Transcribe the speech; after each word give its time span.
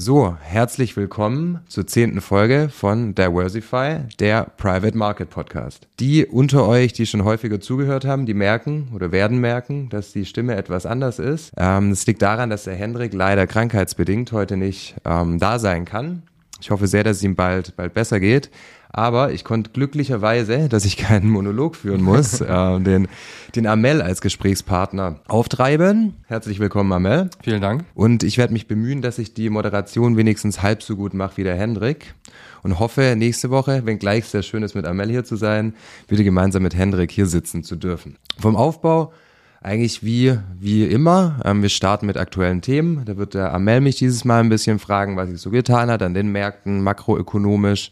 So, 0.00 0.36
herzlich 0.40 0.96
willkommen 0.96 1.58
zur 1.66 1.88
zehnten 1.88 2.20
Folge 2.20 2.68
von 2.68 3.16
Diversify, 3.16 4.02
der 4.20 4.44
Private 4.44 4.96
Market 4.96 5.28
Podcast. 5.28 5.88
Die 5.98 6.24
unter 6.24 6.68
euch, 6.68 6.92
die 6.92 7.04
schon 7.04 7.24
häufiger 7.24 7.58
zugehört 7.60 8.04
haben, 8.04 8.24
die 8.24 8.32
merken 8.32 8.92
oder 8.94 9.10
werden 9.10 9.38
merken, 9.38 9.88
dass 9.88 10.12
die 10.12 10.24
Stimme 10.24 10.54
etwas 10.54 10.86
anders 10.86 11.18
ist. 11.18 11.50
Ähm, 11.56 11.96
liegt 12.06 12.22
daran, 12.22 12.48
dass 12.48 12.62
der 12.62 12.76
Hendrik 12.76 13.12
leider 13.12 13.48
krankheitsbedingt 13.48 14.30
heute 14.30 14.56
nicht 14.56 14.94
ähm, 15.04 15.40
da 15.40 15.58
sein 15.58 15.84
kann. 15.84 16.22
Ich 16.60 16.70
hoffe 16.70 16.86
sehr, 16.86 17.04
dass 17.04 17.18
es 17.18 17.22
ihm 17.22 17.36
bald, 17.36 17.76
bald 17.76 17.94
besser 17.94 18.20
geht. 18.20 18.50
Aber 18.90 19.32
ich 19.32 19.44
konnte 19.44 19.70
glücklicherweise, 19.70 20.68
dass 20.68 20.84
ich 20.84 20.96
keinen 20.96 21.28
Monolog 21.28 21.76
führen 21.76 22.02
muss, 22.02 22.40
äh, 22.40 22.80
den, 22.80 23.06
den 23.54 23.66
Amel 23.66 24.00
als 24.00 24.20
Gesprächspartner 24.20 25.20
auftreiben. 25.28 26.14
Herzlich 26.26 26.58
willkommen, 26.58 26.92
Amel. 26.92 27.28
Vielen 27.42 27.60
Dank. 27.60 27.84
Und 27.94 28.22
ich 28.22 28.38
werde 28.38 28.52
mich 28.52 28.66
bemühen, 28.66 29.02
dass 29.02 29.18
ich 29.18 29.34
die 29.34 29.50
Moderation 29.50 30.16
wenigstens 30.16 30.62
halb 30.62 30.82
so 30.82 30.96
gut 30.96 31.14
mache 31.14 31.36
wie 31.36 31.44
der 31.44 31.56
Hendrik. 31.56 32.14
Und 32.62 32.80
hoffe, 32.80 33.14
nächste 33.16 33.50
Woche, 33.50 33.82
wenn 33.84 33.98
gleich 33.98 34.24
sehr 34.24 34.42
schön 34.42 34.62
ist, 34.62 34.74
mit 34.74 34.86
Amel 34.86 35.10
hier 35.10 35.24
zu 35.24 35.36
sein, 35.36 35.74
wieder 36.08 36.24
gemeinsam 36.24 36.62
mit 36.62 36.74
Hendrik 36.74 37.12
hier 37.12 37.26
sitzen 37.26 37.62
zu 37.62 37.76
dürfen. 37.76 38.16
Vom 38.38 38.56
Aufbau 38.56 39.12
eigentlich 39.60 40.04
wie, 40.04 40.38
wie 40.58 40.84
immer. 40.84 41.40
Ähm, 41.44 41.62
wir 41.62 41.68
starten 41.68 42.06
mit 42.06 42.16
aktuellen 42.16 42.62
Themen. 42.62 43.04
Da 43.04 43.16
wird 43.16 43.34
der 43.34 43.52
Amel 43.52 43.80
mich 43.80 43.96
dieses 43.96 44.24
Mal 44.24 44.40
ein 44.40 44.48
bisschen 44.48 44.78
fragen, 44.78 45.16
was 45.16 45.30
ich 45.30 45.40
so 45.40 45.50
getan 45.50 45.90
hat 45.90 46.02
an 46.02 46.14
den 46.14 46.28
Märkten, 46.28 46.82
makroökonomisch 46.82 47.90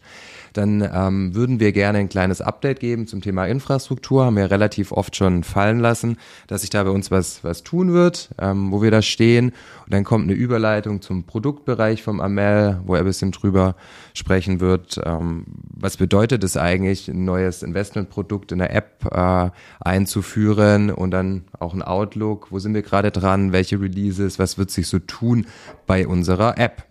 dann 0.57 0.81
ähm, 0.81 1.35
würden 1.35 1.59
wir 1.59 1.71
gerne 1.71 1.99
ein 1.99 2.09
kleines 2.09 2.41
Update 2.41 2.79
geben 2.79 3.07
zum 3.07 3.21
Thema 3.21 3.45
Infrastruktur. 3.45 4.25
Haben 4.25 4.37
wir 4.37 4.49
relativ 4.49 4.91
oft 4.91 5.15
schon 5.15 5.43
fallen 5.43 5.79
lassen, 5.79 6.17
dass 6.47 6.61
sich 6.61 6.69
da 6.69 6.83
bei 6.83 6.89
uns 6.89 7.11
was, 7.11 7.43
was 7.43 7.63
tun 7.63 7.93
wird, 7.93 8.29
ähm, 8.39 8.71
wo 8.71 8.81
wir 8.81 8.89
da 8.89 9.01
stehen. 9.01 9.49
Und 9.85 9.93
dann 9.93 10.03
kommt 10.03 10.23
eine 10.23 10.33
Überleitung 10.33 11.01
zum 11.01 11.23
Produktbereich 11.23 12.01
vom 12.01 12.19
Amel, 12.19 12.81
wo 12.85 12.95
er 12.95 13.01
ein 13.01 13.05
bisschen 13.05 13.31
drüber 13.31 13.75
sprechen 14.13 14.59
wird. 14.59 14.99
Ähm, 15.05 15.45
was 15.69 15.97
bedeutet 15.97 16.43
es 16.43 16.57
eigentlich, 16.57 17.07
ein 17.07 17.23
neues 17.23 17.61
Investmentprodukt 17.61 18.51
in 18.51 18.57
der 18.57 18.73
App 18.75 19.05
äh, 19.11 19.49
einzuführen 19.79 20.89
und 20.89 21.11
dann 21.11 21.43
auch 21.59 21.73
ein 21.73 21.83
Outlook. 21.83 22.51
Wo 22.51 22.59
sind 22.59 22.73
wir 22.73 22.81
gerade 22.81 23.11
dran? 23.11 23.51
Welche 23.51 23.79
Releases? 23.79 24.39
Was 24.39 24.57
wird 24.57 24.71
sich 24.71 24.87
so 24.87 24.99
tun 24.99 25.45
bei 25.85 26.07
unserer 26.07 26.57
App? 26.57 26.83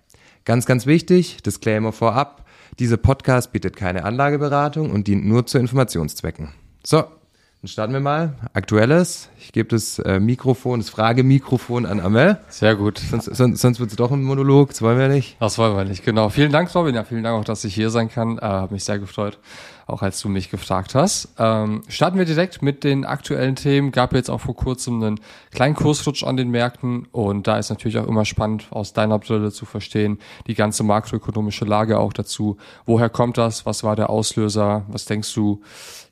Ganz, 0.44 0.64
ganz 0.64 0.86
wichtig, 0.86 1.42
Disclaimer 1.42 1.90
vorab. 1.90 2.45
Dieser 2.78 2.98
Podcast 2.98 3.52
bietet 3.52 3.74
keine 3.76 4.04
Anlageberatung 4.04 4.90
und 4.90 5.06
dient 5.06 5.24
nur 5.24 5.46
zu 5.46 5.58
Informationszwecken. 5.58 6.50
So, 6.84 6.98
dann 6.98 7.68
starten 7.68 7.92
wir 7.94 8.00
mal. 8.00 8.34
Aktuelles. 8.52 9.30
Ich 9.38 9.52
gebe 9.52 9.68
das 9.68 9.98
äh, 9.98 10.20
Mikrofon, 10.20 10.80
das 10.80 10.90
Fragemikrofon 10.90 11.86
an 11.86 12.00
Amel. 12.00 12.38
Sehr 12.48 12.76
gut. 12.76 12.98
Sonst, 12.98 13.34
sonst, 13.34 13.60
sonst 13.60 13.80
wird 13.80 13.90
es 13.90 13.96
doch 13.96 14.12
ein 14.12 14.22
Monolog. 14.22 14.68
Das 14.68 14.82
wollen 14.82 14.98
wir 14.98 15.08
nicht. 15.08 15.36
Das 15.40 15.56
wollen 15.56 15.74
wir 15.74 15.84
nicht, 15.84 16.04
genau. 16.04 16.28
Vielen 16.28 16.52
Dank, 16.52 16.74
Robin. 16.74 16.94
Ja, 16.94 17.04
vielen 17.04 17.22
Dank 17.22 17.40
auch, 17.40 17.44
dass 17.44 17.64
ich 17.64 17.74
hier 17.74 17.90
sein 17.90 18.10
kann. 18.10 18.38
Äh, 18.38 18.42
Habe 18.42 18.74
mich 18.74 18.84
sehr 18.84 18.98
gefreut 18.98 19.38
auch 19.86 20.02
als 20.02 20.20
du 20.20 20.28
mich 20.28 20.50
gefragt 20.50 20.94
hast. 20.94 21.28
Ähm, 21.38 21.82
starten 21.88 22.18
wir 22.18 22.24
direkt 22.24 22.60
mit 22.60 22.82
den 22.82 23.04
aktuellen 23.04 23.54
Themen. 23.54 23.92
Gab 23.92 24.14
jetzt 24.14 24.28
auch 24.28 24.40
vor 24.40 24.56
kurzem 24.56 25.02
einen 25.02 25.20
kleinen 25.52 25.76
Kursrutsch 25.76 26.24
an 26.24 26.36
den 26.36 26.50
Märkten 26.50 27.06
und 27.12 27.46
da 27.46 27.56
ist 27.58 27.70
natürlich 27.70 27.98
auch 27.98 28.06
immer 28.06 28.24
spannend 28.24 28.66
aus 28.70 28.92
deiner 28.92 29.20
Brille 29.20 29.52
zu 29.52 29.64
verstehen, 29.64 30.18
die 30.48 30.54
ganze 30.54 30.82
makroökonomische 30.82 31.64
Lage 31.64 31.98
auch 31.98 32.12
dazu. 32.12 32.56
Woher 32.84 33.08
kommt 33.08 33.38
das? 33.38 33.64
Was 33.64 33.84
war 33.84 33.94
der 33.94 34.10
Auslöser? 34.10 34.84
Was 34.88 35.04
denkst 35.04 35.32
du? 35.34 35.62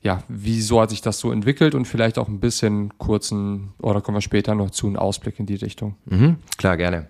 Ja, 0.01 0.23
wieso 0.29 0.79
hat 0.79 0.91
sich 0.91 1.01
das 1.01 1.19
so 1.19 1.31
entwickelt 1.31 1.75
und 1.75 1.85
vielleicht 1.85 2.17
auch 2.17 2.29
ein 2.29 2.39
bisschen 2.39 2.97
kurzen, 2.97 3.73
oder 3.81 4.01
kommen 4.01 4.17
wir 4.17 4.21
später 4.21 4.55
noch 4.55 4.69
zu, 4.69 4.87
einen 4.87 4.97
Ausblick 4.97 5.39
in 5.39 5.47
die 5.47 5.55
Richtung? 5.55 5.95
Mhm, 6.05 6.37
klar, 6.57 6.77
gerne. 6.77 7.09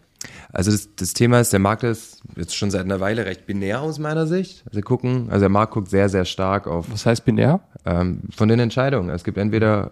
Also 0.51 0.71
das, 0.71 0.95
das 0.95 1.13
Thema 1.13 1.39
ist, 1.39 1.53
der 1.53 1.59
Markt 1.59 1.83
ist 1.83 2.21
jetzt 2.35 2.55
schon 2.55 2.71
seit 2.71 2.83
einer 2.83 2.99
Weile 2.99 3.25
recht 3.25 3.45
binär 3.45 3.81
aus 3.81 3.99
meiner 3.99 4.27
Sicht. 4.27 4.63
Also 4.69 4.81
gucken, 4.81 5.27
also 5.29 5.41
der 5.41 5.49
Markt 5.49 5.73
guckt 5.73 5.89
sehr, 5.89 6.09
sehr 6.09 6.25
stark 6.25 6.67
auf. 6.67 6.87
Was 6.91 7.05
heißt 7.05 7.25
binär? 7.25 7.61
Ähm, 7.85 8.21
von 8.35 8.47
den 8.47 8.59
Entscheidungen. 8.59 9.09
Es 9.09 9.23
gibt 9.23 9.37
entweder, 9.37 9.91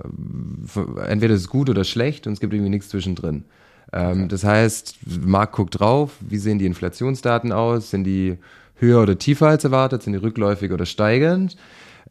entweder 1.08 1.34
ist 1.34 1.42
es 1.42 1.50
gut 1.50 1.70
oder 1.70 1.84
schlecht 1.84 2.28
und 2.28 2.34
es 2.34 2.40
gibt 2.40 2.54
irgendwie 2.54 2.70
nichts 2.70 2.90
zwischendrin. 2.90 3.46
Ähm, 3.92 4.12
okay. 4.12 4.28
Das 4.30 4.44
heißt, 4.44 4.98
Markt 5.26 5.54
guckt 5.54 5.80
drauf, 5.80 6.12
wie 6.22 6.38
sehen 6.38 6.60
die 6.60 6.66
Inflationsdaten 6.66 7.52
aus? 7.52 7.90
Sind 7.90 8.06
die 8.06 8.38
höher 8.76 9.02
oder 9.02 9.18
tiefer 9.18 9.48
als 9.48 9.64
erwartet? 9.64 10.04
Sind 10.04 10.14
die 10.14 10.20
rückläufig 10.20 10.72
oder 10.72 10.86
steigend? 10.86 11.58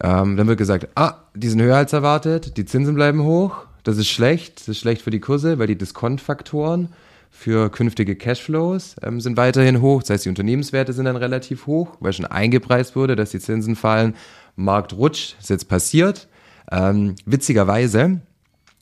Ähm, 0.03 0.37
dann 0.37 0.47
wird 0.47 0.59
gesagt, 0.59 0.88
ah, 0.94 1.15
die 1.34 1.49
sind 1.49 1.62
höher 1.62 1.77
als 1.77 1.93
erwartet, 1.93 2.56
die 2.56 2.65
Zinsen 2.65 2.94
bleiben 2.94 3.22
hoch, 3.22 3.66
das 3.84 3.99
ist 3.99 4.09
schlecht, 4.09 4.61
das 4.61 4.69
ist 4.69 4.78
schlecht 4.78 5.03
für 5.03 5.11
die 5.11 5.21
Kurse, 5.21 5.59
weil 5.59 5.66
die 5.66 5.77
Diskontfaktoren 5.77 6.88
für 7.34 7.70
künftige 7.70 8.15
Cashflows 8.15 8.94
ähm, 9.03 9.20
sind 9.20 9.37
weiterhin 9.37 9.81
hoch. 9.81 10.03
Das 10.03 10.10
heißt, 10.10 10.25
die 10.26 10.28
Unternehmenswerte 10.28 10.93
sind 10.93 11.06
dann 11.06 11.16
relativ 11.16 11.66
hoch, 11.66 11.97
weil 11.98 12.12
schon 12.12 12.26
eingepreist 12.26 12.94
wurde, 12.94 13.16
dass 13.16 13.31
die 13.31 13.41
Zinsen 13.41 13.75
fallen. 13.75 14.15
Marktrutsch 14.54 15.34
ist 15.41 15.50
jetzt 15.50 15.66
passiert. 15.66 16.28
Ähm, 16.70 17.16
witzigerweise, 17.25 18.20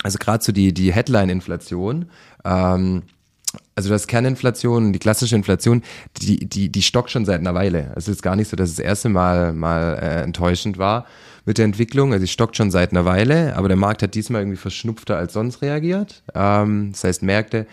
also 0.03 0.19
gerade 0.19 0.45
so 0.45 0.53
die, 0.53 0.75
die 0.75 0.93
Headline-Inflation, 0.93 2.11
ähm, 2.45 3.03
also 3.75 3.89
das 3.89 4.07
Kerninflation, 4.07 4.93
die 4.93 4.99
klassische 4.99 5.37
Inflation, 5.37 5.83
die, 6.21 6.47
die, 6.47 6.71
die 6.71 6.83
stockt 6.83 7.11
schon 7.11 7.25
seit 7.25 7.41
einer 7.41 7.55
Weile. 7.55 7.93
Es 7.97 8.09
ist 8.09 8.23
gar 8.23 8.37
nicht 8.37 8.49
so, 8.49 8.57
dass 8.57 8.71
es 8.71 8.77
das 8.77 8.85
erste 8.85 9.09
Mal 9.09 9.53
mal 9.53 9.99
äh, 10.01 10.23
enttäuschend 10.23 10.77
war 10.77 11.07
mit 11.47 11.57
der 11.57 11.65
Entwicklung. 11.65 12.13
Also 12.13 12.27
sie 12.27 12.33
stockt 12.33 12.57
schon 12.57 12.71
seit 12.71 12.91
einer 12.91 13.05
Weile, 13.05 13.57
aber 13.57 13.69
der 13.69 13.77
Markt 13.77 14.03
hat 14.03 14.15
diesmal 14.15 14.43
irgendwie 14.43 14.59
verschnupfter 14.59 15.17
als 15.17 15.33
sonst 15.33 15.63
reagiert. 15.63 16.23
Ähm, 16.35 16.91
das 16.93 17.05
heißt, 17.05 17.23
Märkte 17.23 17.67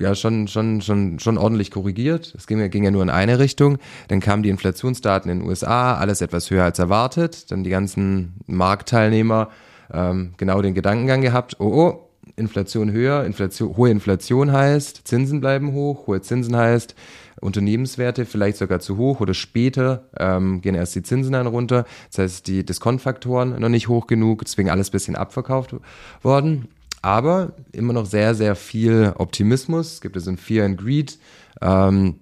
ja 0.00 0.14
schon, 0.14 0.48
schon, 0.48 0.80
schon, 0.80 1.18
schon 1.18 1.38
ordentlich 1.38 1.70
korrigiert. 1.70 2.34
Es 2.36 2.46
ging, 2.46 2.70
ging 2.70 2.84
ja 2.84 2.90
nur 2.90 3.02
in 3.02 3.10
eine 3.10 3.38
Richtung. 3.38 3.78
Dann 4.08 4.20
kamen 4.20 4.42
die 4.42 4.48
Inflationsdaten 4.48 5.30
in 5.30 5.40
den 5.40 5.48
USA, 5.48 5.94
alles 5.94 6.20
etwas 6.20 6.50
höher 6.50 6.64
als 6.64 6.78
erwartet. 6.78 7.50
Dann 7.50 7.64
die 7.64 7.70
ganzen 7.70 8.34
Marktteilnehmer 8.46 9.50
ähm, 9.92 10.34
genau 10.36 10.62
den 10.62 10.74
Gedankengang 10.74 11.20
gehabt, 11.20 11.56
oh 11.58 11.66
oh, 11.66 12.10
Inflation 12.36 12.92
höher, 12.92 13.24
Inflation, 13.24 13.76
hohe 13.76 13.90
Inflation 13.90 14.52
heißt, 14.52 15.06
Zinsen 15.06 15.40
bleiben 15.40 15.72
hoch, 15.72 16.06
hohe 16.06 16.20
Zinsen 16.20 16.56
heißt, 16.56 16.94
Unternehmenswerte 17.40 18.26
vielleicht 18.26 18.58
sogar 18.58 18.80
zu 18.80 18.96
hoch 18.96 19.20
oder 19.20 19.34
später 19.34 20.08
ähm, 20.18 20.60
gehen 20.60 20.74
erst 20.74 20.94
die 20.94 21.02
Zinsen 21.02 21.32
dann 21.32 21.46
runter. 21.46 21.86
Das 22.10 22.18
heißt, 22.18 22.46
die 22.46 22.64
Diskontfaktoren 22.64 23.58
noch 23.58 23.68
nicht 23.68 23.88
hoch 23.88 24.06
genug, 24.06 24.44
deswegen 24.44 24.70
alles 24.70 24.90
bisschen 24.90 25.16
abverkauft 25.16 25.74
worden 26.22 26.68
aber 27.02 27.52
immer 27.72 27.92
noch 27.92 28.06
sehr, 28.06 28.34
sehr 28.34 28.56
viel 28.56 29.12
Optimismus. 29.16 29.94
Es 29.94 30.00
gibt 30.00 30.20
so 30.20 30.28
einen 30.28 30.38
Fear 30.38 30.66
and 30.66 30.78
Greed. 30.78 31.18
Ähm, 31.60 32.16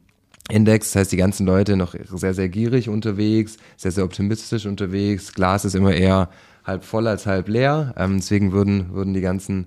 Index, 0.51 0.93
das 0.93 1.01
heißt, 1.01 1.13
die 1.13 1.17
ganzen 1.17 1.47
Leute 1.47 1.77
noch 1.77 1.95
sehr, 2.15 2.33
sehr 2.33 2.49
gierig 2.49 2.89
unterwegs, 2.89 3.59
sehr, 3.77 3.93
sehr 3.93 4.05
optimistisch 4.05 4.65
unterwegs. 4.65 5.35
Glas 5.35 5.65
ist 5.65 5.75
immer 5.75 5.93
eher 5.93 6.31
halb 6.65 6.85
voll 6.85 7.07
als 7.07 7.27
halb 7.27 7.49
leer. 7.49 7.95
Ähm, 7.99 8.17
deswegen 8.17 8.53
würden, 8.53 8.93
würden 8.93 9.13
die 9.13 9.21
ganzen, 9.21 9.67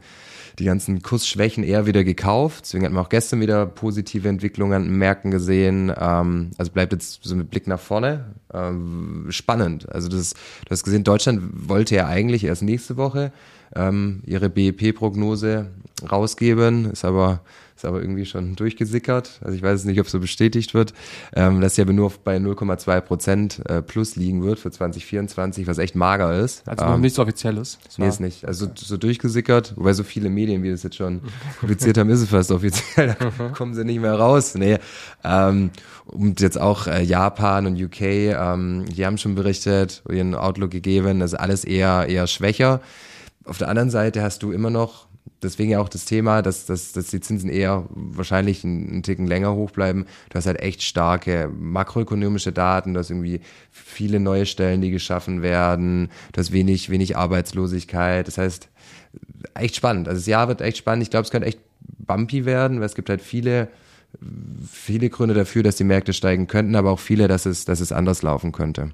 die 0.57 0.65
ganzen 0.65 1.01
Kursschwächen 1.01 1.63
eher 1.63 1.85
wieder 1.85 2.03
gekauft. 2.03 2.65
Deswegen 2.65 2.85
hatten 2.85 2.95
wir 2.95 3.01
auch 3.01 3.09
gestern 3.09 3.41
wieder 3.41 3.65
positive 3.65 4.27
Entwicklungen 4.27 4.73
an 4.73 4.83
den 4.85 4.97
Märkten 4.97 5.29
gesehen. 5.29 5.93
Ähm, 5.95 6.51
also 6.57 6.71
bleibt 6.71 6.93
jetzt 6.93 7.23
so 7.23 7.35
mit 7.35 7.51
Blick 7.51 7.67
nach 7.67 7.79
vorne 7.79 8.33
ähm, 8.53 9.27
spannend. 9.29 9.87
Also 9.89 10.07
das, 10.07 10.33
du 10.33 10.71
hast 10.71 10.83
gesehen, 10.83 11.03
Deutschland 11.03 11.41
wollte 11.69 11.95
ja 11.95 12.07
eigentlich 12.07 12.43
erst 12.43 12.63
nächste 12.63 12.97
Woche 12.97 13.31
ähm, 13.75 14.21
ihre 14.25 14.49
BEP-Prognose 14.49 15.67
rausgeben, 16.09 16.91
ist 16.91 17.05
aber, 17.05 17.41
ist 17.75 17.85
aber 17.85 18.01
irgendwie 18.01 18.25
schon 18.25 18.55
durchgesickert. 18.55 19.39
Also 19.43 19.55
ich 19.55 19.61
weiß 19.61 19.85
nicht, 19.85 19.99
ob 19.99 20.07
es 20.07 20.11
so 20.11 20.19
bestätigt 20.19 20.73
wird, 20.73 20.93
ähm, 21.33 21.61
dass 21.61 21.75
sie 21.75 21.81
aber 21.81 21.93
nur 21.93 22.11
bei 22.23 22.37
0,2 22.37 23.01
Prozent 23.01 23.61
äh, 23.69 23.81
plus 23.81 24.15
liegen 24.15 24.43
wird 24.43 24.59
für 24.59 24.71
2024, 24.71 25.67
was 25.67 25.77
echt 25.77 25.95
mager 25.95 26.39
ist. 26.39 26.67
Also 26.67 26.85
noch 26.85 26.95
ähm, 26.95 27.01
nichts 27.01 27.19
Offizielles? 27.19 27.77
Nee, 27.97 28.07
ist 28.07 28.19
nicht. 28.19 28.45
Also 28.45 28.67
so 28.73 28.97
durchgesickert, 28.97 29.73
wobei 29.75 29.93
so 29.93 30.03
viele 30.03 30.29
Medien, 30.29 30.63
wie 30.63 30.71
das 30.71 30.83
jetzt 30.83 30.95
schon 30.95 31.21
publiziert 31.59 31.97
haben, 31.97 32.09
ist 32.09 32.21
es 32.21 32.29
fast 32.29 32.51
offiziell, 32.51 33.15
da 33.19 33.25
mhm. 33.25 33.53
kommen 33.53 33.73
sie 33.73 33.85
nicht 33.85 34.01
mehr 34.01 34.15
raus. 34.15 34.55
Nee. 34.55 34.77
Ähm, 35.23 35.71
und 36.05 36.41
jetzt 36.41 36.59
auch 36.59 36.87
äh, 36.87 37.03
Japan 37.03 37.67
und 37.67 37.81
UK, 37.81 38.01
ähm, 38.01 38.85
die 38.89 39.05
haben 39.05 39.17
schon 39.17 39.35
berichtet, 39.35 40.01
ihren 40.09 40.35
Outlook 40.35 40.71
gegeben, 40.71 41.19
das 41.19 41.33
ist 41.33 41.39
alles 41.39 41.63
eher, 41.63 42.07
eher 42.09 42.27
schwächer. 42.27 42.81
Auf 43.45 43.57
der 43.57 43.69
anderen 43.69 43.89
Seite 43.89 44.21
hast 44.21 44.43
du 44.43 44.51
immer 44.51 44.69
noch, 44.69 45.07
deswegen 45.41 45.71
ja 45.71 45.79
auch 45.79 45.89
das 45.89 46.05
Thema, 46.05 46.41
dass, 46.41 46.65
dass, 46.65 46.91
dass 46.91 47.07
die 47.07 47.19
Zinsen 47.19 47.49
eher 47.49 47.85
wahrscheinlich 47.89 48.63
einen 48.63 49.03
Ticken 49.03 49.27
länger 49.27 49.53
hoch 49.53 49.71
bleiben. 49.71 50.05
Du 50.29 50.35
hast 50.35 50.45
halt 50.45 50.59
echt 50.59 50.83
starke 50.83 51.49
makroökonomische 51.53 52.51
Daten, 52.51 52.93
du 52.93 52.99
hast 52.99 53.09
irgendwie 53.09 53.41
viele 53.71 54.19
neue 54.19 54.45
Stellen, 54.45 54.81
die 54.81 54.91
geschaffen 54.91 55.41
werden, 55.41 56.09
du 56.33 56.39
hast 56.39 56.51
wenig, 56.51 56.89
wenig 56.89 57.17
Arbeitslosigkeit. 57.17 58.27
Das 58.27 58.37
heißt, 58.37 58.69
echt 59.55 59.75
spannend. 59.75 60.07
Also 60.07 60.19
das 60.19 60.27
Jahr 60.27 60.47
wird 60.47 60.61
echt 60.61 60.77
spannend. 60.77 61.03
Ich 61.03 61.09
glaube, 61.09 61.25
es 61.25 61.31
könnte 61.31 61.47
echt 61.47 61.59
bumpy 61.79 62.45
werden, 62.45 62.79
weil 62.79 62.85
es 62.85 62.95
gibt 62.95 63.09
halt 63.09 63.21
viele, 63.21 63.69
viele 64.69 65.09
Gründe 65.09 65.33
dafür, 65.33 65.63
dass 65.63 65.75
die 65.75 65.83
Märkte 65.83 66.13
steigen 66.13 66.47
könnten, 66.47 66.75
aber 66.75 66.91
auch 66.91 66.99
viele, 66.99 67.27
dass 67.27 67.45
es, 67.45 67.65
dass 67.65 67.79
es 67.79 67.91
anders 67.91 68.21
laufen 68.21 68.51
könnte. 68.51 68.91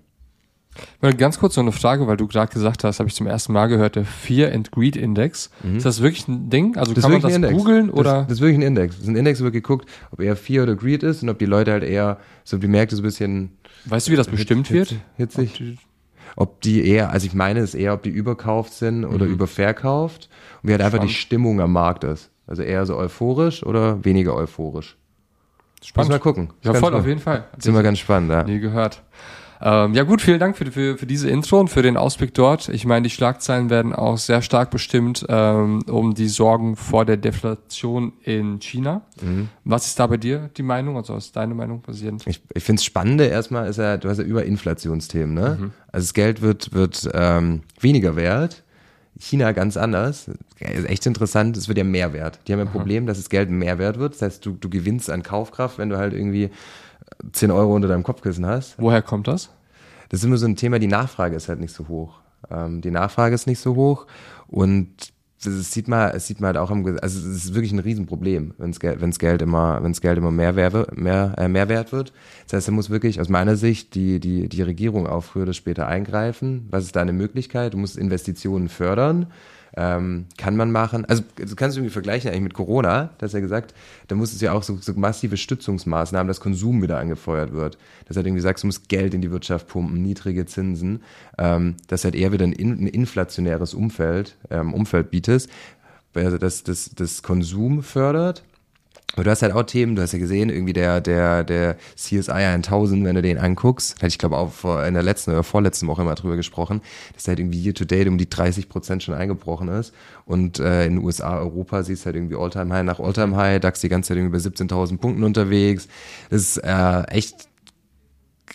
Mal 1.01 1.13
Ganz 1.13 1.39
kurz 1.39 1.56
noch 1.57 1.63
eine 1.63 1.71
Frage, 1.71 2.07
weil 2.07 2.18
du 2.18 2.27
gerade 2.27 2.51
gesagt 2.51 2.83
hast, 2.83 3.00
habe 3.00 3.09
ich 3.09 3.15
zum 3.15 3.27
ersten 3.27 3.53
Mal 3.53 3.68
gehört, 3.68 3.95
der 3.95 4.06
Fear 4.06 4.51
and 4.53 4.71
Greed 4.71 4.95
Index. 4.95 5.50
Ist 5.75 5.85
das 5.85 6.01
wirklich 6.01 6.27
ein 6.27 6.50
Ding? 6.50 6.77
Also 6.77 6.94
Das 6.94 7.03
kann 7.03 7.12
man 7.12 7.21
das 7.21 7.51
googeln 7.51 7.89
oder? 7.89 8.03
Das, 8.19 8.27
das 8.27 8.33
ist 8.38 8.41
wirklich 8.41 8.59
ein 8.59 8.63
Index. 8.63 8.95
Das 8.95 9.03
ist 9.03 9.09
ein 9.09 9.15
Index, 9.15 9.39
wo 9.39 9.45
wird 9.45 9.53
geguckt, 9.53 9.89
ob 10.12 10.19
eher 10.21 10.35
Fear 10.35 10.63
oder 10.63 10.75
Greed 10.75 11.03
ist 11.03 11.24
und 11.24 11.29
ob 11.29 11.39
die 11.39 11.45
Leute 11.45 11.71
halt 11.71 11.83
eher, 11.83 12.18
so 12.44 12.57
die 12.57 12.68
Märkte 12.68 12.95
so 12.95 13.01
ein 13.01 13.06
bisschen 13.06 13.57
weißt 13.85 14.07
du, 14.07 14.12
wie 14.12 14.15
das 14.15 14.27
bestimmt 14.27 14.71
wird? 14.71 14.95
hitzig. 15.18 15.77
Ob 16.35 16.62
die 16.62 16.85
eher, 16.88 17.09
also 17.12 17.25
ich 17.25 17.33
meine 17.33 17.62
es 17.62 17.73
eher, 17.73 17.94
ob 17.94 18.03
die 18.03 18.09
überkauft 18.09 18.73
sind 18.73 19.06
oder 19.06 19.25
überverkauft 19.25 20.30
und 20.62 20.69
wie 20.69 20.73
halt 20.73 20.81
einfach 20.81 21.00
die 21.00 21.07
Spannend. 21.09 21.18
Stimmung 21.18 21.62
am 21.62 21.71
Markt 21.73 22.03
ist. 22.03 22.30
Also 22.45 22.62
eher 22.62 22.85
so 22.85 22.95
euphorisch 22.95 23.63
oder 23.65 24.03
weniger 24.06 24.35
euphorisch. 24.35 24.97
Muss 25.80 25.88
Spannend. 25.88 26.12
mal 26.12 26.19
gucken. 26.19 26.50
Ja, 26.63 26.71
voll, 26.71 26.80
spannend. 26.80 27.00
auf 27.00 27.07
jeden 27.07 27.19
Fall. 27.19 27.45
Das 27.53 27.65
ist 27.65 27.68
immer 27.69 27.83
ganz 27.83 28.00
spannend, 28.00 28.31
ja. 28.31 28.44
Nie 28.44 28.59
gehört. 28.59 29.03
Ähm, 29.62 29.94
ja 29.94 30.04
gut, 30.04 30.21
vielen 30.21 30.39
Dank 30.39 30.56
für, 30.56 30.71
für, 30.71 30.98
für 30.98 31.06
diese 31.06 31.30
Intro 31.30 31.59
und 31.59 31.69
für 31.69 31.81
den 31.81 31.98
Ausblick 31.98 32.33
dort. 32.33 32.69
Ich 32.69 32.86
meine, 32.86 33.04
die 33.04 33.09
Schlagzeilen 33.09 33.69
werden 33.69 33.94
auch 33.94 34.18
sehr 34.18 34.42
stark 34.42 34.69
bestimmt 34.69 35.25
ähm, 35.30 35.81
um 35.88 36.13
die 36.13 36.27
Sorgen 36.27 36.75
vor 36.75 37.06
der 37.06 37.18
Deflation 37.18 38.13
in 38.24 38.59
China. 38.59 39.01
Mhm. 39.21 39.50
Was 39.63 39.88
ist 39.88 40.00
da 40.00 40.07
bei 40.07 40.18
dir 40.18 40.50
die 40.57 40.63
Meinung? 40.63 40.98
Also 40.98 41.15
was 41.15 41.25
ist 41.25 41.36
deine 41.36 41.56
Meinung 41.56 41.81
basierend? 41.81 42.25
Ich, 42.27 42.42
ich 42.54 42.63
finde 42.63 42.80
es 42.80 42.86
Spannende 42.86 43.25
erstmal 43.25 43.68
ist 43.68 43.77
ja, 43.77 43.98
du 43.98 44.09
hast 44.09 44.19
ja 44.19 44.24
Überinflationsthemen, 44.24 45.33
ne? 45.33 45.71
Also 45.92 46.06
das 46.06 46.13
Geld 46.13 46.42
wird, 46.42 46.74
wird 46.74 47.09
ähm, 47.13 47.62
weniger 47.80 48.15
wert. 48.15 48.63
China 49.19 49.51
ganz 49.51 49.77
anders. 49.77 50.30
Ist 50.59 50.89
echt 50.89 51.06
interessant, 51.06 51.57
es 51.57 51.68
wird 51.68 51.77
ja 51.77 51.83
mehr 51.83 52.13
wert. 52.13 52.39
Die 52.48 52.54
haben 52.54 52.59
ja 52.59 52.65
ein 52.65 52.71
Problem, 52.71 53.06
dass 53.06 53.18
das 53.18 53.30
Geld 53.30 53.50
mehr 53.50 53.80
wert 53.80 54.00
wird. 54.00 54.13
Das 54.13 54.21
heißt, 54.21 54.45
du, 54.45 54.51
du 54.51 54.69
gewinnst 54.69 55.09
an 55.09 55.24
Kaufkraft, 55.24 55.77
wenn 55.77 55.89
du 55.89 55.98
halt 55.98 56.13
irgendwie 56.13 56.50
10 57.31 57.52
Euro 57.52 57.75
unter 57.75 57.88
deinem 57.88 58.04
Kopfkissen 58.04 58.46
hast. 58.46 58.75
Woher 58.80 59.02
kommt 59.02 59.28
das? 59.28 59.50
Das 60.10 60.19
ist 60.22 60.25
immer 60.25 60.38
so 60.38 60.46
ein 60.46 60.56
Thema, 60.56 60.80
die 60.80 60.88
Nachfrage 60.88 61.36
ist 61.36 61.50
halt 61.50 61.60
nicht 61.60 61.74
so 61.74 61.88
hoch. 61.88 62.19
Ähm, 62.50 62.81
die 62.81 62.92
Nachfrage 62.92 63.36
ist 63.36 63.48
nicht 63.48 63.60
so 63.60 63.75
hoch 63.75 64.08
und 64.48 64.90
das 65.44 65.72
sieht 65.72 65.88
man, 65.88 66.12
es 66.16 66.25
sieht 66.25 66.42
man 66.42 66.48
halt 66.48 66.58
auch 66.58 66.74
Ge- 66.84 67.00
also 67.00 67.19
es 67.19 67.25
ist 67.46 67.54
wirklich 67.54 67.72
ein 67.72 67.78
Riesenproblem, 67.80 68.56
wenn's 68.58 68.80
Geld, 68.80 69.02
wenn's 69.02 69.19
Geld 69.19 69.42
immer, 69.44 69.84
wenn's 69.84 70.02
Geld 70.02 70.18
immer 70.18 70.31
mehr, 70.31 70.56
wer, 70.56 70.88
mehr, 70.96 71.36
äh, 71.38 71.48
mehr 71.48 71.69
wert 71.69 71.92
wird. 71.92 72.12
Das 72.46 72.54
heißt, 72.54 72.68
da 72.68 72.72
muss 72.72 72.90
wirklich 72.90 73.22
aus 73.22 73.30
meiner 73.30 73.56
Sicht 73.56 73.94
die, 73.94 74.19
die, 74.19 74.50
die 74.50 74.62
Regierung 74.64 75.06
auch 75.06 75.24
früher 75.24 75.44
oder 75.44 75.54
später 75.54 75.88
eingreifen. 75.88 76.68
Was 76.72 76.86
ist 76.86 76.96
da 76.96 77.02
eine 77.02 77.14
Möglichkeit? 77.14 77.74
Du 77.75 77.78
musst 77.78 77.98
Investitionen 77.98 78.68
fördern. 78.68 79.28
Ähm, 79.75 80.25
kann 80.38 80.56
man 80.56 80.72
machen. 80.72 81.06
Also 81.06 81.24
das 81.36 81.56
kannst 81.56 81.75
du 81.75 81.81
irgendwie 81.81 81.94
vergleichen 81.94 82.30
eigentlich 82.30 82.42
mit 82.42 82.54
Corona. 82.54 83.12
Da 83.18 83.25
hast 83.25 83.34
du 83.34 83.38
ja 83.38 83.42
gesagt, 83.42 83.74
da 84.08 84.16
muss 84.16 84.34
es 84.34 84.42
ja 84.42 84.54
auch 84.54 84.64
so, 84.64 84.78
so 84.78 84.94
massive 84.94 85.38
Stützungsmaßnahmen, 85.38 86.28
dass 86.28 86.40
Konsum 86.40 86.81
wieder 86.81 86.98
angefeuert 86.98 87.54
wird. 87.54 87.78
Dass 88.08 88.18
halt 88.18 88.25
irgendwie 88.25 88.42
sagst, 88.42 88.64
du 88.64 88.68
musst 88.68 88.90
Geld 88.90 89.14
in 89.14 89.22
die 89.22 89.31
Wirtschaft 89.31 89.68
pumpen, 89.68 90.02
niedrige 90.02 90.46
Zinsen, 90.46 91.04
ähm, 91.38 91.75
dass 91.88 92.04
halt 92.04 92.16
eher 92.16 92.31
wieder 92.31 92.46
ein, 92.46 92.54
in, 92.54 92.72
ein 92.84 92.88
inflationäres 92.88 93.74
Umfeld, 93.74 94.38
ähm, 94.50 94.74
Umfeld 94.74 95.12
bietest, 95.12 95.50
also 96.14 96.38
das, 96.38 96.64
das, 96.64 96.92
das 96.96 97.22
Konsum 97.22 97.84
fördert. 97.84 98.44
Aber 99.13 99.24
du 99.24 99.31
hast 99.31 99.42
halt 99.42 99.54
auch 99.54 99.63
Themen, 99.63 99.95
du 99.95 100.01
hast 100.01 100.12
ja 100.12 100.19
gesehen, 100.19 100.50
irgendwie 100.50 100.74
der, 100.74 101.01
der, 101.01 101.44
der 101.44 101.77
CSI 101.95 102.31
1000, 102.31 103.04
wenn 103.04 103.15
du 103.15 103.21
den 103.21 103.39
anguckst, 103.39 103.95
hatte 103.95 104.07
ich 104.07 104.19
glaube 104.19 104.38
auch 104.38 104.86
in 104.86 104.94
der 104.94 105.01
letzten 105.01 105.31
oder 105.31 105.44
vorletzten 105.44 105.88
Woche 105.88 106.04
mal 106.04 106.13
drüber 106.13 106.36
gesprochen, 106.36 106.81
dass 107.15 107.27
halt 107.27 107.39
irgendwie 107.39 107.59
year 107.59 107.74
to 107.74 107.86
date 107.86 108.07
um 108.07 108.18
die 108.18 108.30
30 108.30 108.69
Prozent 108.69 109.01
schon 109.01 109.15
eingebrochen 109.15 109.69
ist. 109.69 109.94
Und 110.25 110.59
äh, 110.59 110.86
in 110.86 110.98
den 110.98 111.04
USA, 111.04 111.39
Europa 111.39 111.83
siehst 111.83 112.06
halt 112.06 112.15
irgendwie 112.15 112.36
Alltime 112.36 112.74
High 112.74 112.83
nach 112.83 113.00
Alltime 113.00 113.36
High, 113.36 113.59
DAX 113.59 113.80
die 113.81 113.89
ganze 113.89 114.09
Zeit 114.09 114.18
irgendwie 114.18 114.38
bei 114.38 114.44
17.000 114.44 114.98
Punkten 114.98 115.24
unterwegs. 115.24 115.88
Das 116.30 116.42
ist 116.42 116.57
äh, 116.57 117.01
echt 117.04 117.46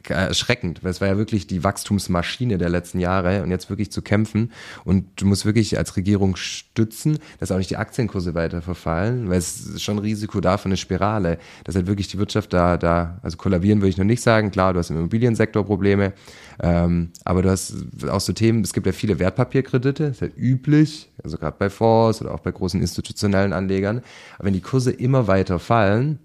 erschreckend, 0.08 0.82
weil 0.82 0.90
es 0.90 1.00
war 1.00 1.08
ja 1.08 1.16
wirklich 1.16 1.46
die 1.46 1.62
Wachstumsmaschine 1.64 2.58
der 2.58 2.68
letzten 2.68 2.98
Jahre 2.98 3.42
und 3.42 3.50
jetzt 3.50 3.70
wirklich 3.70 3.92
zu 3.92 4.02
kämpfen. 4.02 4.52
Und 4.84 5.20
du 5.20 5.26
musst 5.26 5.44
wirklich 5.44 5.78
als 5.78 5.96
Regierung 5.96 6.36
stützen, 6.36 7.18
dass 7.38 7.52
auch 7.52 7.58
nicht 7.58 7.70
die 7.70 7.76
Aktienkurse 7.76 8.34
weiter 8.34 8.62
verfallen, 8.62 9.28
weil 9.28 9.38
es 9.38 9.60
ist 9.60 9.82
schon 9.82 9.96
ein 9.96 10.02
Risiko 10.02 10.40
da 10.40 10.58
für 10.58 10.66
eine 10.66 10.76
Spirale, 10.76 11.38
dass 11.64 11.74
halt 11.74 11.86
wirklich 11.86 12.08
die 12.08 12.18
Wirtschaft 12.18 12.52
da, 12.52 12.76
da, 12.76 13.20
also 13.22 13.36
kollabieren 13.36 13.80
würde 13.80 13.90
ich 13.90 13.98
noch 13.98 14.04
nicht 14.04 14.22
sagen, 14.22 14.50
klar, 14.50 14.72
du 14.72 14.78
hast 14.78 14.90
im 14.90 14.96
Immobiliensektor 14.96 15.64
Probleme, 15.64 16.12
ähm, 16.60 17.10
aber 17.24 17.42
du 17.42 17.50
hast 17.50 17.74
auch 18.08 18.20
so 18.20 18.32
Themen, 18.32 18.62
es 18.62 18.72
gibt 18.72 18.86
ja 18.86 18.92
viele 18.92 19.18
Wertpapierkredite, 19.18 20.04
ist 20.04 20.22
halt 20.22 20.36
üblich, 20.36 21.10
also 21.22 21.38
gerade 21.38 21.56
bei 21.58 21.70
Fonds 21.70 22.20
oder 22.20 22.34
auch 22.34 22.40
bei 22.40 22.50
großen 22.50 22.80
institutionellen 22.80 23.52
Anlegern, 23.52 24.02
aber 24.38 24.46
wenn 24.46 24.54
die 24.54 24.60
Kurse 24.60 24.90
immer 24.90 25.26
weiter 25.26 25.58
fallen, 25.58 26.18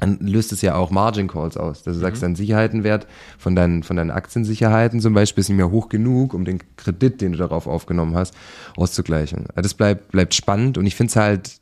dann 0.00 0.18
löst 0.20 0.52
es 0.52 0.62
ja 0.62 0.74
auch 0.74 0.90
Margin 0.90 1.28
Calls 1.28 1.56
aus. 1.56 1.82
Dass 1.82 1.94
du 1.94 2.00
sagst, 2.00 2.22
dein 2.22 2.36
Sicherheitenwert 2.36 3.06
von 3.38 3.54
deinen, 3.54 3.82
von 3.82 3.96
deinen 3.96 4.10
Aktiensicherheiten 4.10 5.00
zum 5.00 5.14
Beispiel 5.14 5.40
ist 5.40 5.48
nicht 5.48 5.56
mehr 5.56 5.70
hoch 5.70 5.88
genug, 5.88 6.34
um 6.34 6.44
den 6.44 6.60
Kredit, 6.76 7.20
den 7.20 7.32
du 7.32 7.38
darauf 7.38 7.66
aufgenommen 7.66 8.14
hast, 8.14 8.34
auszugleichen. 8.76 9.46
Also 9.54 9.62
Das 9.62 9.74
bleibt, 9.74 10.12
bleibt 10.12 10.34
spannend 10.34 10.78
und 10.78 10.86
ich 10.86 10.94
finde 10.94 11.10
es 11.10 11.16
halt 11.16 11.60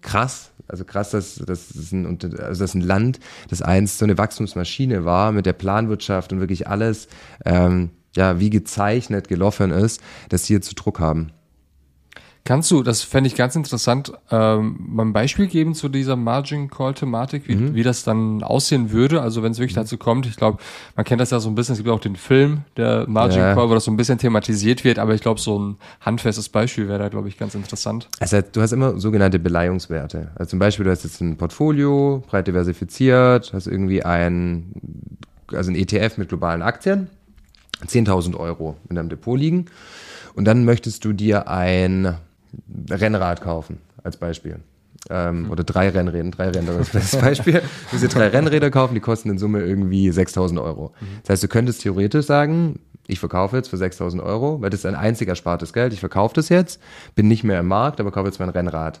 krass, 0.00 0.52
also 0.68 0.84
krass, 0.84 1.10
dass, 1.10 1.36
dass, 1.36 1.68
das 1.68 1.92
ein, 1.92 2.18
also 2.38 2.64
dass 2.64 2.74
ein 2.74 2.80
Land, 2.80 3.20
das 3.48 3.62
einst 3.62 3.98
so 3.98 4.04
eine 4.04 4.18
Wachstumsmaschine 4.18 5.04
war, 5.04 5.32
mit 5.32 5.46
der 5.46 5.52
Planwirtschaft 5.52 6.32
und 6.32 6.40
wirklich 6.40 6.68
alles, 6.68 7.08
ähm, 7.44 7.90
ja, 8.16 8.40
wie 8.40 8.50
gezeichnet 8.50 9.28
gelaufen 9.28 9.70
ist, 9.70 10.00
dass 10.28 10.46
sie 10.46 10.54
jetzt 10.54 10.68
zu 10.68 10.74
Druck 10.74 11.00
haben. 11.00 11.30
Kannst 12.48 12.70
du, 12.70 12.82
das 12.82 13.02
fände 13.02 13.28
ich 13.28 13.34
ganz 13.36 13.56
interessant, 13.56 14.10
ähm, 14.30 14.76
mal 14.78 15.04
ein 15.04 15.12
Beispiel 15.12 15.48
geben 15.48 15.74
zu 15.74 15.90
dieser 15.90 16.16
Margin 16.16 16.70
Call 16.70 16.94
Thematik, 16.94 17.46
wie, 17.46 17.54
Mhm. 17.54 17.74
wie 17.74 17.82
das 17.82 18.04
dann 18.04 18.42
aussehen 18.42 18.90
würde? 18.90 19.20
Also 19.20 19.42
wenn 19.42 19.52
es 19.52 19.58
wirklich 19.58 19.74
dazu 19.74 19.98
kommt, 19.98 20.24
ich 20.24 20.34
glaube, 20.36 20.56
man 20.96 21.04
kennt 21.04 21.20
das 21.20 21.28
ja 21.28 21.40
so 21.40 21.50
ein 21.50 21.54
bisschen, 21.54 21.74
es 21.74 21.78
gibt 21.80 21.90
auch 21.90 22.00
den 22.00 22.16
Film, 22.16 22.62
der 22.78 23.04
Margin 23.06 23.40
Ja. 23.40 23.52
Call, 23.54 23.68
wo 23.68 23.74
das 23.74 23.84
so 23.84 23.90
ein 23.90 23.98
bisschen 23.98 24.16
thematisiert 24.16 24.82
wird, 24.82 24.98
aber 24.98 25.12
ich 25.14 25.20
glaube, 25.20 25.38
so 25.38 25.58
ein 25.58 25.76
handfestes 26.00 26.48
Beispiel 26.48 26.88
wäre 26.88 26.98
da, 26.98 27.08
glaube 27.10 27.28
ich, 27.28 27.36
ganz 27.36 27.54
interessant. 27.54 28.08
Also 28.18 28.40
du 28.40 28.62
hast 28.62 28.72
immer 28.72 28.98
sogenannte 28.98 29.38
Beleihungswerte. 29.38 30.30
Also 30.36 30.48
zum 30.48 30.58
Beispiel, 30.58 30.86
du 30.86 30.90
hast 30.90 31.04
jetzt 31.04 31.20
ein 31.20 31.36
Portfolio, 31.36 32.24
breit 32.30 32.46
diversifiziert, 32.46 33.50
hast 33.52 33.66
irgendwie 33.66 34.04
ein, 34.06 34.72
also 35.52 35.70
ein 35.70 35.74
ETF 35.74 36.16
mit 36.16 36.30
globalen 36.30 36.62
Aktien, 36.62 37.08
10.000 37.86 38.36
Euro 38.38 38.78
in 38.88 38.96
deinem 38.96 39.10
Depot 39.10 39.38
liegen 39.38 39.66
und 40.32 40.46
dann 40.46 40.64
möchtest 40.64 41.04
du 41.04 41.12
dir 41.12 41.46
ein 41.48 42.14
Rennrad 42.90 43.40
kaufen, 43.40 43.78
als 44.02 44.16
Beispiel. 44.16 44.60
Ähm, 45.10 45.50
oder 45.50 45.64
drei 45.64 45.88
Rennräder, 45.88 46.30
drei 46.30 46.48
Räder 46.48 46.78
ist 46.80 46.94
das 46.94 47.16
Beispiel. 47.20 47.54
Du 47.54 47.60
musst 47.92 48.02
dir 48.02 48.08
drei 48.08 48.28
Rennräder 48.28 48.70
kaufen, 48.70 48.94
die 48.94 49.00
kosten 49.00 49.30
in 49.30 49.38
Summe 49.38 49.60
irgendwie 49.60 50.10
6.000 50.10 50.62
Euro. 50.62 50.92
Das 51.22 51.30
heißt, 51.30 51.42
du 51.44 51.48
könntest 51.48 51.82
theoretisch 51.82 52.26
sagen, 52.26 52.80
ich 53.06 53.20
verkaufe 53.20 53.56
jetzt 53.56 53.68
für 53.68 53.76
6.000 53.76 54.22
Euro, 54.22 54.60
weil 54.60 54.70
das 54.70 54.80
ist 54.80 54.86
ein 54.86 54.94
einzig 54.94 55.28
erspartes 55.28 55.72
Geld, 55.72 55.92
ich 55.92 56.00
verkaufe 56.00 56.34
das 56.34 56.50
jetzt, 56.50 56.80
bin 57.14 57.26
nicht 57.26 57.42
mehr 57.42 57.60
im 57.60 57.66
Markt, 57.66 58.00
aber 58.00 58.10
kaufe 58.10 58.26
jetzt 58.26 58.38
mein 58.38 58.50
Rennrad. 58.50 59.00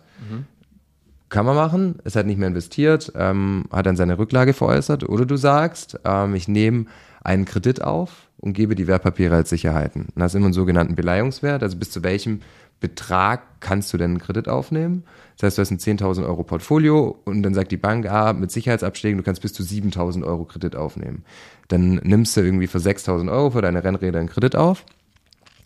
Kann 1.28 1.44
man 1.44 1.56
machen, 1.56 1.96
ist 2.04 2.16
halt 2.16 2.26
nicht 2.26 2.38
mehr 2.38 2.48
investiert, 2.48 3.12
ähm, 3.14 3.64
hat 3.70 3.84
dann 3.84 3.96
seine 3.96 4.18
Rücklage 4.18 4.54
veräußert. 4.54 5.06
Oder 5.06 5.26
du 5.26 5.36
sagst, 5.36 6.00
ähm, 6.04 6.34
ich 6.34 6.48
nehme 6.48 6.86
einen 7.22 7.44
Kredit 7.44 7.82
auf 7.82 8.28
und 8.38 8.54
gebe 8.54 8.74
die 8.74 8.86
Wertpapiere 8.86 9.34
als 9.34 9.50
Sicherheiten. 9.50 10.06
Und 10.14 10.22
hast 10.22 10.34
immer 10.34 10.46
einen 10.46 10.54
sogenannten 10.54 10.94
Beleihungswert, 10.94 11.62
also 11.62 11.76
bis 11.76 11.90
zu 11.90 12.02
welchem 12.02 12.40
Betrag 12.80 13.60
kannst 13.60 13.92
du 13.92 13.98
denn 13.98 14.12
einen 14.12 14.20
Kredit 14.20 14.48
aufnehmen. 14.48 15.04
Das 15.36 15.46
heißt, 15.46 15.58
du 15.58 15.62
hast 15.62 15.70
ein 15.70 15.78
10.000 15.78 16.24
Euro 16.24 16.44
Portfolio 16.44 17.18
und 17.24 17.42
dann 17.42 17.54
sagt 17.54 17.72
die 17.72 17.76
Bank, 17.76 18.06
ah, 18.06 18.32
mit 18.32 18.50
Sicherheitsabschlägen, 18.50 19.18
du 19.18 19.24
kannst 19.24 19.42
bis 19.42 19.52
zu 19.52 19.62
7.000 19.62 20.24
Euro 20.24 20.44
Kredit 20.44 20.76
aufnehmen. 20.76 21.24
Dann 21.68 22.00
nimmst 22.02 22.36
du 22.36 22.40
irgendwie 22.40 22.66
für 22.66 22.78
6.000 22.78 23.30
Euro 23.30 23.50
für 23.50 23.62
deine 23.62 23.82
Rennräder 23.82 24.18
einen 24.18 24.28
Kredit 24.28 24.56
auf. 24.56 24.84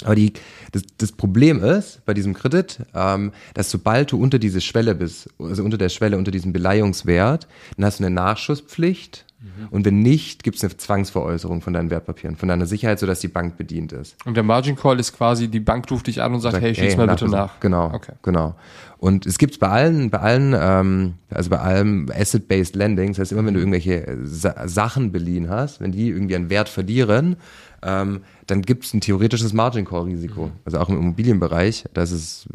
Aber 0.05 0.15
die, 0.15 0.33
das, 0.73 0.83
das 0.99 1.13
Problem 1.13 1.63
ist 1.63 2.05
bei 2.05 2.15
diesem 2.15 2.35
Kredit, 2.35 2.81
ähm, 2.95 3.33
dass 3.55 3.71
sobald 3.71 4.11
du 4.13 4.21
unter 4.21 4.39
diese 4.39 4.61
Schwelle 4.61 4.95
bist, 4.95 5.29
also 5.39 5.63
unter 5.63 5.79
der 5.79 5.91
Schwelle, 5.91 6.19
unter 6.19 6.31
diesem 6.31 6.53
Beleihungswert, 6.53 7.47
dann 7.77 7.87
hast 7.87 8.01
du 8.01 8.05
eine 8.05 8.15
Nachschusspflicht 8.15 9.27
und 9.71 9.85
wenn 9.85 10.01
nicht, 10.01 10.43
gibt 10.43 10.57
es 10.57 10.65
eine 10.65 10.77
Zwangsveräußerung 10.77 11.61
von 11.63 11.73
deinen 11.73 11.91
Wertpapieren, 11.91 12.37
von 12.37 12.49
deiner 12.49 12.67
Sicherheit, 12.67 12.99
sodass 12.99 13.21
die 13.21 13.29
Bank 13.29 13.57
bedient 13.57 13.93
ist. 13.93 14.17
Und 14.25 14.37
der 14.37 14.43
Margin 14.45 14.77
Call 14.77 15.01
ist 15.01 15.13
quasi, 15.13 15.49
die 15.49 15.61
Bank 15.61 15.91
ruft 15.91 16.07
dich 16.07 16.23
an 16.23 16.35
und 16.35 16.41
sagt, 16.41 16.53
Sagt, 16.55 16.65
hey, 16.65 16.75
schieß 16.75 16.93
ey, 16.93 16.97
mal 16.97 17.07
bitte 17.09 17.29
nach. 17.29 17.61
Genau, 17.61 17.93
Okay. 17.93 18.13
genau. 18.23 18.55
Und 18.99 19.27
es 19.27 19.39
gibt 19.39 19.59
bei 19.59 19.69
allen, 19.69 20.11
bei 20.11 20.19
allen, 20.19 20.55
ähm, 20.57 21.15
also 21.29 21.51
bei 21.51 21.59
allem 21.59 22.09
Asset-Based 22.15 22.77
Lending, 22.77 23.09
das 23.09 23.19
heißt 23.19 23.33
immer, 23.33 23.45
wenn 23.45 23.55
du 23.55 23.61
irgendwelche 23.61 24.19
Sa 24.23 24.69
Sachen 24.69 25.11
beliehen 25.11 25.51
hast, 25.51 25.81
wenn 25.81 25.91
die 25.91 26.09
irgendwie 26.09 26.37
an 26.37 26.51
Wert 26.51 26.69
verlieren, 26.69 27.37
ähm, 27.83 28.21
dann 28.47 28.63
gibt 28.63 28.85
es 28.85 28.95
ein 28.95 29.01
theoretisches 29.01 29.53
Margin 29.53 29.85
Call 29.85 30.03
Risiko. 30.03 30.51
Also 30.65 30.79
auch 30.79 30.89
im 30.89 30.99
Immobilienbereich, 30.99 31.85
das 31.95 32.13
ist 32.13 32.49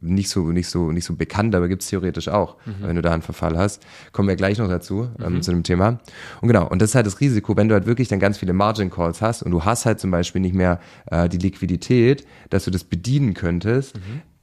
nicht 0.00 0.28
so, 0.28 0.52
nicht 0.52 0.68
so, 0.68 0.92
nicht 0.92 1.04
so 1.04 1.14
bekannt, 1.14 1.54
aber 1.54 1.68
gibt 1.68 1.82
es 1.82 1.88
theoretisch 1.88 2.28
auch, 2.28 2.56
wenn 2.80 2.96
du 2.96 3.02
da 3.02 3.12
einen 3.12 3.22
Verfall 3.22 3.58
hast. 3.58 3.84
Kommen 4.12 4.28
wir 4.28 4.36
gleich 4.36 4.58
noch 4.58 4.68
dazu, 4.68 5.08
ähm, 5.22 5.42
zu 5.42 5.50
dem 5.50 5.62
Thema. 5.62 6.00
Und 6.40 6.48
genau, 6.48 6.68
und 6.68 6.80
das 6.80 6.90
ist 6.90 6.94
halt 6.94 7.06
das 7.06 7.20
Risiko, 7.20 7.56
wenn 7.56 7.68
du 7.68 7.74
halt 7.74 7.86
wirklich 7.86 8.08
dann 8.08 8.20
ganz 8.20 8.38
viele 8.38 8.52
Margin 8.52 8.90
Calls 8.90 9.20
hast 9.20 9.42
und 9.42 9.50
du 9.50 9.64
hast 9.64 9.86
halt 9.86 10.00
zum 10.00 10.10
Beispiel 10.10 10.40
nicht 10.40 10.54
mehr 10.54 10.80
äh, 11.10 11.28
die 11.28 11.38
Liquidität, 11.38 12.26
dass 12.50 12.64
du 12.64 12.70
das 12.70 12.84
bedienen 12.84 13.34
könntest, 13.34 13.96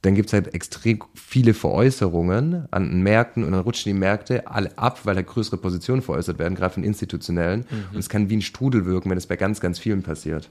dann 0.03 0.15
gibt's 0.15 0.33
halt 0.33 0.53
extrem 0.55 0.99
viele 1.13 1.53
Veräußerungen 1.53 2.67
an 2.71 2.89
den 2.89 3.01
Märkten 3.03 3.43
und 3.43 3.51
dann 3.51 3.61
rutschen 3.61 3.91
die 3.93 3.97
Märkte 3.99 4.47
alle 4.47 4.75
ab, 4.77 5.01
weil 5.03 5.13
da 5.15 5.21
größere 5.21 5.57
Positionen 5.57 6.01
veräußert 6.01 6.39
werden, 6.39 6.55
gerade 6.55 6.73
von 6.73 6.83
institutionellen. 6.83 7.65
Und 7.93 7.99
es 7.99 8.09
kann 8.09 8.29
wie 8.29 8.37
ein 8.37 8.41
Strudel 8.41 8.85
wirken, 8.85 9.09
wenn 9.11 9.17
es 9.17 9.27
bei 9.27 9.35
ganz, 9.35 9.59
ganz 9.59 9.77
vielen 9.77 10.01
passiert. 10.01 10.49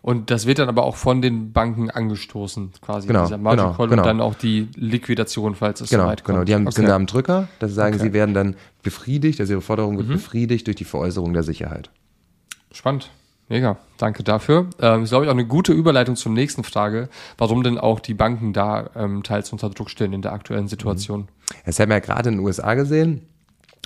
Und 0.00 0.30
das 0.30 0.46
wird 0.46 0.58
dann 0.58 0.68
aber 0.68 0.84
auch 0.84 0.96
von 0.96 1.20
den 1.20 1.52
Banken 1.52 1.90
angestoßen, 1.90 2.72
quasi 2.80 3.08
Genau, 3.08 3.24
dieser 3.24 3.36
Margin 3.36 3.64
genau, 3.64 3.76
Call 3.76 3.88
genau. 3.88 4.02
und 4.02 4.06
dann 4.06 4.20
auch 4.20 4.34
die 4.34 4.68
Liquidation, 4.76 5.54
falls 5.54 5.80
es 5.82 5.90
Genau, 5.90 6.04
soweit 6.04 6.24
kommt. 6.24 6.36
genau. 6.36 6.44
Die 6.44 6.54
haben, 6.54 6.66
okay. 6.66 6.76
sind 6.76 6.88
da 6.88 6.96
am 6.96 7.06
Drücker, 7.06 7.48
dass 7.58 7.70
sie 7.72 7.74
sagen, 7.74 7.94
Okay. 7.94 8.04
Mhm. 8.04 8.08
sie 8.08 8.12
werden 8.14 8.34
dann 8.34 8.56
befriedigt, 8.82 9.38
also 9.40 9.52
ihre 9.54 9.60
Forderung 9.62 9.98
wird 9.98 10.08
befriedigt 10.08 10.66
durch 10.66 10.76
die 10.76 10.84
Veräußerung 10.84 11.32
der 11.34 11.42
Sicherheit. 11.42 11.90
Spannend. 12.72 13.10
Mega. 13.48 13.78
Danke 13.96 14.22
dafür. 14.22 14.68
Ähm, 14.80 15.04
ist, 15.04 15.10
glaube 15.10 15.24
ich, 15.24 15.30
auch 15.30 15.34
eine 15.34 15.46
gute 15.46 15.72
Überleitung 15.72 16.16
zur 16.16 16.32
nächsten 16.32 16.64
Frage, 16.64 17.08
warum 17.38 17.62
denn 17.62 17.78
auch 17.78 17.98
die 17.98 18.14
Banken 18.14 18.52
da 18.52 18.90
ähm, 18.94 19.22
teils 19.22 19.52
unter 19.52 19.70
Druck 19.70 19.90
stehen 19.90 20.12
in 20.12 20.22
der 20.22 20.32
aktuellen 20.32 20.68
Situation. 20.68 21.28
Das 21.64 21.80
haben 21.80 21.88
wir 21.88 21.96
ja 21.96 22.00
gerade 22.00 22.28
in 22.28 22.36
den 22.36 22.44
USA 22.44 22.74
gesehen. 22.74 23.22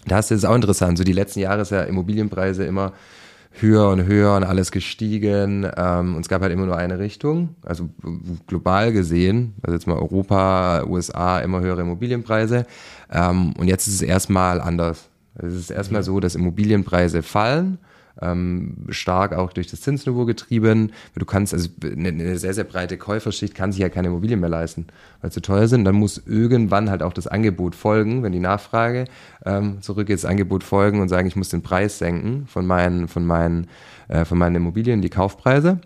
Da 0.06 0.18
ist 0.18 0.32
es 0.32 0.44
auch 0.44 0.54
interessant. 0.54 0.98
So 0.98 1.04
die 1.04 1.12
letzten 1.12 1.40
Jahre 1.40 1.62
ist 1.62 1.70
ja 1.70 1.82
Immobilienpreise 1.82 2.64
immer 2.64 2.92
höher 3.52 3.90
und 3.90 4.04
höher 4.04 4.34
und 4.36 4.44
alles 4.44 4.72
gestiegen. 4.72 5.70
Ähm, 5.76 6.16
und 6.16 6.22
es 6.22 6.28
gab 6.28 6.42
halt 6.42 6.52
immer 6.52 6.66
nur 6.66 6.76
eine 6.76 6.98
Richtung. 6.98 7.50
Also 7.62 7.88
global 8.48 8.92
gesehen, 8.92 9.54
also 9.62 9.74
jetzt 9.74 9.86
mal 9.86 9.96
Europa, 9.96 10.84
USA, 10.86 11.38
immer 11.38 11.60
höhere 11.60 11.82
Immobilienpreise. 11.82 12.66
Ähm, 13.12 13.54
und 13.56 13.68
jetzt 13.68 13.86
ist 13.86 13.94
es 13.94 14.02
erstmal 14.02 14.60
anders. 14.60 15.08
Es 15.34 15.54
ist 15.54 15.70
erstmal 15.70 16.02
so, 16.02 16.18
dass 16.18 16.34
Immobilienpreise 16.34 17.22
fallen. 17.22 17.78
Ähm, 18.20 18.76
stark 18.90 19.32
auch 19.32 19.52
durch 19.52 19.68
das 19.68 19.80
Zinsniveau 19.80 20.26
getrieben. 20.26 20.92
Du 21.14 21.24
kannst, 21.24 21.54
also 21.54 21.68
eine, 21.82 22.08
eine 22.08 22.38
sehr, 22.38 22.52
sehr 22.52 22.64
breite 22.64 22.98
Käuferschicht 22.98 23.54
kann 23.54 23.72
sich 23.72 23.80
ja 23.80 23.88
keine 23.88 24.08
Immobilien 24.08 24.40
mehr 24.40 24.50
leisten, 24.50 24.86
weil 25.22 25.32
sie 25.32 25.40
teuer 25.40 25.66
sind. 25.66 25.84
Dann 25.84 25.94
muss 25.94 26.22
irgendwann 26.26 26.90
halt 26.90 27.02
auch 27.02 27.14
das 27.14 27.26
Angebot 27.26 27.74
folgen, 27.74 28.22
wenn 28.22 28.32
die 28.32 28.40
Nachfrage 28.40 29.06
ähm, 29.46 29.80
zurück 29.80 30.08
jetzt 30.08 30.26
Angebot 30.26 30.62
folgen 30.62 31.00
und 31.00 31.08
sagen, 31.08 31.26
ich 31.26 31.36
muss 31.36 31.48
den 31.48 31.62
Preis 31.62 31.98
senken 31.98 32.46
von 32.46 32.66
meinen, 32.66 33.08
von 33.08 33.24
meinen, 33.24 33.68
äh, 34.08 34.24
von 34.24 34.36
meinen 34.38 34.56
Immobilien, 34.56 35.00
die 35.00 35.10
Kaufpreise. 35.10 35.80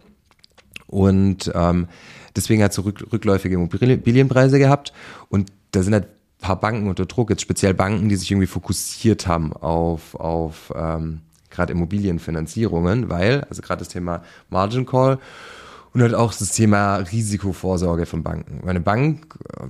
Und 0.86 1.50
ähm, 1.54 1.88
deswegen 2.34 2.62
hat 2.62 2.72
es 2.72 2.84
rück, 2.84 3.12
rückläufige 3.12 3.54
Immobilienpreise 3.54 4.58
gehabt. 4.58 4.92
Und 5.28 5.50
da 5.72 5.82
sind 5.82 5.94
halt 5.94 6.04
ein 6.04 6.40
paar 6.40 6.60
Banken 6.60 6.88
unter 6.88 7.06
Druck, 7.06 7.30
jetzt 7.30 7.42
speziell 7.42 7.74
Banken, 7.74 8.08
die 8.08 8.16
sich 8.16 8.30
irgendwie 8.30 8.46
fokussiert 8.46 9.26
haben 9.26 9.52
auf, 9.52 10.14
auf 10.14 10.72
ähm, 10.76 11.20
gerade 11.50 11.72
Immobilienfinanzierungen, 11.72 13.08
weil, 13.08 13.44
also 13.48 13.62
gerade 13.62 13.80
das 13.80 13.88
Thema 13.88 14.22
Margin 14.50 14.86
Call 14.86 15.18
und 15.96 16.02
halt 16.02 16.14
auch 16.14 16.34
das 16.34 16.52
Thema 16.52 16.96
Risikovorsorge 16.96 18.04
von 18.04 18.22
Banken. 18.22 18.60
Meine 18.64 18.80
Bank 18.80 19.34
äh, 19.58 19.66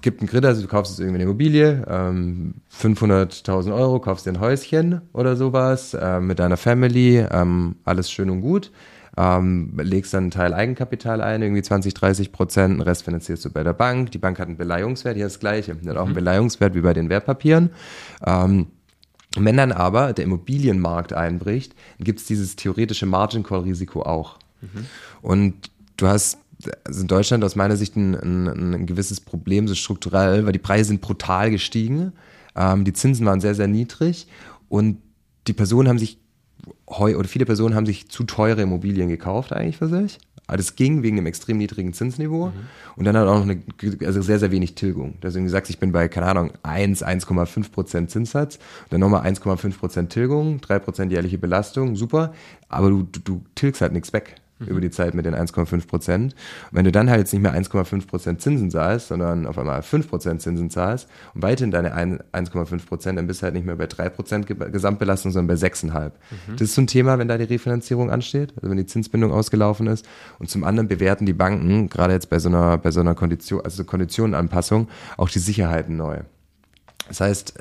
gibt 0.00 0.20
einen 0.20 0.28
Kredit, 0.28 0.46
also 0.46 0.62
du 0.62 0.68
kaufst 0.68 0.92
jetzt 0.92 1.00
irgendwie 1.00 1.16
eine 1.16 1.24
Immobilie, 1.24 1.84
ähm, 1.88 2.54
500.000 2.72 3.74
Euro, 3.74 3.98
kaufst 3.98 4.26
dir 4.26 4.30
ein 4.30 4.40
Häuschen 4.40 5.00
oder 5.12 5.34
sowas 5.34 5.94
äh, 5.94 6.20
mit 6.20 6.38
deiner 6.38 6.56
Family, 6.56 7.18
ähm, 7.18 7.76
alles 7.84 8.12
schön 8.12 8.30
und 8.30 8.42
gut. 8.42 8.70
Ähm, 9.18 9.72
legst 9.78 10.14
dann 10.14 10.24
einen 10.24 10.30
Teil 10.30 10.54
Eigenkapital 10.54 11.20
ein, 11.20 11.42
irgendwie 11.42 11.62
20, 11.62 11.94
30 11.94 12.32
Prozent, 12.32 12.74
den 12.74 12.82
Rest 12.82 13.02
finanzierst 13.02 13.44
du 13.46 13.50
bei 13.50 13.64
der 13.64 13.72
Bank. 13.72 14.12
Die 14.12 14.18
Bank 14.18 14.38
hat 14.38 14.46
einen 14.46 14.58
Beleihungswert, 14.58 15.16
hier 15.16 15.24
das 15.24 15.40
Gleiche. 15.40 15.74
Die 15.74 15.88
hat 15.88 15.96
auch 15.96 16.04
einen 16.04 16.14
Beleihungswert 16.14 16.74
wie 16.74 16.82
bei 16.82 16.92
den 16.92 17.08
Wertpapieren. 17.08 17.70
Ähm, 18.24 18.66
wenn 19.44 19.56
dann 19.56 19.72
aber 19.72 20.12
der 20.12 20.24
Immobilienmarkt 20.24 21.12
einbricht, 21.12 21.74
gibt 21.98 22.20
es 22.20 22.26
dieses 22.26 22.56
theoretische 22.56 23.06
Margin 23.06 23.42
Call 23.42 23.60
Risiko 23.60 24.02
auch. 24.02 24.38
Und 25.22 25.70
du 25.96 26.06
hast 26.06 26.38
also 26.84 27.02
in 27.02 27.08
Deutschland 27.08 27.44
aus 27.44 27.56
meiner 27.56 27.76
Sicht 27.76 27.96
ein, 27.96 28.14
ein, 28.14 28.74
ein 28.74 28.86
gewisses 28.86 29.20
Problem, 29.20 29.68
so 29.68 29.74
strukturell, 29.74 30.46
weil 30.46 30.52
die 30.52 30.58
Preise 30.58 30.88
sind 30.88 31.00
brutal 31.00 31.50
gestiegen, 31.50 32.12
ähm, 32.54 32.84
die 32.84 32.92
Zinsen 32.92 33.26
waren 33.26 33.40
sehr, 33.40 33.54
sehr 33.54 33.68
niedrig 33.68 34.26
und 34.68 34.98
die 35.46 35.52
Personen 35.52 35.88
haben 35.88 35.98
sich 35.98 36.18
oder 36.86 37.28
viele 37.28 37.46
Personen 37.46 37.74
haben 37.74 37.86
sich 37.86 38.08
zu 38.08 38.24
teure 38.24 38.62
Immobilien 38.62 39.08
gekauft 39.08 39.52
eigentlich 39.52 39.76
für 39.76 39.88
sich. 39.88 40.18
Aber 40.46 40.56
das 40.56 40.76
ging 40.76 41.02
wegen 41.02 41.16
dem 41.16 41.26
extrem 41.26 41.58
niedrigen 41.58 41.92
Zinsniveau 41.92 42.52
und 42.96 43.04
dann 43.04 43.16
hat 43.16 43.26
auch 43.26 43.44
noch 43.44 43.50
eine, 43.50 43.62
also 44.04 44.22
sehr, 44.22 44.38
sehr 44.38 44.52
wenig 44.52 44.74
Tilgung. 44.76 45.14
Irgendwie 45.20 45.48
sagst, 45.48 45.70
ich 45.70 45.78
bin 45.78 45.90
bei, 45.90 46.08
keine 46.08 46.26
Ahnung, 46.26 46.52
1, 46.62 47.04
1,5 47.04 47.72
Prozent 47.72 48.10
Zinssatz, 48.10 48.58
dann 48.90 49.00
nochmal 49.00 49.26
1,5 49.26 49.78
Prozent 49.78 50.12
Tilgung, 50.12 50.60
3 50.60 50.78
Prozent 50.78 51.12
jährliche 51.12 51.38
Belastung, 51.38 51.96
super, 51.96 52.32
aber 52.68 52.90
du, 52.90 53.02
du, 53.02 53.20
du 53.20 53.42
tilgst 53.54 53.80
halt 53.80 53.92
nichts 53.92 54.12
weg 54.12 54.36
über 54.58 54.80
die 54.80 54.90
Zeit 54.90 55.14
mit 55.14 55.26
den 55.26 55.34
1,5 55.34 55.86
Prozent. 55.86 56.34
Und 56.70 56.76
wenn 56.76 56.84
du 56.84 56.92
dann 56.92 57.10
halt 57.10 57.20
jetzt 57.20 57.32
nicht 57.32 57.42
mehr 57.42 57.54
1,5 57.54 58.06
Prozent 58.06 58.40
Zinsen 58.40 58.70
zahlst, 58.70 59.08
sondern 59.08 59.46
auf 59.46 59.58
einmal 59.58 59.82
5 59.82 60.08
Prozent 60.08 60.40
Zinsen 60.40 60.70
zahlst 60.70 61.08
und 61.34 61.42
weiterhin 61.42 61.70
deine 61.70 61.94
1,5 61.94 62.86
Prozent, 62.86 63.18
dann 63.18 63.26
bist 63.26 63.42
du 63.42 63.44
halt 63.44 63.54
nicht 63.54 63.66
mehr 63.66 63.76
bei 63.76 63.86
3 63.86 64.08
Prozent 64.08 64.46
Gesamtbelastung, 64.46 65.32
sondern 65.32 65.58
bei 65.58 65.66
6,5. 65.66 66.12
Das 66.52 66.60
ist 66.62 66.74
so 66.74 66.82
ein 66.82 66.86
Thema, 66.86 67.18
wenn 67.18 67.28
da 67.28 67.36
die 67.36 67.44
Refinanzierung 67.44 68.10
ansteht, 68.10 68.54
also 68.56 68.70
wenn 68.70 68.78
die 68.78 68.86
Zinsbindung 68.86 69.32
ausgelaufen 69.32 69.86
ist. 69.88 70.06
Und 70.38 70.48
zum 70.48 70.64
anderen 70.64 70.88
bewerten 70.88 71.26
die 71.26 71.34
Banken, 71.34 71.88
gerade 71.88 72.14
jetzt 72.14 72.30
bei 72.30 72.38
so 72.38 72.48
einer, 72.48 72.78
bei 72.78 72.90
so 72.90 73.00
einer 73.00 73.14
Kondition, 73.14 73.60
also 73.62 73.84
Konditionenanpassung, 73.84 74.88
auch 75.16 75.28
die 75.28 75.38
Sicherheiten 75.38 75.96
neu. 75.96 76.20
Das 77.08 77.20
heißt, 77.20 77.54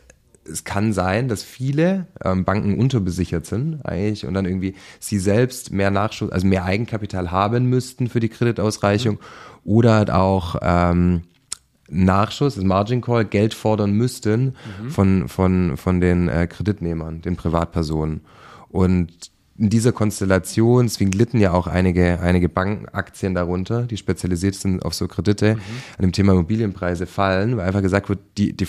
es 0.47 0.63
kann 0.63 0.93
sein, 0.93 1.27
dass 1.27 1.43
viele 1.43 2.07
ähm, 2.23 2.45
Banken 2.45 2.79
unterbesichert 2.79 3.45
sind 3.45 3.83
eigentlich 3.85 4.25
und 4.25 4.33
dann 4.33 4.45
irgendwie 4.45 4.75
sie 4.99 5.19
selbst 5.19 5.71
mehr 5.71 5.91
Nachschuss, 5.91 6.31
also 6.31 6.45
mehr 6.45 6.65
Eigenkapital 6.65 7.31
haben 7.31 7.65
müssten 7.65 8.07
für 8.07 8.19
die 8.19 8.29
Kreditausreichung 8.29 9.19
oder 9.63 9.95
halt 9.95 10.11
auch 10.11 10.57
ähm, 10.61 11.23
Nachschuss, 11.89 12.55
das 12.55 12.63
Margin 12.63 13.01
Call, 13.01 13.25
Geld 13.25 13.53
fordern 13.53 13.91
müssten 13.91 14.55
von, 14.89 15.27
von, 15.27 15.77
von 15.77 16.01
den 16.01 16.27
äh, 16.29 16.47
Kreditnehmern, 16.47 17.21
den 17.21 17.35
Privatpersonen. 17.35 18.21
Und 18.69 19.31
in 19.57 19.69
dieser 19.69 19.91
Konstellation, 19.91 20.85
deswegen 20.85 21.11
litten 21.11 21.39
ja 21.39 21.53
auch 21.53 21.67
einige, 21.67 22.19
einige 22.19 22.49
Bankenaktien 22.49 23.35
darunter, 23.35 23.83
die 23.83 23.97
spezialisiert 23.97 24.55
sind 24.55 24.83
auf 24.83 24.93
so 24.93 25.07
Kredite, 25.07 25.51
an 25.97 26.01
dem 26.01 26.11
Thema 26.11 26.33
Immobilienpreise 26.33 27.05
fallen, 27.05 27.55
weil 27.55 27.67
einfach 27.67 27.81
gesagt 27.81 28.09
wird, 28.09 28.19
die 28.53 28.65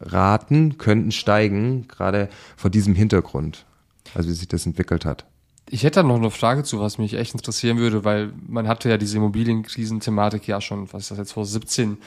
Default-Raten 0.00 0.78
könnten 0.78 1.12
steigen, 1.12 1.86
gerade 1.88 2.28
vor 2.56 2.70
diesem 2.70 2.94
Hintergrund, 2.94 3.64
also 4.14 4.28
wie 4.28 4.34
sich 4.34 4.48
das 4.48 4.66
entwickelt 4.66 5.04
hat. 5.04 5.24
Ich 5.70 5.82
hätte 5.82 6.00
da 6.00 6.02
noch 6.02 6.16
eine 6.16 6.30
Frage 6.30 6.62
zu, 6.62 6.80
was 6.80 6.98
mich 6.98 7.14
echt 7.14 7.34
interessieren 7.34 7.78
würde, 7.78 8.04
weil 8.04 8.32
man 8.46 8.68
hatte 8.68 8.88
ja 8.90 8.98
diese 8.98 9.16
Immobilienkrisen-Thematik 9.16 10.46
ja 10.46 10.60
schon, 10.60 10.92
was 10.92 11.02
ist 11.02 11.10
das 11.12 11.18
jetzt, 11.18 11.32
vor 11.32 11.46
17, 11.46 11.98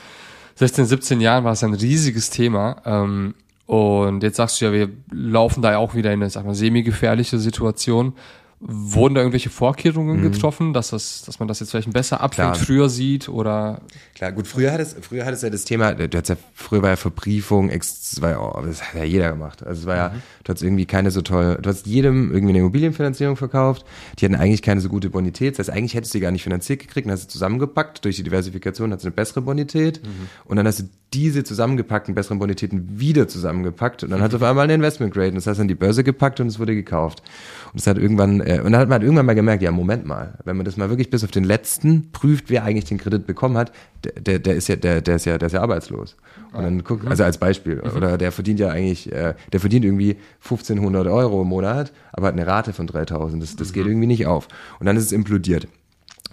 16, 0.56 0.86
17 0.86 1.22
Jahren 1.22 1.44
war 1.44 1.54
es 1.54 1.64
ein 1.64 1.74
riesiges 1.74 2.30
Thema. 2.30 2.82
Ähm, 2.86 3.34
und 3.66 4.24
jetzt 4.24 4.38
sagst 4.38 4.62
du 4.62 4.66
ja, 4.66 4.72
wir 4.72 4.90
laufen 5.12 5.62
da 5.62 5.72
ja 5.72 5.78
auch 5.80 5.96
wieder 5.96 6.14
in 6.14 6.22
eine, 6.22 6.30
sag 6.30 6.46
mal, 6.46 6.56
semi-gefährliche 6.56 7.40
Situation. 7.40 8.14
Wurden 8.60 9.14
da 9.14 9.22
irgendwelche 9.22 9.52
Vorkehrungen 9.52 10.24
getroffen, 10.24 10.74
dass 10.74 10.90
das, 10.90 11.22
dass 11.22 11.38
man 11.38 11.48
das 11.48 11.60
jetzt 11.60 11.70
vielleicht 11.70 11.94
besser 11.94 12.22
abfängt, 12.22 12.54
Klar. 12.54 12.66
früher 12.66 12.90
sieht 12.90 13.30
oder 13.30 13.82
Klar, 14.16 14.32
gut, 14.32 14.48
früher 14.48 14.72
hat 14.72 14.80
es, 14.80 14.96
früher 15.00 15.26
hat 15.26 15.34
es 15.36 15.44
ja 15.44 15.52
das 15.52 15.64
Thema, 15.64 15.94
du 15.94 16.06
hattest 16.06 16.30
ja, 16.30 16.38
früher 16.56 16.82
war 16.82 16.90
ja 16.90 16.96
Verbriefung, 16.96 17.70
ex, 17.70 18.10
das 18.10 18.22
war 18.22 18.32
ja, 18.32 18.40
oh, 18.40 18.60
das 18.66 18.82
hat 18.82 18.96
ja 18.96 19.04
jeder 19.04 19.30
gemacht. 19.30 19.62
Also 19.64 19.82
es 19.82 19.86
war 19.86 19.96
ja, 19.96 20.10
du 20.44 20.50
hattest 20.50 20.64
irgendwie 20.64 20.88
keine 20.88 21.12
so 21.12 21.22
toll, 21.22 21.60
du 21.62 21.70
hast 21.70 21.86
jedem 21.86 22.32
irgendwie 22.32 22.54
eine 22.54 22.60
Immobilienfinanzierung 22.60 23.36
verkauft, 23.36 23.86
die 24.18 24.26
hatten 24.26 24.34
eigentlich 24.34 24.64
keine 24.64 24.82
so 24.82 24.90
gute 24.90 25.12
Bonität, 25.12 25.60
das 25.60 25.68
heißt, 25.68 25.78
eigentlich 25.78 25.94
hättest 25.94 26.16
du 26.16 26.18
die 26.18 26.24
gar 26.24 26.32
nicht 26.32 26.44
finanziert 26.44 26.80
gekriegt, 26.80 27.06
dann 27.06 27.14
hast 27.14 27.26
du 27.26 27.30
zusammengepackt, 27.30 28.06
durch 28.06 28.16
die 28.16 28.24
Diversifikation 28.24 28.92
hast 28.92 29.04
du 29.04 29.10
eine 29.10 29.16
bessere 29.16 29.42
Bonität 29.42 30.02
und 30.46 30.58
dann 30.58 30.66
hast 30.66 30.80
du 30.80 30.84
diese 31.14 31.44
zusammengepackten 31.44 32.16
besseren 32.16 32.38
Bonitäten 32.38 33.00
wieder 33.00 33.28
zusammengepackt 33.28 34.04
und 34.04 34.10
dann 34.10 34.22
hat 34.22 34.36
auf 34.36 34.44
einmal 34.44 34.66
eine 34.66 34.74
Investment 34.74 35.14
Grade 35.14 35.30
und 35.30 35.36
das 35.36 35.46
du 35.46 35.62
an 35.62 35.68
die 35.68 35.76
Börse 35.76 36.04
gepackt 36.04 36.40
und 36.42 36.48
es 36.48 36.60
wurde 36.60 36.76
gekauft. 36.76 37.24
Und 37.72 37.80
es 37.80 37.88
hat 37.88 37.98
irgendwann, 37.98 38.42
äh, 38.42 38.62
und 38.64 38.74
dann 38.74 38.82
hat 38.82 38.90
man 38.90 38.96
halt 38.96 39.04
irgendwann 39.04 39.26
mal 39.26 39.34
gemerkt, 39.34 39.64
ja, 39.64 39.72
Moment 39.72 40.06
mal, 40.06 40.38
wenn 40.44 40.58
man 40.58 40.66
das 40.66 40.76
mal 40.76 40.90
wirklich 40.90 41.10
bis 41.10 41.24
auf 41.24 41.32
den 41.32 41.46
letzten 41.46 42.12
prüft, 42.12 42.50
wer 42.50 42.64
eigentlich 42.64 42.86
den 42.86 42.98
Kredit 42.98 43.26
bekommen 43.26 43.58
hat, 43.58 43.72
der, 44.04 44.14
der, 44.14 44.40
der 44.40 44.56
ist 44.56 44.68
ja, 44.68 44.76
der, 44.76 45.02
der 45.02 45.16
ist 45.16 45.26
ja, 45.26 45.38
der 45.38 45.48
ist 45.48 45.54
ja 45.54 45.62
arbeitslos. 45.62 46.18
Und 46.52 46.64
dann 46.64 46.84
guck, 46.84 47.06
also 47.08 47.24
als 47.24 47.38
Beispiel, 47.38 47.80
oder 47.80 48.18
der 48.18 48.32
verdient 48.32 48.60
ja 48.60 48.70
eigentlich, 48.70 49.12
äh, 49.12 49.34
der 49.54 49.60
verdient 49.60 49.86
irgendwie 49.86 50.18
1500 50.44 51.08
Euro 51.08 51.42
im 51.42 51.48
Monat, 51.48 51.94
aber 52.12 52.28
hat 52.28 52.34
eine 52.34 52.48
Rate 52.48 52.74
von 52.74 52.88
3000. 52.88 53.42
Das, 53.42 53.56
das 53.56 53.74
geht 53.74 53.86
irgendwie 53.86 54.08
nicht 54.08 54.28
auf. 54.28 54.48
Und 54.80 54.86
dann 54.86 54.98
ist 54.98 55.04
es 55.04 55.12
implodiert. 55.12 55.68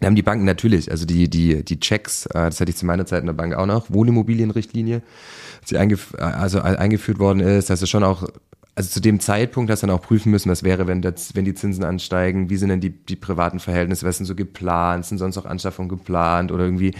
Da 0.04 0.08
haben 0.08 0.16
die 0.16 0.22
Banken 0.22 0.44
natürlich, 0.44 0.90
also 0.90 1.06
die, 1.06 1.30
die, 1.30 1.64
die 1.64 1.80
Checks, 1.80 2.26
äh, 2.26 2.32
das 2.34 2.60
hatte 2.60 2.68
ich 2.68 2.76
zu 2.76 2.84
meiner 2.84 3.06
Zeit 3.06 3.20
in 3.20 3.26
der 3.26 3.32
Bank 3.32 3.54
auch 3.54 3.64
noch, 3.64 3.90
Wohnimmobilienrichtlinie, 3.90 5.00
sie 5.64 5.78
eingef 5.78 6.14
also 6.18 6.60
eingeführt 6.60 7.18
worden 7.18 7.40
ist, 7.40 7.70
dass 7.70 7.80
es 7.80 7.88
schon 7.88 8.04
auch, 8.04 8.28
also 8.74 8.90
zu 8.90 9.00
dem 9.00 9.18
Zeitpunkt 9.18 9.70
hast 9.70 9.82
du 9.82 9.86
dann 9.86 9.96
auch 9.96 10.02
prüfen 10.02 10.30
müssen, 10.30 10.50
was 10.50 10.62
wäre, 10.62 10.86
wenn, 10.86 11.00
das, 11.00 11.34
wenn 11.34 11.46
die 11.46 11.54
Zinsen 11.54 11.84
ansteigen, 11.84 12.50
wie 12.50 12.58
sind 12.58 12.68
denn 12.68 12.82
die, 12.82 12.90
die 12.90 13.16
privaten 13.16 13.60
Verhältnisse, 13.60 14.04
was 14.04 14.18
sind 14.18 14.26
so 14.26 14.34
geplant, 14.34 15.06
sind 15.06 15.16
sonst 15.16 15.38
auch 15.38 15.46
Anschaffungen 15.46 15.88
geplant 15.88 16.52
oder 16.52 16.64
irgendwie 16.64 16.92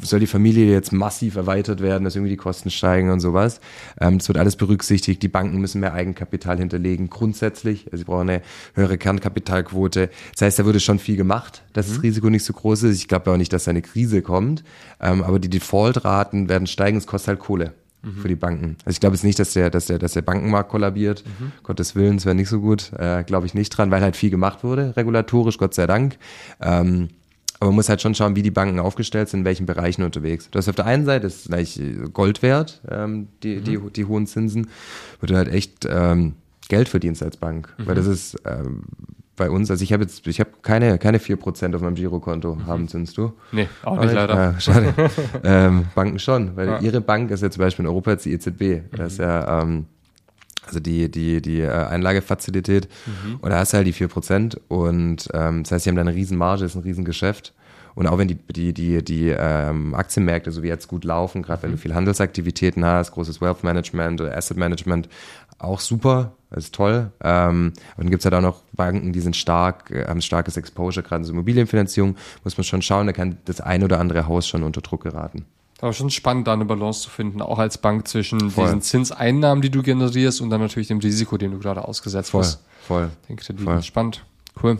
soll 0.00 0.20
die 0.20 0.26
Familie 0.26 0.70
jetzt 0.70 0.92
massiv 0.92 1.36
erweitert 1.36 1.80
werden, 1.80 2.04
dass 2.04 2.16
irgendwie 2.16 2.30
die 2.30 2.36
Kosten 2.36 2.70
steigen 2.70 3.10
und 3.10 3.20
sowas. 3.20 3.60
Ähm, 4.00 4.18
das 4.18 4.28
wird 4.28 4.38
alles 4.38 4.56
berücksichtigt. 4.56 5.22
Die 5.22 5.28
Banken 5.28 5.60
müssen 5.60 5.80
mehr 5.80 5.94
Eigenkapital 5.94 6.58
hinterlegen, 6.58 7.10
grundsätzlich. 7.10 7.86
Also 7.86 7.98
sie 7.98 8.04
brauchen 8.04 8.30
eine 8.30 8.42
höhere 8.74 8.98
Kernkapitalquote. 8.98 10.10
Das 10.32 10.42
heißt, 10.42 10.58
da 10.58 10.64
wurde 10.64 10.80
schon 10.80 10.98
viel 10.98 11.16
gemacht, 11.16 11.62
dass 11.72 11.88
das 11.88 12.02
Risiko 12.02 12.30
nicht 12.30 12.44
so 12.44 12.52
groß 12.52 12.84
ist. 12.84 12.96
Ich 12.98 13.08
glaube 13.08 13.30
auch 13.30 13.36
nicht, 13.36 13.52
dass 13.52 13.64
da 13.64 13.70
eine 13.70 13.82
Krise 13.82 14.22
kommt. 14.22 14.64
Ähm, 15.00 15.22
aber 15.22 15.38
die 15.38 15.50
Default-Raten 15.50 16.48
werden 16.48 16.66
steigen, 16.66 16.98
es 16.98 17.06
kostet 17.06 17.28
halt 17.28 17.38
Kohle. 17.40 17.74
mhm. 18.02 18.20
für 18.20 18.28
die 18.28 18.36
Banken. 18.36 18.76
Also 18.84 18.96
ich 18.96 19.00
glaube 19.00 19.16
jetzt 19.16 19.24
nicht, 19.24 19.38
dass 19.38 19.52
der, 19.52 19.70
dass 19.70 19.86
der, 19.86 19.98
dass 19.98 20.12
der 20.12 20.22
Bankenmarkt 20.22 20.70
kollabiert. 20.70 21.24
Mhm. 21.38 21.52
Gottes 21.62 21.94
Willen, 21.94 22.16
es 22.16 22.24
wäre 22.24 22.34
nicht 22.34 22.48
so 22.48 22.60
gut. 22.60 22.92
Äh, 22.98 23.24
glaube 23.24 23.46
ich 23.46 23.54
nicht 23.54 23.70
dran, 23.70 23.90
weil 23.90 24.02
halt 24.02 24.16
viel 24.16 24.30
gemacht 24.30 24.64
wurde, 24.64 24.96
regulatorisch, 24.96 25.58
Gott 25.58 25.74
sei 25.74 25.86
Dank. 25.86 26.18
Ähm, 26.60 27.08
aber 27.60 27.70
man 27.70 27.76
muss 27.76 27.90
halt 27.90 28.00
schon 28.00 28.14
schauen, 28.14 28.36
wie 28.36 28.42
die 28.42 28.50
Banken 28.50 28.78
aufgestellt 28.78 29.28
sind, 29.28 29.40
in 29.40 29.44
welchen 29.44 29.66
Bereichen 29.66 30.02
unterwegs. 30.02 30.48
Du 30.50 30.58
hast 30.58 30.68
auf 30.68 30.76
der 30.76 30.86
einen 30.86 31.04
Seite, 31.04 31.26
ist 31.26 31.48
gleich 31.48 31.78
Gold 32.12 32.42
wert, 32.42 32.80
ähm, 32.90 33.28
die, 33.42 33.56
mhm. 33.56 33.64
die, 33.64 33.78
die 33.96 34.04
hohen 34.06 34.26
Zinsen, 34.26 34.68
wo 35.20 35.26
du 35.26 35.36
halt 35.36 35.48
echt 35.48 35.86
ähm, 35.88 36.34
Geld 36.68 36.88
verdienst 36.88 37.22
als 37.22 37.36
Bank. 37.36 37.74
Mhm. 37.76 37.86
Weil 37.86 37.94
das 37.96 38.06
ist 38.06 38.40
ähm, 38.46 38.84
bei 39.36 39.50
uns, 39.50 39.70
also 39.70 39.82
ich 39.82 39.92
habe 39.92 40.02
jetzt, 40.04 40.26
ich 40.26 40.40
habe 40.40 40.50
keine, 40.62 40.98
keine 40.98 41.18
4% 41.18 41.74
auf 41.74 41.82
meinem 41.82 41.96
Girokonto, 41.96 42.54
mhm. 42.54 42.66
haben 42.66 42.88
zinst 42.88 43.18
du? 43.18 43.34
Nee, 43.52 43.68
auch 43.82 44.00
nicht, 44.00 44.14
leider. 44.14 44.34
Ja, 44.34 44.60
schade. 44.60 44.94
ähm, 45.44 45.84
Banken 45.94 46.18
schon, 46.18 46.56
weil 46.56 46.66
ja. 46.66 46.80
ihre 46.80 47.02
Bank 47.02 47.30
ist 47.30 47.42
ja 47.42 47.50
zum 47.50 47.60
Beispiel 47.60 47.84
in 47.84 47.88
Europa 47.88 48.12
jetzt 48.12 48.24
die 48.24 48.32
EZB. 48.32 48.90
Das 48.96 49.12
ist 49.12 49.18
ja, 49.18 49.62
ähm, 49.62 49.84
also 50.70 50.80
die, 50.80 51.10
die, 51.10 51.42
die 51.42 51.60
äh, 51.60 51.68
Einlagefazilität. 51.68 52.88
Mhm. 53.06 53.36
Und 53.40 53.50
da 53.50 53.58
hast 53.58 53.72
du 53.72 53.76
halt 53.76 53.86
die 53.86 53.94
4%. 53.94 54.58
Und 54.68 55.28
ähm, 55.32 55.62
das 55.62 55.72
heißt, 55.72 55.84
sie 55.84 55.90
haben 55.90 55.96
da 55.96 56.02
eine 56.02 56.14
Riesenmarge, 56.14 56.64
ist 56.64 56.74
ein 56.74 56.82
Riesengeschäft. 56.82 57.52
Und 57.94 58.06
auch 58.06 58.18
wenn 58.18 58.28
die, 58.28 58.36
die, 58.36 58.72
die, 58.72 59.04
die 59.04 59.28
ähm, 59.36 59.94
Aktienmärkte 59.94 60.52
so 60.52 60.62
wie 60.62 60.68
jetzt 60.68 60.88
gut 60.88 61.04
laufen, 61.04 61.42
gerade 61.42 61.62
wenn 61.64 61.70
du 61.70 61.76
mhm. 61.76 61.80
viel 61.80 61.94
Handelsaktivitäten 61.94 62.84
hast, 62.84 63.12
großes 63.12 63.40
Wealth 63.40 63.64
Management 63.64 64.20
oder 64.20 64.36
Asset 64.36 64.56
Management, 64.56 65.08
auch 65.58 65.80
super, 65.80 66.32
ist 66.50 66.74
toll. 66.74 67.10
Ähm, 67.22 67.72
und 67.96 68.04
dann 68.04 68.10
gibt's 68.10 68.24
halt 68.24 68.34
auch 68.34 68.40
noch 68.40 68.62
Banken, 68.72 69.12
die 69.12 69.20
sind 69.20 69.36
stark, 69.36 69.90
äh, 69.90 70.06
haben 70.06 70.22
starkes 70.22 70.56
Exposure, 70.56 71.04
gerade 71.04 71.20
in 71.20 71.24
so 71.24 71.32
Immobilienfinanzierung, 71.32 72.16
muss 72.44 72.56
man 72.56 72.64
schon 72.64 72.82
schauen, 72.82 73.06
da 73.06 73.12
kann 73.12 73.38
das 73.44 73.60
ein 73.60 73.82
oder 73.82 73.98
andere 73.98 74.26
Haus 74.26 74.48
schon 74.48 74.62
unter 74.62 74.80
Druck 74.80 75.02
geraten. 75.02 75.44
Aber 75.80 75.92
schon 75.92 76.10
spannend, 76.10 76.46
da 76.46 76.52
eine 76.52 76.66
Balance 76.66 77.02
zu 77.02 77.10
finden, 77.10 77.40
auch 77.40 77.58
als 77.58 77.78
Bank 77.78 78.06
zwischen 78.06 78.50
voll. 78.50 78.64
diesen 78.64 78.82
Zinseinnahmen, 78.82 79.62
die 79.62 79.70
du 79.70 79.82
generierst 79.82 80.40
und 80.40 80.50
dann 80.50 80.60
natürlich 80.60 80.88
dem 80.88 80.98
Risiko, 80.98 81.38
dem 81.38 81.52
du 81.52 81.58
gerade 81.58 81.86
ausgesetzt 81.86 82.30
voll, 82.30 82.42
bist. 82.42 82.60
Voll. 82.86 83.10
Den 83.28 83.36
Krediten. 83.36 83.64
Voll. 83.64 83.82
Spannend. 83.82 84.24
Cool. 84.62 84.78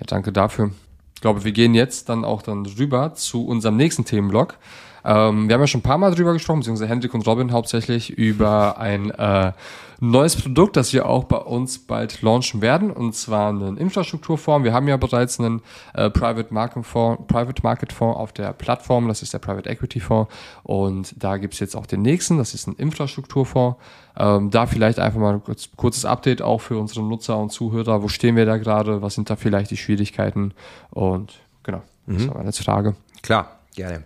Ja, 0.00 0.06
danke 0.06 0.32
dafür. 0.32 0.72
Ich 1.14 1.20
glaube, 1.20 1.44
wir 1.44 1.52
gehen 1.52 1.74
jetzt 1.74 2.08
dann 2.08 2.24
auch 2.24 2.42
dann 2.42 2.66
rüber 2.66 3.14
zu 3.14 3.46
unserem 3.46 3.76
nächsten 3.76 4.04
Themenblock. 4.04 4.58
Ähm, 5.04 5.48
wir 5.48 5.54
haben 5.54 5.60
ja 5.60 5.66
schon 5.66 5.80
ein 5.80 5.82
paar 5.82 5.98
Mal 5.98 6.14
drüber 6.14 6.32
gesprochen, 6.32 6.60
beziehungsweise 6.60 6.88
Hendrik 6.88 7.14
und 7.14 7.26
Robin 7.26 7.52
hauptsächlich 7.52 8.10
über 8.10 8.78
ein 8.78 9.10
äh, 9.10 9.52
neues 10.00 10.36
Produkt, 10.36 10.76
das 10.76 10.92
wir 10.92 11.06
auch 11.06 11.24
bei 11.24 11.36
uns 11.36 11.78
bald 11.78 12.22
launchen 12.22 12.62
werden, 12.62 12.90
und 12.90 13.14
zwar 13.14 13.48
einen 13.48 13.76
Infrastrukturfonds. 13.76 14.64
Wir 14.64 14.72
haben 14.72 14.88
ja 14.88 14.96
bereits 14.96 15.38
einen 15.40 15.62
äh, 15.94 16.10
Private 16.10 16.52
Market 16.52 16.86
Fonds, 16.86 17.22
Private 17.26 17.62
Market 17.62 17.92
Fonds 17.92 18.18
auf 18.18 18.32
der 18.32 18.52
Plattform, 18.52 19.08
das 19.08 19.22
ist 19.22 19.32
der 19.32 19.38
Private 19.38 19.68
Equity 19.68 20.00
Fonds, 20.00 20.32
und 20.62 21.14
da 21.22 21.36
gibt's 21.36 21.58
jetzt 21.60 21.76
auch 21.76 21.86
den 21.86 22.02
nächsten, 22.02 22.38
das 22.38 22.54
ist 22.54 22.66
ein 22.66 22.74
Infrastrukturfonds. 22.76 23.78
Ähm, 24.16 24.50
da 24.50 24.66
vielleicht 24.66 24.98
einfach 24.98 25.18
mal 25.18 25.34
ein 25.34 25.42
kurz, 25.42 25.70
kurzes 25.76 26.04
Update 26.04 26.40
auch 26.40 26.60
für 26.60 26.78
unsere 26.78 27.02
Nutzer 27.02 27.36
und 27.36 27.50
Zuhörer. 27.50 28.02
Wo 28.02 28.08
stehen 28.08 28.36
wir 28.36 28.46
da 28.46 28.58
gerade? 28.58 29.02
Was 29.02 29.14
sind 29.14 29.28
da 29.28 29.36
vielleicht 29.36 29.72
die 29.72 29.76
Schwierigkeiten? 29.76 30.54
Und 30.90 31.40
genau, 31.64 31.82
das 32.06 32.22
mhm. 32.22 32.28
war 32.28 32.38
meine 32.38 32.52
Frage. 32.52 32.94
Klar, 33.22 33.58
gerne. 33.74 34.04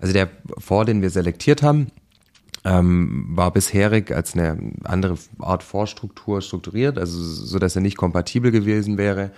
Also 0.00 0.12
der 0.12 0.28
Fonds, 0.58 0.86
den 0.86 1.02
wir 1.02 1.10
selektiert 1.10 1.62
haben, 1.62 1.92
ähm, 2.64 3.26
war 3.28 3.52
bisherig 3.52 4.10
als 4.10 4.34
eine 4.34 4.72
andere 4.84 5.16
Art 5.38 5.62
Vorstruktur 5.62 6.40
strukturiert, 6.40 6.98
also 6.98 7.20
so, 7.22 7.58
dass 7.58 7.76
er 7.76 7.82
nicht 7.82 7.96
kompatibel 7.96 8.50
gewesen 8.50 8.98
wäre 8.98 9.30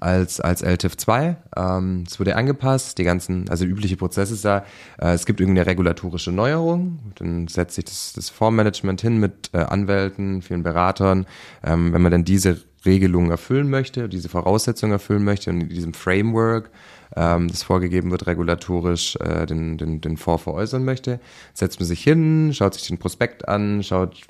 als, 0.00 0.40
als 0.40 0.62
LTIF 0.62 0.96
2. 0.96 1.36
Ähm, 1.56 2.04
es 2.06 2.20
wurde 2.20 2.36
angepasst, 2.36 2.98
die 2.98 3.04
ganzen, 3.04 3.48
also 3.48 3.64
übliche 3.64 3.96
Prozesse 3.96 4.36
da. 4.42 4.64
Äh, 5.00 5.14
es 5.14 5.24
gibt 5.26 5.40
irgendeine 5.40 5.66
regulatorische 5.66 6.30
Neuerung, 6.30 6.98
dann 7.16 7.48
setzt 7.48 7.76
sich 7.76 7.84
das, 7.84 8.12
das 8.14 8.28
Fondsmanagement 8.30 9.00
hin 9.00 9.18
mit 9.18 9.50
äh, 9.52 9.58
Anwälten, 9.58 10.42
vielen 10.42 10.62
Beratern. 10.62 11.26
Ähm, 11.62 11.92
wenn 11.92 12.02
man 12.02 12.12
dann 12.12 12.24
diese 12.24 12.60
Regelungen 12.84 13.30
erfüllen 13.30 13.70
möchte, 13.70 14.08
diese 14.08 14.28
Voraussetzungen 14.28 14.92
erfüllen 14.92 15.24
möchte 15.24 15.50
und 15.50 15.62
in 15.62 15.68
diesem 15.68 15.94
Framework 15.94 16.70
ähm, 17.16 17.48
das 17.48 17.62
vorgegeben 17.62 18.10
wird, 18.10 18.26
regulatorisch 18.26 19.16
äh, 19.16 19.46
den, 19.46 19.78
den, 19.78 20.00
den 20.00 20.16
Fonds 20.16 20.44
veräußern 20.44 20.84
möchte, 20.84 21.20
setzt 21.52 21.80
man 21.80 21.86
sich 21.86 22.02
hin, 22.02 22.52
schaut 22.52 22.74
sich 22.74 22.86
den 22.86 22.98
Prospekt 22.98 23.48
an, 23.48 23.82
schaut, 23.82 24.20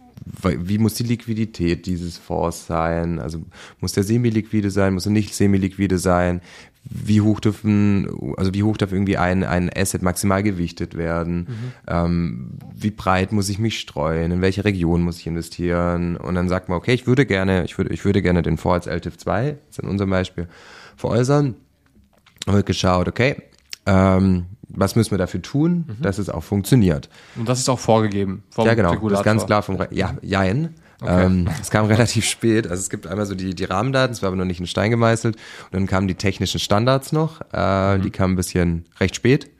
wie 0.42 0.78
muss 0.78 0.94
die 0.94 1.02
Liquidität 1.02 1.86
dieses 1.86 2.18
Fonds 2.18 2.66
sein? 2.66 3.18
Also 3.18 3.42
muss 3.80 3.92
der 3.92 4.04
semi-liquide 4.04 4.70
sein, 4.70 4.94
muss 4.94 5.06
er 5.06 5.12
nicht 5.12 5.34
semi-liquide 5.34 5.98
sein? 5.98 6.40
Wie 6.84 7.22
hoch 7.22 7.40
dürfen, 7.40 8.34
also 8.36 8.52
wie 8.52 8.62
hoch 8.62 8.76
darf 8.76 8.92
irgendwie 8.92 9.16
ein, 9.16 9.42
ein 9.42 9.70
Asset 9.74 10.02
maximal 10.02 10.42
gewichtet 10.42 10.96
werden? 10.96 11.36
Mhm. 11.38 11.72
Ähm, 11.88 12.50
wie 12.74 12.90
breit 12.90 13.32
muss 13.32 13.48
ich 13.48 13.58
mich 13.58 13.80
streuen? 13.80 14.32
In 14.32 14.42
welche 14.42 14.64
Region 14.64 15.02
muss 15.02 15.18
ich 15.18 15.26
investieren? 15.26 16.16
Und 16.16 16.34
dann 16.34 16.48
sagt 16.48 16.68
man, 16.68 16.76
okay, 16.76 16.92
ich 16.92 17.06
würde 17.06 17.24
gerne, 17.24 17.64
ich 17.64 17.78
würde, 17.78 17.92
ich 17.92 18.04
würde 18.04 18.20
gerne 18.20 18.42
den 18.42 18.58
Fonds 18.58 18.86
als 18.86 18.96
LTIF 18.96 19.16
2, 19.16 19.52
das 19.52 19.58
ist 19.70 19.78
in 19.82 19.88
unserem 19.88 20.10
Beispiel, 20.10 20.46
veräußern 20.96 21.54
wird 22.46 22.66
geschaut, 22.66 23.08
okay, 23.08 23.36
ähm, 23.86 24.46
was 24.68 24.96
müssen 24.96 25.10
wir 25.12 25.18
dafür 25.18 25.42
tun, 25.42 25.84
mhm. 25.86 26.02
dass 26.02 26.18
es 26.18 26.28
auch 26.28 26.42
funktioniert. 26.42 27.08
Und 27.36 27.48
das 27.48 27.58
ist 27.58 27.68
auch 27.68 27.78
vorgegeben 27.78 28.42
vom 28.50 28.66
Ja, 28.66 28.74
genau, 28.74 28.90
Regulator. 28.90 29.10
das 29.10 29.20
ist 29.20 29.24
ganz 29.24 29.46
klar 29.46 29.62
vom, 29.62 29.76
Re 29.76 29.88
ja, 29.90 30.16
jein. 30.22 30.74
Okay. 31.00 31.26
Ähm, 31.26 31.48
es 31.60 31.70
kam 31.70 31.86
relativ 31.86 32.24
spät. 32.24 32.66
Also 32.66 32.80
es 32.80 32.90
gibt 32.90 33.06
einmal 33.06 33.26
so 33.26 33.34
die, 33.34 33.54
die 33.54 33.64
Rahmendaten, 33.64 34.12
es 34.12 34.22
war 34.22 34.28
aber 34.28 34.36
noch 34.36 34.44
nicht 34.44 34.60
in 34.60 34.66
Stein 34.66 34.90
gemeißelt. 34.90 35.36
Und 35.36 35.72
dann 35.72 35.86
kamen 35.86 36.08
die 36.08 36.14
technischen 36.14 36.60
Standards 36.60 37.12
noch. 37.12 37.40
Äh, 37.52 37.98
mhm. 37.98 38.02
Die 38.02 38.10
kamen 38.10 38.34
ein 38.34 38.36
bisschen 38.36 38.84
recht 39.00 39.16
spät. 39.16 39.50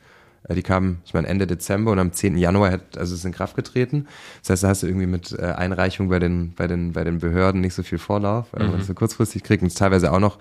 Äh, 0.49 0.55
die 0.55 0.63
kamen, 0.63 1.01
ich 1.05 1.15
meine, 1.15 1.27
Ende 1.29 1.47
Dezember 1.47 1.93
und 1.93 1.99
am 1.99 2.13
10. 2.13 2.37
Januar 2.37 2.71
hat, 2.71 2.99
also 2.99 3.15
ist 3.15 3.25
in 3.25 3.33
Kraft 3.33 3.57
getreten. 3.57 4.07
Das 4.43 4.51
heißt, 4.51 4.65
da 4.65 4.69
hast 4.69 4.83
du 4.83 4.87
irgendwie 4.87 5.07
mit 5.07 5.33
äh, 5.33 5.43
Einreichung 5.43 6.09
bei 6.09 6.19
den, 6.19 6.55
bei 6.55 6.67
den, 6.67 6.93
bei 6.93 7.05
den 7.05 7.19
Behörden 7.19 7.61
nicht 7.61 7.75
so 7.75 7.83
viel 7.83 7.99
Vorlauf, 7.99 8.47
weil 8.53 8.67
mhm. 8.67 8.73
man 8.73 8.83
so 8.83 8.95
kurzfristig 8.95 9.43
kriegt 9.43 9.63
und 9.63 9.69
es 9.69 9.75
ist 9.75 9.79
teilweise 9.79 10.13
auch 10.13 10.21
noch 10.21 10.39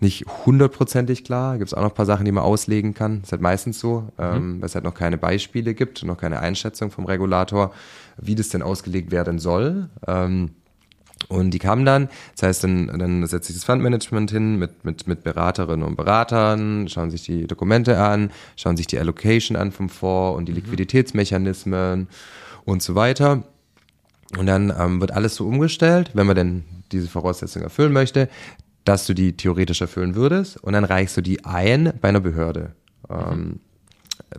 nicht 0.00 0.24
hundertprozentig 0.44 1.24
klar. 1.24 1.58
Gibt 1.58 1.68
es 1.68 1.74
auch 1.74 1.82
noch 1.82 1.90
ein 1.90 1.94
paar 1.94 2.06
Sachen, 2.06 2.24
die 2.24 2.32
man 2.32 2.44
auslegen 2.44 2.94
kann. 2.94 3.20
Das 3.20 3.28
ist 3.28 3.32
halt 3.32 3.42
meistens 3.42 3.80
so, 3.80 4.00
mhm. 4.00 4.10
ähm, 4.18 4.60
weil 4.60 4.66
es 4.66 4.74
halt 4.74 4.84
noch 4.84 4.94
keine 4.94 5.18
Beispiele 5.18 5.74
gibt, 5.74 6.04
noch 6.04 6.18
keine 6.18 6.40
Einschätzung 6.40 6.90
vom 6.90 7.06
Regulator, 7.06 7.72
wie 8.18 8.34
das 8.34 8.48
denn 8.50 8.62
ausgelegt 8.62 9.10
werden 9.10 9.38
soll. 9.38 9.88
Ähm, 10.06 10.50
und 11.28 11.50
die 11.50 11.58
kamen 11.58 11.84
dann, 11.84 12.08
das 12.34 12.42
heißt, 12.42 12.64
dann, 12.64 12.86
dann 12.98 13.26
setzt 13.26 13.46
sich 13.46 13.56
das 13.56 13.64
Fundmanagement 13.64 14.30
hin 14.30 14.56
mit, 14.56 14.84
mit, 14.84 15.06
mit 15.06 15.24
Beraterinnen 15.24 15.84
und 15.84 15.96
Beratern, 15.96 16.88
schauen 16.88 17.10
sich 17.10 17.22
die 17.22 17.46
Dokumente 17.46 17.98
an, 17.98 18.30
schauen 18.56 18.76
sich 18.76 18.86
die 18.86 18.98
Allocation 18.98 19.56
an 19.56 19.72
vom 19.72 19.88
Fonds 19.88 20.38
und 20.38 20.46
die 20.46 20.52
mhm. 20.52 20.58
Liquiditätsmechanismen 20.58 22.08
und 22.64 22.82
so 22.82 22.94
weiter. 22.94 23.42
Und 24.38 24.46
dann 24.46 24.72
ähm, 24.78 25.00
wird 25.00 25.12
alles 25.12 25.36
so 25.36 25.46
umgestellt, 25.46 26.10
wenn 26.14 26.26
man 26.26 26.36
denn 26.36 26.64
diese 26.92 27.08
Voraussetzungen 27.08 27.64
erfüllen 27.64 27.92
möchte, 27.92 28.28
dass 28.84 29.06
du 29.06 29.14
die 29.14 29.36
theoretisch 29.36 29.80
erfüllen 29.80 30.14
würdest 30.14 30.62
und 30.62 30.74
dann 30.74 30.84
reichst 30.84 31.16
du 31.16 31.22
die 31.22 31.44
ein 31.44 31.92
bei 32.00 32.08
einer 32.08 32.20
Behörde. 32.20 32.72
Mhm. 33.08 33.16
Ähm, 33.32 33.60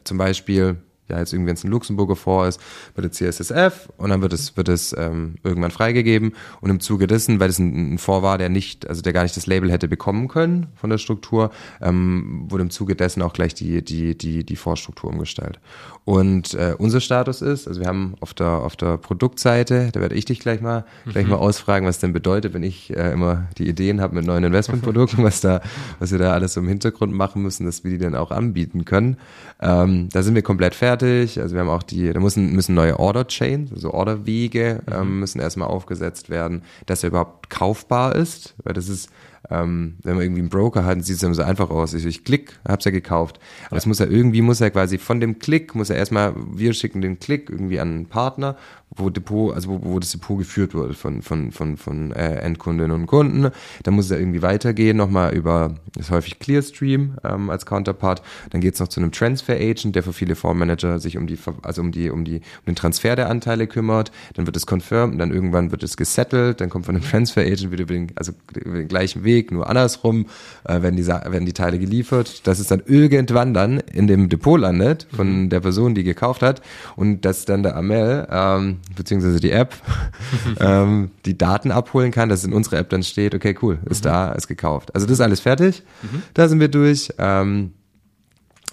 zum 0.04 0.18
Beispiel 0.18 0.78
ja 1.10 1.20
jetzt 1.20 1.34
irgendwie, 1.34 1.50
wenn 1.50 1.56
es 1.56 1.64
ein 1.64 1.72
Luxemburger 1.72 2.16
Fonds 2.16 2.58
ist, 2.58 2.62
wird 2.96 3.12
es 3.12 3.18
CSSF 3.18 3.90
und 3.98 4.10
dann 4.10 4.22
wird 4.22 4.34
es, 4.34 4.58
wird 4.58 4.70
es 4.70 4.96
ähm, 4.98 5.36
irgendwann 5.44 5.72
freigegeben 5.72 6.34
und 6.62 6.70
im 6.70 6.80
Zuge 6.80 7.08
dessen, 7.08 7.40
weil 7.40 7.50
es 7.50 7.60
ein, 7.60 7.94
ein 7.94 7.98
Fonds 7.98 8.24
war, 8.24 8.38
der 8.38 8.50
nicht, 8.50 8.88
also 8.88 9.02
der 9.02 9.14
gar 9.14 9.24
nicht 9.24 9.38
das 9.38 9.48
Label 9.48 9.72
hätte 9.72 9.88
bekommen 9.88 10.28
können 10.28 10.68
von 10.76 10.90
der 10.90 10.98
Struktur, 10.98 11.52
ähm, 11.82 12.46
wurde 12.50 12.64
im 12.64 12.70
Zuge 12.70 12.96
dessen 12.96 13.22
auch 13.22 13.34
gleich 13.34 13.54
die, 13.54 13.84
die, 13.84 14.18
die, 14.18 14.44
die 14.44 14.56
Fondsstruktur 14.56 15.10
umgestellt. 15.10 15.60
Und 16.06 16.54
äh, 16.54 16.74
unser 16.78 17.02
Status 17.02 17.42
ist, 17.42 17.68
also 17.68 17.82
wir 17.82 17.88
haben 17.88 18.16
auf 18.22 18.34
der, 18.34 18.48
auf 18.48 18.76
der 18.76 18.98
Produktseite, 18.98 19.90
da 19.92 20.00
werde 20.00 20.16
ich 20.16 20.26
dich 20.26 20.40
gleich 20.40 20.62
mal, 20.62 20.86
mhm. 21.06 21.12
gleich 21.12 21.28
mal 21.28 21.36
ausfragen, 21.36 21.86
was 21.86 22.00
denn 22.00 22.14
bedeutet, 22.14 22.54
wenn 22.54 22.64
ich 22.64 22.96
äh, 22.96 23.12
immer 23.12 23.48
die 23.58 23.68
Ideen 23.68 24.00
habe 24.02 24.16
mit 24.16 24.26
neuen 24.26 24.44
Investmentprodukten, 24.44 25.24
was 25.24 25.42
da, 25.42 25.62
was 26.00 26.12
wir 26.12 26.20
da 26.20 26.34
alles 26.34 26.56
im 26.58 26.68
Hintergrund 26.68 27.14
machen 27.14 27.42
müssen, 27.42 27.66
dass 27.66 27.84
wir 27.84 27.92
die 27.92 27.98
dann 27.98 28.16
auch 28.16 28.32
anbieten 28.32 28.86
können. 28.86 29.18
Ähm, 29.60 30.10
da 30.12 30.24
sind 30.24 30.36
wir 30.36 30.44
komplett 30.44 30.76
fertig. 30.76 30.97
Also 31.06 31.54
wir 31.54 31.62
haben 31.62 31.70
auch 31.70 31.84
die, 31.84 32.12
da 32.12 32.20
müssen, 32.20 32.54
müssen 32.54 32.76
neue 32.76 33.00
Order 33.00 33.28
Chains, 33.28 33.72
also 33.72 33.94
Orderwege, 33.94 34.82
ähm, 34.92 35.14
mhm. 35.14 35.20
müssen 35.20 35.40
erstmal 35.40 35.68
aufgesetzt 35.68 36.30
werden, 36.30 36.64
dass 36.86 37.04
er 37.04 37.10
überhaupt 37.10 37.50
kaufbar 37.50 38.16
ist, 38.16 38.56
weil 38.64 38.74
das 38.74 38.90
ist 38.90 39.10
ähm, 39.50 39.96
wenn 40.04 40.16
man 40.16 40.24
irgendwie 40.24 40.42
einen 40.42 40.50
Broker 40.50 40.86
hat, 40.86 41.04
sieht 41.04 41.18
es 41.18 41.24
immer 41.24 41.36
so 41.36 41.44
einfach 41.44 41.70
aus. 41.70 41.94
Ich, 41.94 42.06
ich 42.06 42.24
klick, 42.24 42.60
hab's 42.68 42.86
ja 42.86 42.92
gekauft. 42.92 43.40
Aber 43.68 43.78
es 43.78 43.86
muss 43.86 44.00
ja 44.00 44.06
irgendwie, 44.06 44.42
muss 44.42 44.62
er 44.62 44.72
quasi 44.72 44.98
von 44.98 45.20
dem 45.20 45.40
Klick, 45.40 45.76
muss 45.76 45.90
er 45.90 45.98
erstmal, 45.98 46.34
wir 46.54 46.74
schicken 46.74 47.02
den 47.02 47.20
Klick 47.20 47.50
irgendwie 47.50 47.80
an 47.80 47.90
einen 47.90 48.06
Partner 48.08 48.58
wo 48.96 49.10
Depot, 49.10 49.54
also 49.54 49.70
wo, 49.70 49.80
wo 49.84 50.00
das 50.00 50.12
Depot 50.12 50.38
geführt 50.38 50.74
wurde 50.74 50.94
von, 50.94 51.22
von, 51.22 51.52
von, 51.52 51.78
von 51.78 52.12
äh, 52.14 52.36
Endkundinnen 52.38 52.92
und 52.92 53.06
Kunden. 53.06 53.52
Dann 53.84 53.94
muss 53.94 54.06
es 54.06 54.12
ja 54.12 54.18
irgendwie 54.18 54.42
weitergehen, 54.42 54.98
nochmal 54.98 55.34
über, 55.34 55.76
das 55.94 56.08
ist 56.08 56.12
häufig 56.12 56.40
Clearstream 56.40 57.18
ähm, 57.24 57.50
als 57.50 57.66
Counterpart. 57.66 58.22
Dann 58.50 58.62
geht 58.62 58.74
es 58.74 58.80
noch 58.80 58.88
zu 58.88 59.00
einem 59.00 59.12
Transfer 59.12 59.56
Agent, 59.56 59.96
der 59.96 60.04
für 60.04 60.14
viele 60.14 60.36
Fondsmanager 60.36 61.00
sich 61.00 61.18
um 61.18 61.28
die, 61.28 61.38
also 61.62 61.82
um 61.82 61.92
die, 61.92 62.10
um 62.10 62.24
die, 62.24 62.38
um 62.38 62.66
den 62.66 62.76
Transfer 62.76 63.16
der 63.16 63.30
Anteile 63.30 63.68
kümmert. 63.68 64.12
Dann 64.34 64.46
wird 64.46 64.56
es 64.56 64.66
confirmed, 64.66 65.20
dann 65.20 65.32
irgendwann 65.32 65.72
wird 65.72 65.84
es 65.84 65.98
gesettelt, 65.98 66.62
dann 66.62 66.70
kommt 66.70 66.86
von 66.86 66.96
dem 66.96 67.04
Transfer 67.04 67.42
Agent 67.42 67.72
wieder 67.72 67.84
über 67.84 67.94
den, 67.94 68.12
also 68.16 68.32
über 68.56 68.78
den 68.78 68.88
gleichen 68.88 69.24
Weg 69.24 69.37
Weg, 69.38 69.52
nur 69.52 69.70
andersrum, 69.70 70.26
äh, 70.66 70.82
werden, 70.82 70.96
die, 70.96 71.08
werden 71.08 71.46
die 71.46 71.54
Teile 71.54 71.80
geliefert, 71.80 72.48
dass 72.48 72.60
es 72.60 72.68
dann 72.68 72.82
irgendwann 72.86 73.54
dann 73.54 73.80
in 73.80 74.08
dem 74.08 74.30
Depot 74.30 74.60
landet 74.60 75.08
von 75.16 75.44
mhm. 75.44 75.50
der 75.50 75.60
Person, 75.60 75.96
die 75.96 76.04
gekauft 76.04 76.42
hat 76.42 76.62
und 76.96 77.22
dass 77.22 77.46
dann 77.46 77.64
der 77.64 77.76
Amel, 77.76 78.28
ähm, 78.32 78.78
beziehungsweise 78.96 79.40
die 79.40 79.52
App, 79.52 79.76
ähm, 80.60 81.12
die 81.26 81.38
Daten 81.38 81.72
abholen 81.72 82.12
kann, 82.12 82.30
dass 82.30 82.44
in 82.44 82.54
unserer 82.54 82.80
App 82.80 82.90
dann 82.90 83.04
steht, 83.04 83.36
okay, 83.36 83.56
cool, 83.62 83.80
ist 83.90 84.04
mhm. 84.04 84.10
da, 84.10 84.32
ist 84.32 84.48
gekauft. 84.48 84.94
Also 84.96 85.06
das 85.06 85.14
ist 85.14 85.22
alles 85.22 85.40
fertig, 85.40 85.84
mhm. 86.02 86.24
da 86.34 86.48
sind 86.48 86.60
wir 86.60 86.70
durch. 86.70 87.10
Ähm, 87.18 87.74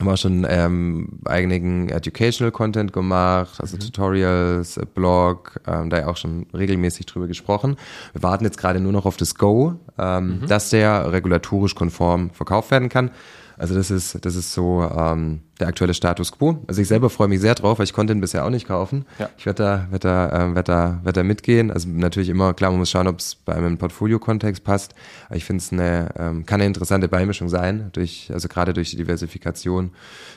haben 0.00 0.08
auch 0.08 0.16
schon 0.16 0.44
ähm, 0.48 1.20
eigenen 1.24 1.88
Educational 1.88 2.50
Content 2.50 2.92
gemacht, 2.92 3.60
also 3.60 3.76
mhm. 3.76 3.80
Tutorials, 3.80 4.76
äh, 4.76 4.86
Blog, 4.92 5.60
ähm, 5.66 5.88
da 5.88 6.00
ja 6.00 6.06
auch 6.08 6.16
schon 6.16 6.46
regelmäßig 6.52 7.06
drüber 7.06 7.28
gesprochen. 7.28 7.76
Wir 8.12 8.22
warten 8.22 8.44
jetzt 8.44 8.58
gerade 8.58 8.80
nur 8.80 8.92
noch 8.92 9.06
auf 9.06 9.16
das 9.16 9.36
Go, 9.36 9.74
ähm, 9.98 10.40
mhm. 10.40 10.46
dass 10.48 10.70
der 10.70 11.12
regulatorisch 11.12 11.74
konform 11.74 12.30
verkauft 12.30 12.72
werden 12.72 12.88
kann. 12.88 13.10
Also 13.56 13.74
das 13.74 13.90
ist, 13.90 14.24
das 14.24 14.34
ist 14.36 14.52
so 14.52 14.88
ähm, 14.96 15.40
der 15.60 15.68
aktuelle 15.68 15.94
Status 15.94 16.32
quo. 16.32 16.58
Also 16.66 16.82
ich 16.82 16.88
selber 16.88 17.10
freue 17.10 17.28
mich 17.28 17.40
sehr 17.40 17.54
drauf, 17.54 17.78
weil 17.78 17.84
ich 17.84 17.92
konnte 17.92 18.12
ihn 18.12 18.20
bisher 18.20 18.44
auch 18.44 18.50
nicht 18.50 18.66
kaufen. 18.66 19.04
Ja. 19.18 19.28
Ich 19.38 19.46
werde 19.46 19.62
da, 19.62 19.86
werd 19.90 20.04
da, 20.04 20.50
äh, 20.50 20.54
werd 20.54 20.68
da, 20.68 21.00
werd 21.04 21.16
da 21.16 21.22
mitgehen. 21.22 21.70
Also 21.70 21.88
natürlich 21.88 22.28
immer, 22.28 22.54
klar, 22.54 22.70
man 22.70 22.80
muss 22.80 22.90
schauen, 22.90 23.06
ob 23.06 23.20
es 23.20 23.36
bei 23.36 23.54
einem 23.54 23.78
Portfolio-Kontext 23.78 24.64
passt. 24.64 24.94
Aber 25.28 25.36
ich 25.36 25.44
finde 25.44 25.62
es 25.62 25.72
eine, 25.72 26.08
ähm, 26.18 26.46
kann 26.46 26.60
eine 26.60 26.66
interessante 26.66 27.08
Beimischung 27.08 27.48
sein, 27.48 27.90
durch, 27.92 28.30
also 28.32 28.48
gerade 28.48 28.72
durch 28.72 28.90
die 28.90 28.96
Diversifikation 28.96 29.92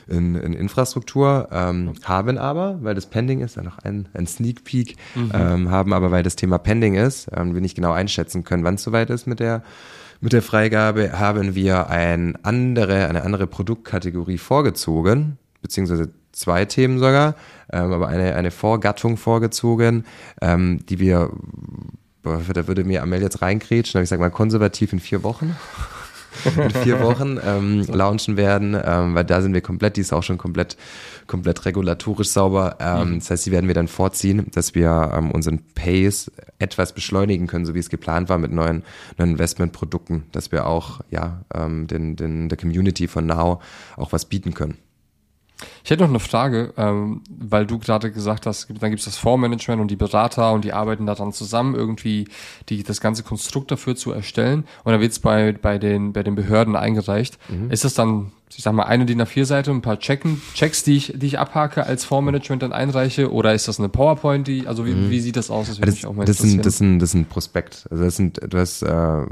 in, 0.06 0.36
in 0.36 0.52
Infrastruktur. 0.52 1.48
Ähm, 1.50 1.94
haben 2.04 2.38
aber, 2.38 2.78
weil 2.82 2.94
das 2.94 3.06
Pending 3.06 3.40
ist, 3.40 3.56
ja 3.56 3.62
noch 3.62 3.78
ein, 3.78 4.08
ein 4.14 4.26
Sneak 4.26 4.64
Peek, 4.64 4.96
mhm. 5.14 5.32
ähm, 5.34 5.70
haben 5.70 5.92
aber, 5.92 6.10
weil 6.10 6.22
das 6.22 6.36
Thema 6.36 6.58
Pending 6.58 6.94
ist, 6.94 7.28
ähm, 7.34 7.54
wir 7.54 7.60
nicht 7.60 7.74
genau 7.74 7.92
einschätzen 7.92 8.44
können, 8.44 8.64
wann 8.64 8.74
es 8.74 8.82
soweit 8.82 9.10
ist 9.10 9.26
mit 9.26 9.40
der 9.40 9.62
mit 10.20 10.32
der 10.32 10.42
Freigabe 10.42 11.18
haben 11.18 11.54
wir 11.54 11.88
ein 11.88 12.36
andere, 12.42 13.06
eine 13.08 13.22
andere 13.22 13.46
Produktkategorie 13.46 14.38
vorgezogen, 14.38 15.38
beziehungsweise 15.62 16.10
zwei 16.32 16.64
Themen 16.64 16.98
sogar, 16.98 17.34
ähm, 17.72 17.92
aber 17.92 18.08
eine, 18.08 18.34
eine 18.34 18.50
Vorgattung 18.50 19.16
vorgezogen, 19.16 20.04
ähm, 20.40 20.80
die 20.88 20.98
wir, 20.98 21.30
da 22.22 22.68
würde 22.68 22.84
mir 22.84 23.02
Amel 23.02 23.22
jetzt 23.22 23.42
reingrätschen, 23.42 23.98
aber 23.98 24.02
ich 24.02 24.08
sage 24.08 24.20
mal 24.20 24.30
konservativ 24.30 24.92
in 24.92 25.00
vier 25.00 25.22
Wochen 25.22 25.56
in 26.56 26.70
vier 26.70 27.00
Wochen 27.00 27.38
ähm, 27.44 27.84
launchen 27.86 28.36
werden, 28.36 28.76
ähm, 28.82 29.14
weil 29.14 29.24
da 29.24 29.40
sind 29.40 29.54
wir 29.54 29.60
komplett, 29.60 29.96
die 29.96 30.02
ist 30.02 30.12
auch 30.12 30.22
schon 30.22 30.38
komplett, 30.38 30.76
komplett 31.26 31.64
regulatorisch 31.64 32.28
sauber. 32.28 32.76
Ähm, 32.80 33.10
mhm. 33.10 33.18
Das 33.18 33.30
heißt, 33.30 33.46
die 33.46 33.52
werden 33.52 33.66
wir 33.66 33.74
dann 33.74 33.88
vorziehen, 33.88 34.46
dass 34.52 34.74
wir 34.74 35.12
ähm, 35.14 35.30
unseren 35.30 35.60
Pace 35.74 36.30
etwas 36.58 36.92
beschleunigen 36.92 37.46
können, 37.46 37.66
so 37.66 37.74
wie 37.74 37.78
es 37.78 37.90
geplant 37.90 38.28
war 38.28 38.38
mit 38.38 38.52
neuen, 38.52 38.82
neuen 39.16 39.32
Investmentprodukten, 39.32 40.24
dass 40.32 40.52
wir 40.52 40.66
auch 40.66 41.00
ja 41.10 41.42
ähm, 41.54 41.86
den, 41.86 42.16
den, 42.16 42.48
der 42.48 42.58
Community 42.58 43.08
von 43.08 43.26
Now 43.26 43.60
auch 43.96 44.12
was 44.12 44.24
bieten 44.24 44.54
können. 44.54 44.76
Ich 45.82 45.90
hätte 45.90 46.02
noch 46.02 46.10
eine 46.10 46.20
Frage, 46.20 46.72
ähm, 46.76 47.22
weil 47.28 47.66
du 47.66 47.78
gerade 47.78 48.12
gesagt 48.12 48.46
hast, 48.46 48.68
dann 48.68 48.90
gibt 48.90 49.00
es 49.00 49.06
das 49.06 49.16
Fondsmanagement 49.16 49.80
und 49.80 49.90
die 49.90 49.96
Berater 49.96 50.52
und 50.52 50.64
die 50.64 50.72
arbeiten 50.72 51.06
daran 51.06 51.32
zusammen, 51.32 51.74
irgendwie 51.74 52.28
die, 52.68 52.84
das 52.84 53.00
ganze 53.00 53.22
Konstrukt 53.22 53.70
dafür 53.70 53.96
zu 53.96 54.12
erstellen. 54.12 54.64
Und 54.84 54.92
dann 54.92 55.00
wird 55.00 55.12
es 55.12 55.18
bei, 55.18 55.52
bei, 55.52 55.78
den, 55.78 56.12
bei 56.12 56.22
den 56.22 56.36
Behörden 56.36 56.76
eingereicht. 56.76 57.38
Mhm. 57.48 57.70
Ist 57.70 57.84
das 57.84 57.94
dann, 57.94 58.30
ich 58.54 58.62
sag 58.62 58.72
mal, 58.72 58.84
eine 58.84 59.04
DIN 59.04 59.20
A4-Seite, 59.20 59.72
ein 59.72 59.82
paar 59.82 59.98
Checken, 59.98 60.40
Checks, 60.54 60.84
die 60.84 60.96
ich, 60.96 61.12
die 61.16 61.26
ich 61.26 61.38
abhake 61.40 61.84
als 61.84 62.04
Fondsmanagement 62.04 62.62
dann 62.62 62.72
einreiche? 62.72 63.32
Oder 63.32 63.54
ist 63.54 63.66
das 63.66 63.80
eine 63.80 63.88
PowerPoint, 63.88 64.46
die, 64.46 64.68
also 64.68 64.86
wie, 64.86 64.94
mhm. 64.94 65.10
wie 65.10 65.20
sieht 65.20 65.36
das 65.36 65.50
aus? 65.50 65.66
Das, 65.66 65.78
das, 65.78 66.00
das, 66.02 66.14
das, 66.24 66.38
sind, 66.38 66.66
das, 66.66 66.78
sind, 66.78 66.98
das 67.00 67.10
sind 67.10 67.28
Prospekt. 67.28 67.88
Also 67.90 68.04
das 68.04 68.14
sind, 68.14 68.40
du 68.48 68.58
hast 68.58 68.82
äh, 68.82 69.26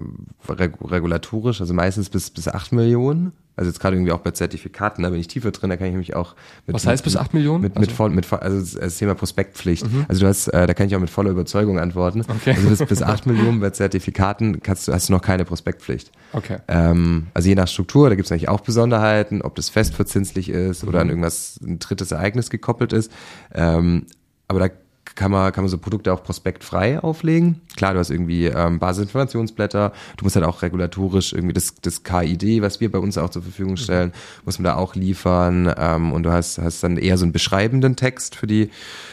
regulatorisch, 0.48 1.60
also 1.60 1.72
meistens 1.72 2.10
bis, 2.10 2.30
bis 2.30 2.48
acht 2.48 2.72
Millionen 2.72 3.32
also 3.56 3.70
jetzt 3.70 3.80
gerade 3.80 3.96
irgendwie 3.96 4.12
auch 4.12 4.20
bei 4.20 4.32
Zertifikaten, 4.32 5.02
da 5.02 5.10
bin 5.10 5.18
ich 5.18 5.28
tiefer 5.28 5.50
drin, 5.50 5.70
da 5.70 5.76
kann 5.76 5.88
ich 5.88 5.94
mich 5.94 6.14
auch 6.14 6.34
mit, 6.66 6.74
Was 6.74 6.86
heißt 6.86 7.00
mit, 7.00 7.12
bis 7.12 7.16
acht 7.16 7.32
Millionen? 7.32 7.62
Mit, 7.62 7.74
mit, 7.74 7.88
also, 7.88 7.96
voll, 7.96 8.10
mit, 8.10 8.30
also 8.30 8.78
das 8.78 8.98
Thema 8.98 9.14
Prospektpflicht. 9.14 9.90
Mhm. 9.90 10.04
Also 10.08 10.20
du 10.20 10.26
hast, 10.28 10.48
äh, 10.48 10.66
da 10.66 10.74
kann 10.74 10.86
ich 10.86 10.94
auch 10.94 11.00
mit 11.00 11.08
voller 11.08 11.30
Überzeugung 11.30 11.78
antworten. 11.78 12.22
Okay. 12.28 12.54
Also 12.54 12.68
bis, 12.68 12.84
bis 12.84 13.02
acht 13.02 13.26
Millionen 13.26 13.60
bei 13.60 13.70
Zertifikaten 13.70 14.60
kannst 14.62 14.88
du, 14.88 14.92
hast 14.92 15.08
du 15.08 15.12
noch 15.14 15.22
keine 15.22 15.46
Prospektpflicht. 15.46 16.12
Okay. 16.32 16.58
Ähm, 16.68 17.28
also 17.32 17.48
je 17.48 17.54
nach 17.54 17.68
Struktur, 17.68 18.10
da 18.10 18.14
gibt 18.14 18.26
es 18.26 18.32
eigentlich 18.32 18.50
auch 18.50 18.60
Besonderheiten, 18.60 19.40
ob 19.40 19.54
das 19.54 19.70
festverzinslich 19.70 20.50
ist 20.50 20.82
mhm. 20.82 20.88
oder 20.90 21.00
an 21.00 21.08
irgendwas 21.08 21.58
ein 21.62 21.78
drittes 21.78 22.12
Ereignis 22.12 22.50
gekoppelt 22.50 22.92
ist. 22.92 23.10
Ähm, 23.54 24.06
aber 24.48 24.60
da 24.60 24.68
kann 25.16 25.30
man, 25.32 25.52
kann 25.52 25.64
man 25.64 25.68
so 25.68 25.78
Produkte 25.78 26.12
auch 26.12 26.22
prospektfrei 26.22 27.00
auflegen. 27.00 27.62
Klar, 27.76 27.94
du 27.94 27.98
hast 27.98 28.10
irgendwie 28.10 28.46
ähm, 28.46 28.78
Basisinformationsblätter, 28.78 29.92
du 30.16 30.24
musst 30.24 30.36
halt 30.36 30.44
auch 30.44 30.62
regulatorisch 30.62 31.32
irgendwie 31.32 31.54
das, 31.54 31.74
das 31.82 32.04
KID, 32.04 32.62
was 32.62 32.80
wir 32.80 32.92
bei 32.92 32.98
uns 32.98 33.18
auch 33.18 33.30
zur 33.30 33.42
Verfügung 33.42 33.76
stellen, 33.76 34.10
mhm. 34.10 34.42
muss 34.44 34.58
man 34.58 34.64
da 34.64 34.74
auch 34.76 34.94
liefern 34.94 35.72
ähm, 35.76 36.12
und 36.12 36.22
du 36.22 36.30
hast, 36.30 36.58
hast 36.58 36.82
dann 36.82 36.98
eher 36.98 37.18
so 37.18 37.24
einen 37.24 37.32
beschreibenden 37.32 37.96
Text 37.96 38.36
für 38.36 38.46
die, 38.46 38.70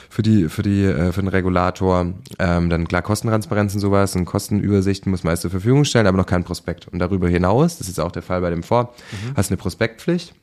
für 0.09 0.21
die, 0.21 0.49
für 0.49 0.61
die, 0.61 0.83
äh, 0.83 1.11
für 1.11 1.21
den 1.21 1.29
Regulator. 1.29 2.13
Ähm, 2.37 2.69
dann 2.69 2.87
klar 2.87 3.01
Kostentransparenz 3.01 3.73
und 3.73 3.79
sowas 3.79 4.15
und 4.15 4.25
Kostenübersichten 4.25 5.09
muss 5.09 5.23
man 5.23 5.31
alles 5.31 5.41
zur 5.41 5.51
Verfügung 5.51 5.85
stellen, 5.85 6.05
aber 6.05 6.17
noch 6.17 6.25
kein 6.25 6.43
Prospekt. 6.43 6.87
Und 6.89 6.99
darüber 6.99 7.29
hinaus, 7.29 7.77
das 7.77 7.87
ist 7.87 7.99
auch 7.99 8.11
der 8.11 8.21
Fall 8.21 8.41
bei 8.41 8.49
dem 8.49 8.61
Fonds, 8.61 8.91
mhm. 9.11 9.35
hast 9.35 9.49
eine 9.49 9.57
Prospektpflicht. 9.57 10.35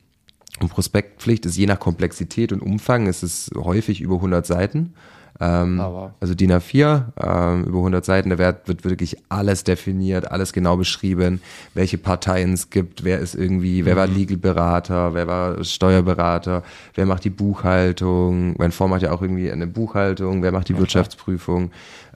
Und 0.59 0.69
Prospektpflicht 0.69 1.47
ist 1.47 1.57
je 1.57 1.67
nach 1.67 1.79
Komplexität 1.79 2.53
und 2.53 2.61
Umfang, 2.61 3.07
ist 3.07 3.23
es 3.23 3.51
häufig 3.57 4.01
über 4.01 4.17
100 4.17 4.45
Seiten. 4.45 4.95
Ähm, 5.41 5.81
also 6.21 6.35
DIN 6.35 6.53
A4, 6.53 7.05
ähm, 7.19 7.65
über 7.65 7.79
100 7.79 8.05
Seiten, 8.05 8.29
da 8.29 8.37
wird, 8.37 8.69
wird 8.69 8.85
wirklich 8.85 9.17
alles 9.31 9.65
definiert, 9.65 10.31
alles 10.31 10.53
genau 10.53 10.77
beschrieben, 10.77 11.41
welche 11.73 11.97
Parteien 11.97 12.53
es 12.53 12.69
gibt, 12.69 13.05
wer 13.05 13.21
ist 13.21 13.35
irgendwie, 13.35 13.87
wer 13.87 13.95
mhm. 13.95 13.99
war 13.99 14.07
Legal-Berater, 14.07 15.15
wer 15.15 15.27
war 15.27 15.65
Steuerberater, 15.65 16.63
wer 16.95 17.07
macht 17.07 17.25
die 17.25 17.31
Buchhaltung, 17.31 18.55
mein 18.59 18.71
Fonds 18.71 18.91
macht 18.91 19.03
ja 19.03 19.13
auch 19.13 19.23
irgendwie 19.23 19.51
eine 19.51 19.67
Buchhaltung, 19.67 20.43
wer 20.43 20.53
macht 20.53 20.69
die 20.69 20.75
ja, 20.75 20.79
Wirtschaftsprüfung, 20.81 21.71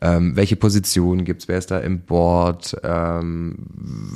ähm, 0.05 0.37
welche 0.37 0.55
Positionen 0.55 1.25
gibt's, 1.25 1.49
wer 1.49 1.57
ist 1.57 1.71
da 1.71 1.79
im 1.79 2.01
Board, 2.01 2.77
ähm, 2.85 3.57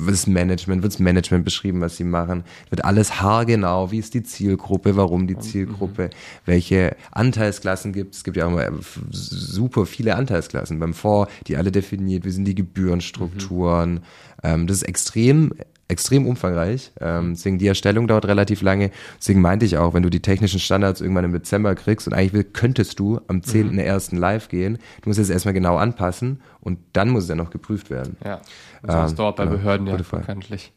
das 0.05 0.27
Management, 0.27 0.83
wirds 0.83 0.99
Management 0.99 1.43
beschrieben, 1.43 1.81
was 1.81 1.97
sie 1.97 2.03
machen, 2.03 2.43
wird 2.69 2.85
alles 2.85 3.21
haargenau, 3.21 3.89
wie 3.89 3.97
ist 3.97 4.13
die 4.13 4.21
Zielgruppe, 4.21 4.95
warum 4.95 5.25
die 5.25 5.33
mhm. 5.33 5.41
Zielgruppe, 5.41 6.11
welche 6.45 6.95
Anteilsklassen 7.09 7.91
gibt 7.91 8.13
es, 8.13 8.23
gibt 8.23 8.37
ja 8.37 8.45
auch 8.45 8.51
immer 8.51 8.69
super 9.09 9.87
viele 9.87 10.15
Anteilsklassen. 10.15 10.77
Beim 10.77 10.93
Fonds, 10.93 11.31
die 11.47 11.57
alle 11.57 11.71
definiert, 11.71 12.23
wie 12.23 12.29
sind 12.29 12.45
die 12.45 12.55
Gebührenstrukturen, 12.55 13.93
mhm. 13.93 13.99
ähm, 14.43 14.67
das 14.67 14.77
ist 14.77 14.83
extrem 14.83 15.53
extrem 15.89 16.27
umfangreich. 16.27 16.91
Ähm, 17.01 17.33
deswegen 17.33 17.57
die 17.57 17.67
Erstellung 17.67 18.07
dauert 18.07 18.25
relativ 18.25 18.61
lange. 18.61 18.91
Deswegen 19.17 19.41
meinte 19.41 19.65
ich 19.65 19.77
auch, 19.77 19.93
wenn 19.93 20.03
du 20.03 20.09
die 20.09 20.21
technischen 20.21 20.59
Standards 20.59 21.01
irgendwann 21.01 21.25
im 21.25 21.33
Dezember 21.33 21.75
kriegst 21.75 22.07
und 22.07 22.13
eigentlich 22.13 22.33
will, 22.33 22.43
könntest 22.45 22.99
du 22.99 23.19
am 23.27 23.39
10.01. 23.39 24.13
Mhm. 24.13 24.19
live 24.19 24.47
gehen, 24.49 24.77
du 25.01 25.09
musst 25.09 25.19
es 25.19 25.29
erstmal 25.29 25.53
genau 25.53 25.77
anpassen 25.77 26.41
und 26.61 26.79
dann 26.93 27.09
muss 27.09 27.23
es 27.23 27.29
ja 27.29 27.35
noch 27.35 27.49
geprüft 27.49 27.89
werden. 27.89 28.15
Ja, 28.23 28.39
das 28.83 29.11
ähm, 29.11 29.17
dauert 29.17 29.35
bei 29.35 29.45
Behörden 29.47 29.87
ja 29.87 29.97
bekanntlich. 29.97 30.71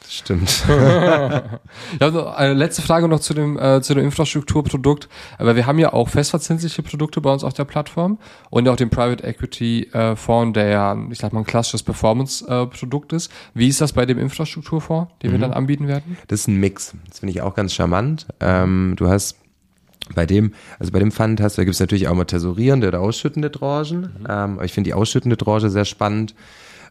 Das 0.00 0.12
stimmt. 0.12 0.64
ja, 0.68 2.34
eine 2.34 2.54
letzte 2.54 2.82
Frage 2.82 3.08
noch 3.08 3.20
zu 3.20 3.34
dem, 3.34 3.58
äh, 3.58 3.80
zu 3.82 3.94
dem 3.94 4.04
Infrastrukturprodukt. 4.04 5.08
Aber 5.38 5.56
wir 5.56 5.66
haben 5.66 5.78
ja 5.78 5.92
auch 5.92 6.08
festverzinsliche 6.08 6.82
Produkte 6.82 7.20
bei 7.20 7.32
uns 7.32 7.44
auf 7.44 7.54
der 7.54 7.64
Plattform 7.64 8.18
und 8.50 8.68
auch 8.68 8.76
den 8.76 8.90
Private 8.90 9.24
Equity 9.24 9.88
äh, 9.92 10.16
Fonds, 10.16 10.54
der 10.54 10.68
ja, 10.68 10.96
ich 11.10 11.18
sag 11.18 11.32
mal, 11.32 11.40
ein 11.40 11.46
klassisches 11.46 11.82
Performance-Produkt 11.82 13.12
äh, 13.12 13.16
ist. 13.16 13.30
Wie 13.54 13.68
ist 13.68 13.80
das 13.80 13.92
bei 13.92 14.06
dem 14.06 14.18
Infrastrukturfonds, 14.18 15.12
den 15.22 15.30
mhm. 15.30 15.34
wir 15.34 15.40
dann 15.40 15.52
anbieten 15.52 15.88
werden? 15.88 16.16
Das 16.28 16.40
ist 16.40 16.48
ein 16.48 16.56
Mix. 16.56 16.94
Das 17.08 17.20
finde 17.20 17.32
ich 17.32 17.42
auch 17.42 17.54
ganz 17.54 17.72
charmant. 17.72 18.26
Ähm, 18.40 18.94
du 18.96 19.08
hast 19.08 19.36
bei 20.14 20.26
dem, 20.26 20.52
also 20.78 20.92
bei 20.92 20.98
dem 20.98 21.12
Fund 21.12 21.40
hast 21.40 21.56
du, 21.56 21.60
da 21.60 21.64
gibt 21.64 21.74
es 21.74 21.80
natürlich 21.80 22.08
auch 22.08 22.14
mal 22.14 22.24
tesorierende 22.24 22.88
oder 22.88 23.00
ausschüttende 23.00 23.50
Tranchen. 23.50 24.00
Mhm. 24.00 24.26
Ähm, 24.28 24.54
aber 24.54 24.64
ich 24.64 24.72
finde 24.72 24.88
die 24.88 24.94
ausschüttende 24.94 25.36
Tranche 25.36 25.70
sehr 25.70 25.84
spannend. 25.84 26.34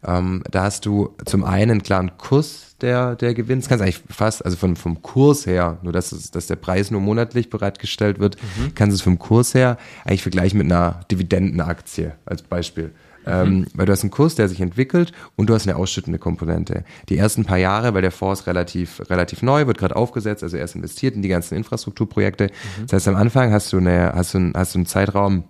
Ähm, 0.05 0.43
da 0.49 0.63
hast 0.63 0.85
du 0.85 1.15
zum 1.25 1.43
einen 1.43 1.71
einen 1.71 1.83
klaren 1.83 2.17
Kurs 2.17 2.75
der, 2.81 3.15
der 3.15 3.33
Gewinn. 3.33 3.59
Das 3.59 3.67
kannst 3.67 3.81
du 3.81 3.83
eigentlich 3.83 4.03
fast, 4.09 4.43
also 4.45 4.55
von, 4.57 4.75
vom 4.75 5.01
Kurs 5.01 5.45
her, 5.45 5.77
nur 5.81 5.91
dass, 5.91 6.11
es, 6.11 6.31
dass 6.31 6.47
der 6.47 6.55
Preis 6.55 6.91
nur 6.91 7.01
monatlich 7.01 7.49
bereitgestellt 7.49 8.19
wird, 8.19 8.37
mhm. 8.41 8.73
kannst 8.75 8.93
du 8.93 8.95
es 8.95 9.01
vom 9.01 9.19
Kurs 9.19 9.53
her 9.53 9.77
eigentlich 10.05 10.21
vergleichen 10.21 10.57
mit 10.57 10.71
einer 10.71 11.01
Dividendenaktie 11.11 12.13
als 12.25 12.41
Beispiel. 12.41 12.93
Mhm. 13.25 13.31
Ähm, 13.31 13.67
weil 13.73 13.85
du 13.85 13.91
hast 13.91 14.03
einen 14.03 14.11
Kurs, 14.11 14.35
der 14.35 14.47
sich 14.47 14.61
entwickelt 14.61 15.11
und 15.35 15.49
du 15.49 15.53
hast 15.53 15.67
eine 15.67 15.75
ausschüttende 15.75 16.19
Komponente. 16.19 16.85
Die 17.09 17.17
ersten 17.17 17.43
paar 17.43 17.57
Jahre, 17.57 17.93
weil 17.93 18.01
der 18.01 18.11
Fonds 18.11 18.47
relativ, 18.47 19.01
relativ 19.09 19.41
neu, 19.41 19.67
wird 19.67 19.77
gerade 19.77 19.97
aufgesetzt, 19.97 20.43
also 20.43 20.55
erst 20.55 20.75
investiert 20.75 21.15
in 21.15 21.21
die 21.21 21.27
ganzen 21.27 21.55
Infrastrukturprojekte. 21.55 22.45
Mhm. 22.45 22.83
Das 22.83 22.93
heißt, 22.93 23.07
am 23.09 23.15
Anfang 23.15 23.51
hast 23.51 23.73
du 23.73 23.77
eine, 23.77 24.13
hast 24.15 24.33
du 24.33 24.37
einen, 24.37 24.53
hast 24.55 24.75
du 24.75 24.79
einen 24.79 24.85
Zeitraum, 24.85 25.43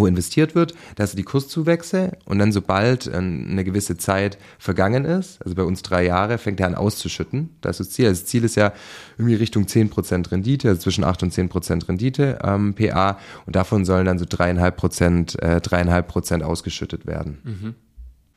wo 0.00 0.06
investiert 0.06 0.54
wird, 0.54 0.74
da 0.96 1.02
hast 1.02 1.12
du 1.12 1.16
die 1.16 1.24
Kurszuwächse 1.24 2.12
und 2.24 2.38
dann 2.38 2.52
sobald 2.52 3.06
äh, 3.06 3.16
eine 3.16 3.64
gewisse 3.64 3.96
Zeit 3.96 4.38
vergangen 4.58 5.04
ist, 5.04 5.42
also 5.42 5.54
bei 5.54 5.62
uns 5.62 5.82
drei 5.82 6.04
Jahre, 6.04 6.38
fängt 6.38 6.60
er 6.60 6.66
an 6.66 6.74
auszuschütten. 6.74 7.50
Das 7.60 7.80
ist 7.80 7.88
das 7.88 7.94
Ziel. 7.94 8.06
Also 8.06 8.20
das 8.22 8.30
Ziel 8.30 8.44
ist 8.44 8.56
ja 8.56 8.72
irgendwie 9.16 9.34
Richtung 9.34 9.64
10% 9.64 10.30
Rendite, 10.30 10.68
also 10.68 10.80
zwischen 10.80 11.04
8 11.04 11.22
und 11.22 11.32
10% 11.32 11.88
Rendite 11.88 12.38
ähm, 12.42 12.74
PA 12.74 13.18
und 13.46 13.56
davon 13.56 13.84
sollen 13.84 14.06
dann 14.06 14.18
so 14.18 14.26
dreieinhalb 14.28 14.76
Prozent, 14.76 15.40
äh, 15.42 15.60
dreieinhalb 15.60 16.08
Prozent 16.08 16.42
ausgeschüttet 16.42 17.06
werden. 17.06 17.38
Mhm. 17.44 17.74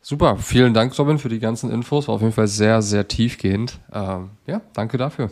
Super, 0.04 0.38
vielen 0.38 0.74
Dank, 0.74 0.98
Robin, 0.98 1.20
für 1.20 1.30
die 1.30 1.40
ganzen 1.40 1.72
Infos. 1.72 2.08
War 2.08 2.16
auf 2.16 2.22
jeden 2.22 2.34
Fall 2.34 2.48
sehr, 2.48 2.82
sehr 2.82 3.08
tiefgehend. 3.08 3.80
Ähm, 3.94 4.32
ja, 4.48 4.62
danke 4.74 4.98
dafür. 4.98 5.30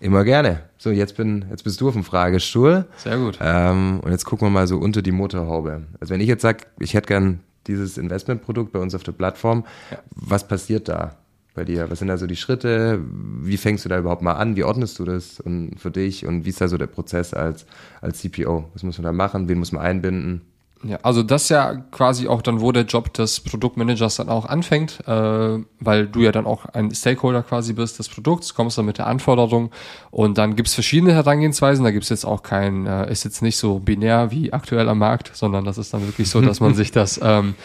Immer 0.00 0.24
gerne. 0.24 0.62
So, 0.78 0.90
jetzt 0.90 1.16
bin, 1.16 1.44
jetzt 1.50 1.62
bist 1.62 1.80
du 1.80 1.88
auf 1.88 1.94
dem 1.94 2.04
Fragestuhl. 2.04 2.86
Sehr 2.96 3.18
gut. 3.18 3.38
Ähm, 3.40 4.00
und 4.00 4.10
jetzt 4.10 4.24
gucken 4.24 4.46
wir 4.46 4.50
mal 4.50 4.66
so 4.66 4.78
unter 4.78 5.02
die 5.02 5.12
Motorhaube. 5.12 5.82
Also 6.00 6.14
wenn 6.14 6.22
ich 6.22 6.28
jetzt 6.28 6.42
sage, 6.42 6.64
ich 6.78 6.94
hätte 6.94 7.08
gern 7.08 7.40
dieses 7.66 7.98
Investmentprodukt 7.98 8.72
bei 8.72 8.78
uns 8.78 8.94
auf 8.94 9.02
der 9.02 9.12
Plattform, 9.12 9.66
ja. 9.90 9.98
was 10.10 10.48
passiert 10.48 10.88
da 10.88 11.16
bei 11.54 11.64
dir? 11.64 11.90
Was 11.90 11.98
sind 11.98 12.08
da 12.08 12.16
so 12.16 12.26
die 12.26 12.36
Schritte? 12.36 13.00
Wie 13.02 13.58
fängst 13.58 13.84
du 13.84 13.90
da 13.90 13.98
überhaupt 13.98 14.22
mal 14.22 14.32
an? 14.32 14.56
Wie 14.56 14.64
ordnest 14.64 14.98
du 14.98 15.04
das 15.04 15.38
und 15.38 15.78
für 15.78 15.90
dich? 15.90 16.24
Und 16.24 16.46
wie 16.46 16.48
ist 16.48 16.62
da 16.62 16.68
so 16.68 16.78
der 16.78 16.86
Prozess 16.86 17.34
als, 17.34 17.66
als 18.00 18.20
CPO? 18.20 18.70
Was 18.72 18.82
muss 18.82 18.96
man 18.96 19.04
da 19.04 19.12
machen? 19.12 19.48
Wen 19.50 19.58
muss 19.58 19.72
man 19.72 19.82
einbinden? 19.82 20.40
Ja, 20.82 20.98
also 21.02 21.22
das 21.22 21.42
ist 21.42 21.48
ja 21.50 21.74
quasi 21.90 22.26
auch 22.26 22.40
dann, 22.40 22.62
wo 22.62 22.72
der 22.72 22.84
Job 22.84 23.12
des 23.12 23.40
Produktmanagers 23.40 24.16
dann 24.16 24.30
auch 24.30 24.46
anfängt, 24.46 25.00
äh, 25.06 25.58
weil 25.78 26.06
du 26.06 26.20
ja 26.20 26.32
dann 26.32 26.46
auch 26.46 26.64
ein 26.66 26.94
Stakeholder 26.94 27.42
quasi 27.42 27.74
bist 27.74 27.98
des 27.98 28.08
Produkts, 28.08 28.54
kommst 28.54 28.78
dann 28.78 28.86
mit 28.86 28.96
der 28.96 29.06
Anforderung 29.06 29.70
und 30.10 30.38
dann 30.38 30.56
gibt's 30.56 30.72
verschiedene 30.72 31.12
Herangehensweisen. 31.12 31.84
Da 31.84 31.90
gibt's 31.90 32.08
jetzt 32.08 32.24
auch 32.24 32.42
kein, 32.42 32.86
äh, 32.86 33.12
ist 33.12 33.24
jetzt 33.24 33.42
nicht 33.42 33.58
so 33.58 33.78
binär 33.78 34.30
wie 34.30 34.54
aktuell 34.54 34.88
am 34.88 34.98
Markt, 34.98 35.32
sondern 35.34 35.66
das 35.66 35.76
ist 35.76 35.92
dann 35.92 36.06
wirklich 36.06 36.30
so, 36.30 36.40
dass 36.40 36.60
man 36.60 36.74
sich 36.80 36.90
das 36.90 37.20
ähm, 37.22 37.56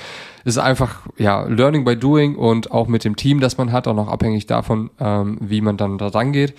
ist 0.43 0.57
einfach 0.57 1.01
ja 1.17 1.43
Learning 1.45 1.85
by 1.85 1.95
Doing 1.95 2.35
und 2.35 2.71
auch 2.71 2.87
mit 2.87 3.05
dem 3.05 3.15
Team, 3.15 3.39
das 3.39 3.57
man 3.57 3.71
hat, 3.71 3.87
auch 3.87 3.95
noch 3.95 4.09
abhängig 4.09 4.45
davon, 4.45 4.89
ähm, 4.99 5.37
wie 5.39 5.61
man 5.61 5.77
dann 5.77 5.97
da 5.97 6.07
rangeht. 6.07 6.53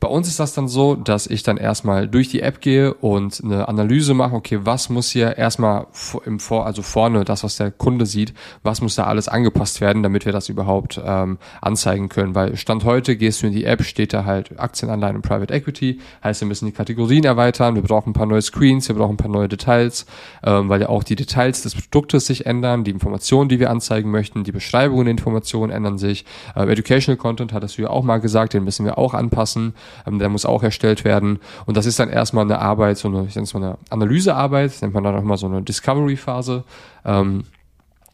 Bei 0.00 0.06
uns 0.06 0.28
ist 0.28 0.38
das 0.38 0.54
dann 0.54 0.68
so, 0.68 0.94
dass 0.94 1.26
ich 1.26 1.42
dann 1.42 1.56
erstmal 1.56 2.06
durch 2.06 2.28
die 2.28 2.40
App 2.40 2.60
gehe 2.60 2.94
und 2.94 3.42
eine 3.42 3.66
Analyse 3.66 4.14
mache, 4.14 4.36
okay, 4.36 4.60
was 4.62 4.90
muss 4.90 5.10
hier 5.10 5.36
erstmal 5.36 5.88
im 6.24 6.38
Vor, 6.38 6.66
also 6.66 6.82
vorne, 6.82 7.24
das, 7.24 7.42
was 7.42 7.56
der 7.56 7.72
Kunde 7.72 8.06
sieht, 8.06 8.32
was 8.62 8.80
muss 8.80 8.94
da 8.94 9.04
alles 9.04 9.26
angepasst 9.26 9.80
werden, 9.80 10.04
damit 10.04 10.24
wir 10.24 10.32
das 10.32 10.48
überhaupt 10.48 11.00
ähm, 11.04 11.38
anzeigen 11.60 12.08
können. 12.08 12.36
Weil 12.36 12.56
Stand 12.56 12.84
heute 12.84 13.16
gehst 13.16 13.42
du 13.42 13.48
in 13.48 13.52
die 13.52 13.64
App, 13.64 13.82
steht 13.82 14.12
da 14.12 14.24
halt 14.24 14.60
Aktienanleihen 14.60 15.16
und 15.16 15.22
Private 15.22 15.52
Equity, 15.52 15.98
heißt, 16.22 16.42
wir 16.42 16.46
müssen 16.48 16.66
die 16.66 16.72
Kategorien 16.72 17.24
erweitern, 17.24 17.74
wir 17.74 17.82
brauchen 17.82 18.10
ein 18.10 18.12
paar 18.14 18.26
neue 18.26 18.42
Screens, 18.42 18.86
wir 18.86 18.94
brauchen 18.94 19.14
ein 19.14 19.16
paar 19.16 19.30
neue 19.30 19.48
Details, 19.48 20.06
ähm, 20.44 20.68
weil 20.68 20.80
ja 20.80 20.90
auch 20.90 21.02
die 21.02 21.16
Details 21.16 21.62
des 21.62 21.74
Produktes 21.74 22.26
sich 22.26 22.46
ändern, 22.46 22.84
die 22.84 22.92
Informationen, 22.92 23.48
die 23.48 23.58
wir 23.58 23.70
anzeigen 23.70 24.12
möchten, 24.12 24.44
die 24.44 24.52
Beschreibungen 24.52 25.06
der 25.06 25.12
Informationen 25.12 25.72
ändern 25.72 25.98
sich. 25.98 26.24
Äh, 26.54 26.70
Educational 26.70 27.16
Content 27.16 27.52
hattest 27.52 27.78
du 27.78 27.82
ja 27.82 27.90
auch 27.90 28.04
mal 28.04 28.18
gesagt, 28.18 28.54
den 28.54 28.62
müssen 28.62 28.84
wir 28.84 28.96
auch 28.96 29.12
anpassen 29.12 29.74
ähm, 30.06 30.18
der 30.18 30.28
muss 30.28 30.46
auch 30.46 30.62
erstellt 30.62 31.04
werden. 31.04 31.40
Und 31.66 31.76
das 31.76 31.86
ist 31.86 31.98
dann 31.98 32.08
erstmal 32.08 32.44
eine 32.44 32.58
Arbeit, 32.60 32.98
so 32.98 33.08
eine, 33.08 33.26
ich 33.26 33.34
nenne 33.34 33.44
es 33.44 33.54
mal 33.54 33.62
eine 33.62 33.78
Analysearbeit, 33.90 34.72
nennt 34.82 34.94
man 34.94 35.04
dann 35.04 35.16
auch 35.16 35.22
mal 35.22 35.36
so 35.36 35.46
eine 35.46 35.62
Discovery-Phase. 35.62 36.64
Ähm, 37.04 37.44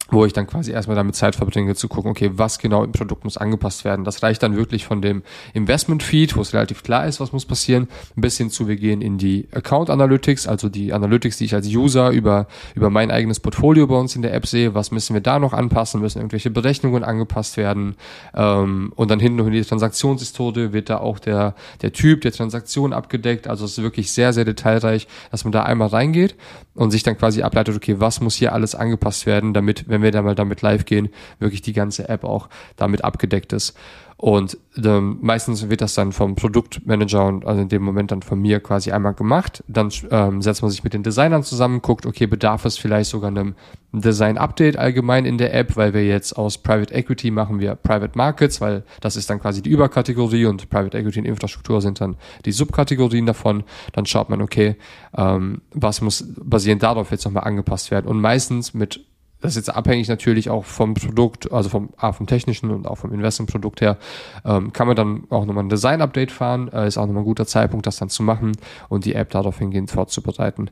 wo 0.09 0.23
ich 0.25 0.33
dann 0.33 0.45
quasi 0.45 0.71
erstmal 0.71 0.95
damit 0.95 1.15
Zeit 1.15 1.35
verbringe 1.35 1.73
zu 1.73 1.87
gucken, 1.87 2.11
okay, 2.11 2.31
was 2.33 2.59
genau 2.59 2.83
im 2.83 2.91
Produkt 2.91 3.23
muss 3.23 3.37
angepasst 3.37 3.85
werden. 3.85 4.05
Das 4.05 4.21
reicht 4.21 4.43
dann 4.43 4.55
wirklich 4.55 4.85
von 4.85 5.01
dem 5.01 5.23
Investment 5.53 6.03
Feed, 6.03 6.35
wo 6.35 6.41
es 6.41 6.53
relativ 6.53 6.83
klar 6.83 7.07
ist, 7.07 7.19
was 7.19 7.31
muss 7.31 7.45
passieren, 7.45 7.87
ein 8.15 8.21
bisschen 8.21 8.51
zu, 8.51 8.67
wir 8.67 8.75
gehen 8.75 9.01
in 9.01 9.17
die 9.17 9.47
Account 9.51 9.89
Analytics, 9.89 10.47
also 10.47 10.69
die 10.69 10.93
Analytics, 10.93 11.37
die 11.37 11.45
ich 11.45 11.55
als 11.55 11.67
User 11.67 12.11
über, 12.11 12.47
über 12.75 12.91
mein 12.91 13.09
eigenes 13.09 13.39
Portfolio 13.39 13.87
bei 13.87 13.95
uns 13.95 14.15
in 14.15 14.21
der 14.21 14.33
App 14.33 14.45
sehe, 14.45 14.75
was 14.75 14.91
müssen 14.91 15.15
wir 15.15 15.21
da 15.21 15.39
noch 15.39 15.53
anpassen, 15.53 16.01
müssen 16.01 16.19
irgendwelche 16.19 16.51
Berechnungen 16.51 17.03
angepasst 17.03 17.57
werden, 17.57 17.95
ähm, 18.35 18.93
und 18.95 19.09
dann 19.09 19.19
hinten 19.19 19.39
in 19.39 19.51
die 19.51 19.63
Transaktionshistorie 19.63 20.71
wird 20.71 20.89
da 20.89 20.99
auch 20.99 21.17
der, 21.17 21.55
der 21.81 21.93
Typ 21.93 22.21
der 22.21 22.31
Transaktion 22.31 22.93
abgedeckt, 22.93 23.47
also 23.47 23.65
es 23.65 23.77
ist 23.77 23.83
wirklich 23.83 24.11
sehr, 24.11 24.33
sehr 24.33 24.45
detailreich, 24.45 25.07
dass 25.31 25.43
man 25.45 25.51
da 25.51 25.63
einmal 25.63 25.87
reingeht 25.87 26.35
und 26.75 26.91
sich 26.91 27.03
dann 27.03 27.17
quasi 27.17 27.41
ableitet, 27.41 27.75
okay, 27.75 27.99
was 27.99 28.21
muss 28.21 28.35
hier 28.35 28.53
alles 28.53 28.75
angepasst 28.75 29.25
werden, 29.25 29.53
damit, 29.53 29.85
wenn 29.95 30.03
wir 30.03 30.11
dann 30.11 30.25
mal 30.25 30.35
damit 30.35 30.61
live 30.61 30.85
gehen, 30.85 31.09
wirklich 31.39 31.61
die 31.61 31.73
ganze 31.73 32.09
App 32.09 32.23
auch 32.23 32.49
damit 32.75 33.03
abgedeckt 33.03 33.53
ist. 33.53 33.75
Und 34.17 34.57
ähm, 34.81 35.17
meistens 35.21 35.69
wird 35.69 35.81
das 35.81 35.93
dann 35.93 36.13
vom 36.13 36.35
Produktmanager 36.35 37.25
und 37.25 37.45
also 37.45 37.61
in 37.61 37.67
dem 37.67 37.83
Moment 37.83 38.11
dann 38.11 38.21
von 38.21 38.39
mir 38.39 38.61
quasi 38.61 38.91
einmal 38.91 39.13
gemacht. 39.13 39.61
Dann 39.67 39.91
ähm, 40.09 40.41
setzt 40.41 40.61
man 40.61 40.71
sich 40.71 40.85
mit 40.85 40.93
den 40.93 41.03
Designern 41.03 41.43
zusammen, 41.43 41.81
guckt, 41.81 42.05
okay, 42.05 42.25
bedarf 42.25 42.63
es 42.63 42.77
vielleicht 42.77 43.09
sogar 43.09 43.29
einem 43.29 43.55
Design-Update 43.91 44.77
allgemein 44.77 45.25
in 45.25 45.37
der 45.37 45.53
App, 45.53 45.75
weil 45.75 45.93
wir 45.93 46.05
jetzt 46.05 46.33
aus 46.37 46.57
Private 46.57 46.93
Equity 46.93 47.29
machen 47.29 47.59
wir 47.59 47.75
Private 47.75 48.17
Markets, 48.17 48.61
weil 48.61 48.83
das 49.01 49.17
ist 49.17 49.29
dann 49.29 49.41
quasi 49.41 49.61
die 49.61 49.69
Überkategorie 49.69 50.45
und 50.45 50.69
Private 50.69 50.97
Equity 50.97 51.19
und 51.19 51.25
Infrastruktur 51.25 51.81
sind 51.81 51.99
dann 51.99 52.15
die 52.45 52.53
Subkategorien 52.53 53.25
davon. 53.25 53.63
Dann 53.91 54.05
schaut 54.05 54.29
man, 54.29 54.41
okay, 54.41 54.77
ähm, 55.17 55.61
was 55.71 55.99
muss 55.99 56.25
basierend 56.37 56.83
darauf 56.83 57.11
jetzt 57.11 57.25
nochmal 57.25 57.43
angepasst 57.43 57.91
werden. 57.91 58.07
Und 58.07 58.21
meistens 58.21 58.73
mit 58.73 59.05
das 59.41 59.51
ist 59.51 59.67
jetzt 59.67 59.75
abhängig 59.75 60.07
natürlich 60.07 60.49
auch 60.49 60.65
vom 60.65 60.93
Produkt, 60.93 61.51
also 61.51 61.69
vom, 61.69 61.89
ah, 61.97 62.11
vom 62.11 62.27
technischen 62.27 62.71
und 62.71 62.87
auch 62.87 62.97
vom 62.97 63.13
Investmentprodukt 63.13 63.81
her, 63.81 63.97
ähm, 64.43 64.73
kann 64.73 64.87
man 64.87 64.95
dann 64.95 65.23
auch 65.29 65.45
nochmal 65.45 65.63
ein 65.63 65.69
Design-Update 65.69 66.31
fahren, 66.31 66.71
äh, 66.71 66.87
ist 66.87 66.97
auch 66.97 67.05
nochmal 67.05 67.23
ein 67.23 67.27
guter 67.27 67.45
Zeitpunkt, 67.45 67.85
das 67.85 67.97
dann 67.97 68.09
zu 68.09 68.23
machen 68.23 68.53
und 68.89 69.05
die 69.05 69.13
App 69.13 69.29
darauf 69.29 69.59
hingehend 69.59 69.91
vorzubereiten. 69.91 70.69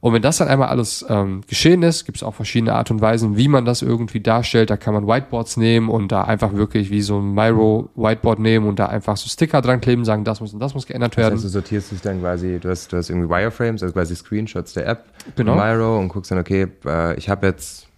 Und 0.00 0.14
wenn 0.14 0.22
das 0.22 0.38
dann 0.38 0.48
einmal 0.48 0.68
alles 0.68 1.04
ähm, 1.08 1.42
geschehen 1.46 1.82
ist, 1.82 2.06
gibt 2.06 2.16
es 2.16 2.22
auch 2.22 2.34
verschiedene 2.34 2.72
Art 2.72 2.90
und 2.90 3.02
Weisen, 3.02 3.36
wie 3.36 3.48
man 3.48 3.66
das 3.66 3.82
irgendwie 3.82 4.20
darstellt. 4.20 4.70
Da 4.70 4.78
kann 4.78 4.94
man 4.94 5.06
Whiteboards 5.06 5.58
nehmen 5.58 5.90
und 5.90 6.10
da 6.10 6.22
einfach 6.22 6.54
wirklich 6.54 6.90
wie 6.90 7.02
so 7.02 7.18
ein 7.18 7.34
Miro 7.34 7.90
Whiteboard 7.96 8.38
nehmen 8.38 8.66
und 8.66 8.78
da 8.78 8.86
einfach 8.86 9.18
so 9.18 9.28
Sticker 9.28 9.60
dran 9.60 9.82
kleben, 9.82 10.06
sagen, 10.06 10.24
das 10.24 10.40
muss 10.40 10.54
und 10.54 10.60
das 10.60 10.72
muss 10.72 10.86
geändert 10.86 11.18
werden. 11.18 11.34
Das 11.34 11.44
heißt, 11.44 11.54
du 11.54 11.58
sortierst 11.60 11.92
dich 11.92 12.00
dann 12.00 12.20
quasi, 12.20 12.58
du 12.58 12.70
hast, 12.70 12.90
du 12.92 12.96
hast 12.96 13.10
irgendwie 13.10 13.28
Wireframes, 13.28 13.82
also 13.82 13.92
quasi 13.92 14.16
Screenshots 14.16 14.72
der 14.72 14.88
App, 14.88 15.04
genau. 15.36 15.54
Miro 15.54 15.98
und 15.98 16.08
guckst 16.08 16.30
dann, 16.30 16.38
okay, 16.38 16.66
äh, 16.86 17.14
ich 17.16 17.28
habe 17.28 17.46
jetzt 17.46 17.89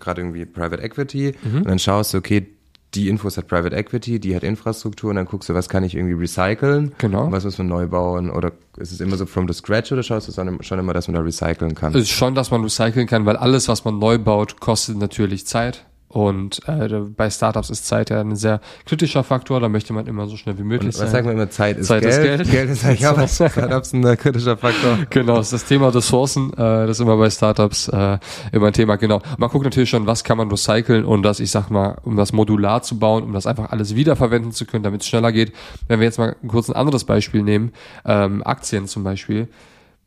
gerade 0.00 0.20
irgendwie 0.20 0.44
Private 0.44 0.82
Equity 0.82 1.34
mhm. 1.42 1.58
und 1.58 1.68
dann 1.68 1.78
schaust 1.78 2.14
du, 2.14 2.18
okay, 2.18 2.46
die 2.94 3.08
Infos 3.08 3.36
hat 3.36 3.48
Private 3.48 3.76
Equity, 3.76 4.18
die 4.18 4.34
hat 4.34 4.42
Infrastruktur 4.42 5.10
und 5.10 5.16
dann 5.16 5.26
guckst 5.26 5.48
du, 5.48 5.54
was 5.54 5.68
kann 5.68 5.84
ich 5.84 5.94
irgendwie 5.94 6.14
recyceln? 6.14 6.92
Genau. 6.98 7.30
Was 7.30 7.44
muss 7.44 7.58
man 7.58 7.66
neu 7.66 7.86
bauen? 7.86 8.30
Oder 8.30 8.52
ist 8.76 8.92
es 8.92 9.00
immer 9.00 9.16
so 9.16 9.26
from 9.26 9.46
the 9.48 9.54
scratch 9.54 9.92
oder 9.92 10.02
schaust 10.02 10.28
du 10.28 10.32
schon 10.32 10.78
immer, 10.78 10.92
dass 10.94 11.08
man 11.08 11.14
da 11.14 11.20
recyceln 11.20 11.74
kann? 11.74 11.94
Es 11.94 12.02
ist 12.02 12.10
schon, 12.10 12.34
dass 12.34 12.50
man 12.50 12.62
recyceln 12.62 13.06
kann, 13.06 13.26
weil 13.26 13.36
alles, 13.36 13.68
was 13.68 13.84
man 13.84 13.98
neu 13.98 14.18
baut, 14.18 14.60
kostet 14.60 14.96
natürlich 14.96 15.46
Zeit. 15.46 15.84
Und 16.08 16.60
äh, 16.68 16.88
bei 17.16 17.28
Startups 17.30 17.68
ist 17.68 17.86
Zeit 17.86 18.10
ja 18.10 18.20
ein 18.20 18.36
sehr 18.36 18.60
kritischer 18.84 19.24
Faktor, 19.24 19.58
da 19.60 19.68
möchte 19.68 19.92
man 19.92 20.06
immer 20.06 20.28
so 20.28 20.36
schnell 20.36 20.56
wie 20.56 20.62
möglich 20.62 20.86
und 20.86 20.92
sein. 20.92 21.06
Was 21.06 21.12
sagen 21.12 21.26
wir 21.26 21.32
immer, 21.32 21.50
Zeit 21.50 21.78
ist 21.78 21.88
Zeit 21.88 22.02
Geld. 22.02 22.14
Ist 22.14 22.22
Geld. 22.22 22.50
Geld 22.50 22.70
ist 22.70 22.84
eigentlich 22.84 23.06
auch 23.06 23.16
bei 23.16 23.26
Startups 23.26 23.92
ein 23.92 24.16
kritischer 24.16 24.56
Faktor. 24.56 24.98
Genau, 25.10 25.36
das 25.36 25.46
ist 25.46 25.52
das 25.52 25.64
Thema 25.64 25.88
Ressourcen, 25.88 26.52
äh, 26.52 26.56
das 26.56 26.90
ist 26.90 27.00
immer 27.00 27.16
bei 27.16 27.28
Startups 27.30 27.88
äh, 27.88 28.18
immer 28.52 28.68
ein 28.68 28.72
Thema, 28.72 28.96
genau. 28.96 29.20
Man 29.38 29.50
guckt 29.50 29.64
natürlich 29.64 29.90
schon, 29.90 30.06
was 30.06 30.24
kann 30.24 30.38
man 30.38 30.48
recyceln 30.48 31.04
und 31.04 31.22
das, 31.22 31.40
ich 31.40 31.50
sag 31.50 31.70
mal, 31.70 31.98
um 32.04 32.16
das 32.16 32.32
modular 32.32 32.82
zu 32.82 32.98
bauen, 32.98 33.24
um 33.24 33.32
das 33.32 33.46
einfach 33.46 33.70
alles 33.70 33.94
wiederverwenden 33.96 34.52
zu 34.52 34.64
können, 34.64 34.84
damit 34.84 35.02
es 35.02 35.08
schneller 35.08 35.32
geht. 35.32 35.52
Wenn 35.88 36.00
wir 36.00 36.06
jetzt 36.06 36.18
mal 36.18 36.36
kurz 36.46 36.68
ein 36.68 36.76
anderes 36.76 37.04
Beispiel 37.04 37.42
nehmen, 37.42 37.72
ähm, 38.04 38.42
Aktien 38.44 38.86
zum 38.86 39.04
Beispiel, 39.04 39.48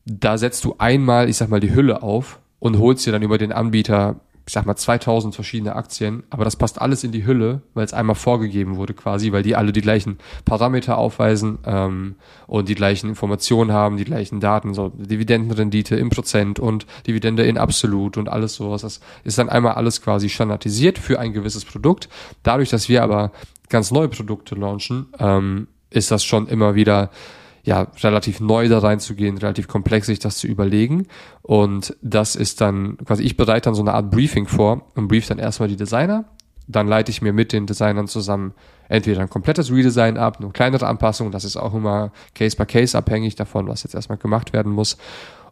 da 0.06 0.38
setzt 0.38 0.64
du 0.64 0.76
einmal, 0.78 1.30
ich 1.30 1.38
sag 1.38 1.50
mal, 1.50 1.60
die 1.60 1.74
Hülle 1.74 2.04
auf 2.04 2.40
und 2.60 2.80
holst 2.80 3.06
dir 3.06 3.12
dann 3.12 3.22
über 3.22 3.38
den 3.38 3.52
Anbieter 3.52 4.16
ich 4.50 4.54
sag 4.54 4.66
mal 4.66 4.76
2000 4.76 5.36
verschiedene 5.36 5.76
Aktien, 5.76 6.24
aber 6.32 6.44
das 6.44 6.56
passt 6.56 6.82
alles 6.82 7.04
in 7.04 7.12
die 7.12 7.24
Hülle, 7.24 7.62
weil 7.76 7.86
es 7.86 7.94
einmal 7.94 8.16
vorgegeben 8.16 8.78
wurde 8.78 8.96
quasi, 8.96 9.32
weil 9.32 9.44
die 9.44 9.56
alle 9.56 9.72
die 9.72 9.82
gleichen 9.82 10.18
Parameter 10.44 10.98
aufweisen 10.98 11.60
ähm, 11.68 12.16
und 12.48 12.68
die 12.68 12.74
gleichen 12.74 13.10
Informationen 13.10 13.72
haben, 13.72 13.98
die 13.98 14.06
gleichen 14.06 14.40
Daten, 14.40 14.74
so 14.74 14.90
Dividendenrendite 14.90 15.98
im 15.98 16.10
Prozent 16.10 16.60
und 16.60 16.88
Dividende 17.06 17.44
in 17.44 17.60
Absolut 17.60 18.18
und 18.18 18.28
alles 18.28 18.56
sowas. 18.56 18.82
Das 18.82 19.02
ist 19.24 19.38
dann 19.38 19.50
einmal 19.50 19.74
alles 19.74 20.02
quasi 20.02 20.30
standardisiert 20.30 20.98
für 20.98 21.20
ein 21.20 21.32
gewisses 21.32 21.64
Produkt. 21.64 22.10
Dadurch, 22.42 22.70
dass 22.70 22.90
wir 22.90 23.04
aber 23.04 23.32
ganz 23.70 23.92
neue 23.92 24.08
Produkte 24.08 24.56
launchen, 24.56 25.14
ähm, 25.20 25.68
ist 25.92 26.10
das 26.10 26.24
schon 26.24 26.48
immer 26.48 26.74
wieder 26.74 27.12
ja, 27.70 27.86
relativ 28.02 28.40
neu 28.40 28.68
da 28.68 28.80
reinzugehen, 28.80 29.38
relativ 29.38 29.68
komplex 29.68 30.08
sich 30.08 30.18
das 30.18 30.40
zu 30.40 30.48
überlegen. 30.48 31.06
Und 31.44 31.96
das 32.02 32.36
ist 32.36 32.62
dann, 32.62 32.98
quasi 33.06 33.22
ich 33.22 33.38
bereite 33.38 33.66
dann 33.66 33.76
so 33.76 33.84
eine 33.84 33.94
Art 33.94 34.10
Briefing 34.10 34.48
vor 34.48 34.88
und 34.96 35.08
brief 35.08 35.28
dann 35.28 35.38
erstmal 35.38 35.70
die 35.70 35.76
Designer. 35.76 36.26
Dann 36.68 36.88
leite 36.88 37.12
ich 37.12 37.22
mir 37.22 37.32
mit 37.32 37.54
den 37.54 37.68
Designern 37.68 38.08
zusammen 38.08 38.56
entweder 38.88 39.22
ein 39.22 39.30
komplettes 39.30 39.72
Redesign 39.72 40.18
ab, 40.18 40.40
nur 40.40 40.52
kleinere 40.52 40.88
Anpassungen. 40.88 41.32
Das 41.32 41.44
ist 41.44 41.58
auch 41.58 41.76
immer 41.76 42.12
Case 42.34 42.58
by 42.58 42.66
Case 42.66 42.98
abhängig 42.98 43.36
davon, 43.36 43.68
was 43.68 43.84
jetzt 43.84 43.94
erstmal 43.94 44.18
gemacht 44.18 44.52
werden 44.52 44.72
muss. 44.72 44.98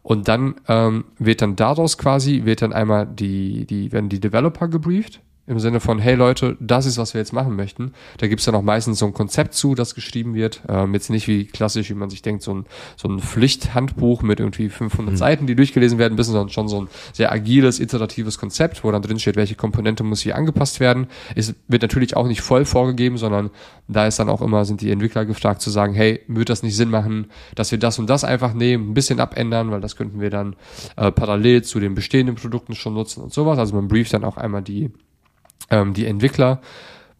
Und 0.02 0.26
dann 0.26 0.56
ähm, 0.66 1.04
wird 1.20 1.40
dann 1.40 1.54
daraus 1.54 1.98
quasi, 1.98 2.44
wird 2.44 2.62
dann 2.62 2.72
einmal 2.72 3.06
die, 3.06 3.64
die, 3.64 3.92
werden 3.92 4.08
die 4.08 4.18
Developer 4.18 4.66
gebrieft 4.66 5.20
im 5.48 5.58
Sinne 5.58 5.80
von, 5.80 5.98
hey 5.98 6.14
Leute, 6.14 6.56
das 6.60 6.84
ist, 6.84 6.98
was 6.98 7.14
wir 7.14 7.20
jetzt 7.20 7.32
machen 7.32 7.56
möchten. 7.56 7.92
Da 8.18 8.28
gibt's 8.28 8.44
dann 8.44 8.54
auch 8.54 8.62
meistens 8.62 8.98
so 8.98 9.06
ein 9.06 9.14
Konzept 9.14 9.54
zu, 9.54 9.74
das 9.74 9.94
geschrieben 9.94 10.34
wird. 10.34 10.60
Ähm, 10.68 10.92
jetzt 10.92 11.08
nicht 11.08 11.26
wie 11.26 11.46
klassisch, 11.46 11.88
wie 11.88 11.94
man 11.94 12.10
sich 12.10 12.20
denkt, 12.20 12.42
so 12.42 12.52
ein, 12.52 12.66
so 12.96 13.08
ein 13.08 13.18
Pflichthandbuch 13.18 14.22
mit 14.22 14.40
irgendwie 14.40 14.68
500 14.68 15.14
mhm. 15.14 15.16
Seiten, 15.16 15.46
die 15.46 15.56
durchgelesen 15.56 15.98
werden 15.98 16.16
müssen, 16.16 16.32
sondern 16.32 16.50
schon 16.50 16.68
so 16.68 16.82
ein 16.82 16.88
sehr 17.14 17.32
agiles, 17.32 17.80
iteratives 17.80 18.38
Konzept, 18.38 18.84
wo 18.84 18.92
dann 18.92 19.00
drin 19.00 19.18
steht, 19.18 19.36
welche 19.36 19.54
Komponente 19.54 20.04
muss 20.04 20.20
hier 20.20 20.36
angepasst 20.36 20.80
werden. 20.80 21.06
Es 21.34 21.54
wird 21.66 21.80
natürlich 21.80 22.14
auch 22.14 22.26
nicht 22.26 22.42
voll 22.42 22.66
vorgegeben, 22.66 23.16
sondern 23.16 23.50
da 23.88 24.06
ist 24.06 24.18
dann 24.18 24.28
auch 24.28 24.42
immer, 24.42 24.66
sind 24.66 24.82
die 24.82 24.90
Entwickler 24.90 25.24
gefragt 25.24 25.62
zu 25.62 25.70
sagen, 25.70 25.94
hey, 25.94 26.20
würde 26.28 26.44
das 26.44 26.62
nicht 26.62 26.76
Sinn 26.76 26.90
machen, 26.90 27.28
dass 27.54 27.70
wir 27.70 27.78
das 27.78 27.98
und 27.98 28.10
das 28.10 28.22
einfach 28.22 28.52
nehmen, 28.52 28.90
ein 28.90 28.94
bisschen 28.94 29.18
abändern, 29.18 29.70
weil 29.70 29.80
das 29.80 29.96
könnten 29.96 30.20
wir 30.20 30.28
dann 30.28 30.56
äh, 30.96 31.10
parallel 31.10 31.62
zu 31.64 31.80
den 31.80 31.94
bestehenden 31.94 32.36
Produkten 32.36 32.74
schon 32.74 32.92
nutzen 32.92 33.22
und 33.22 33.32
sowas. 33.32 33.58
Also 33.58 33.74
man 33.74 33.88
brieft 33.88 34.12
dann 34.12 34.24
auch 34.24 34.36
einmal 34.36 34.60
die 34.60 34.90
ähm, 35.70 35.94
die 35.94 36.06
Entwickler 36.06 36.60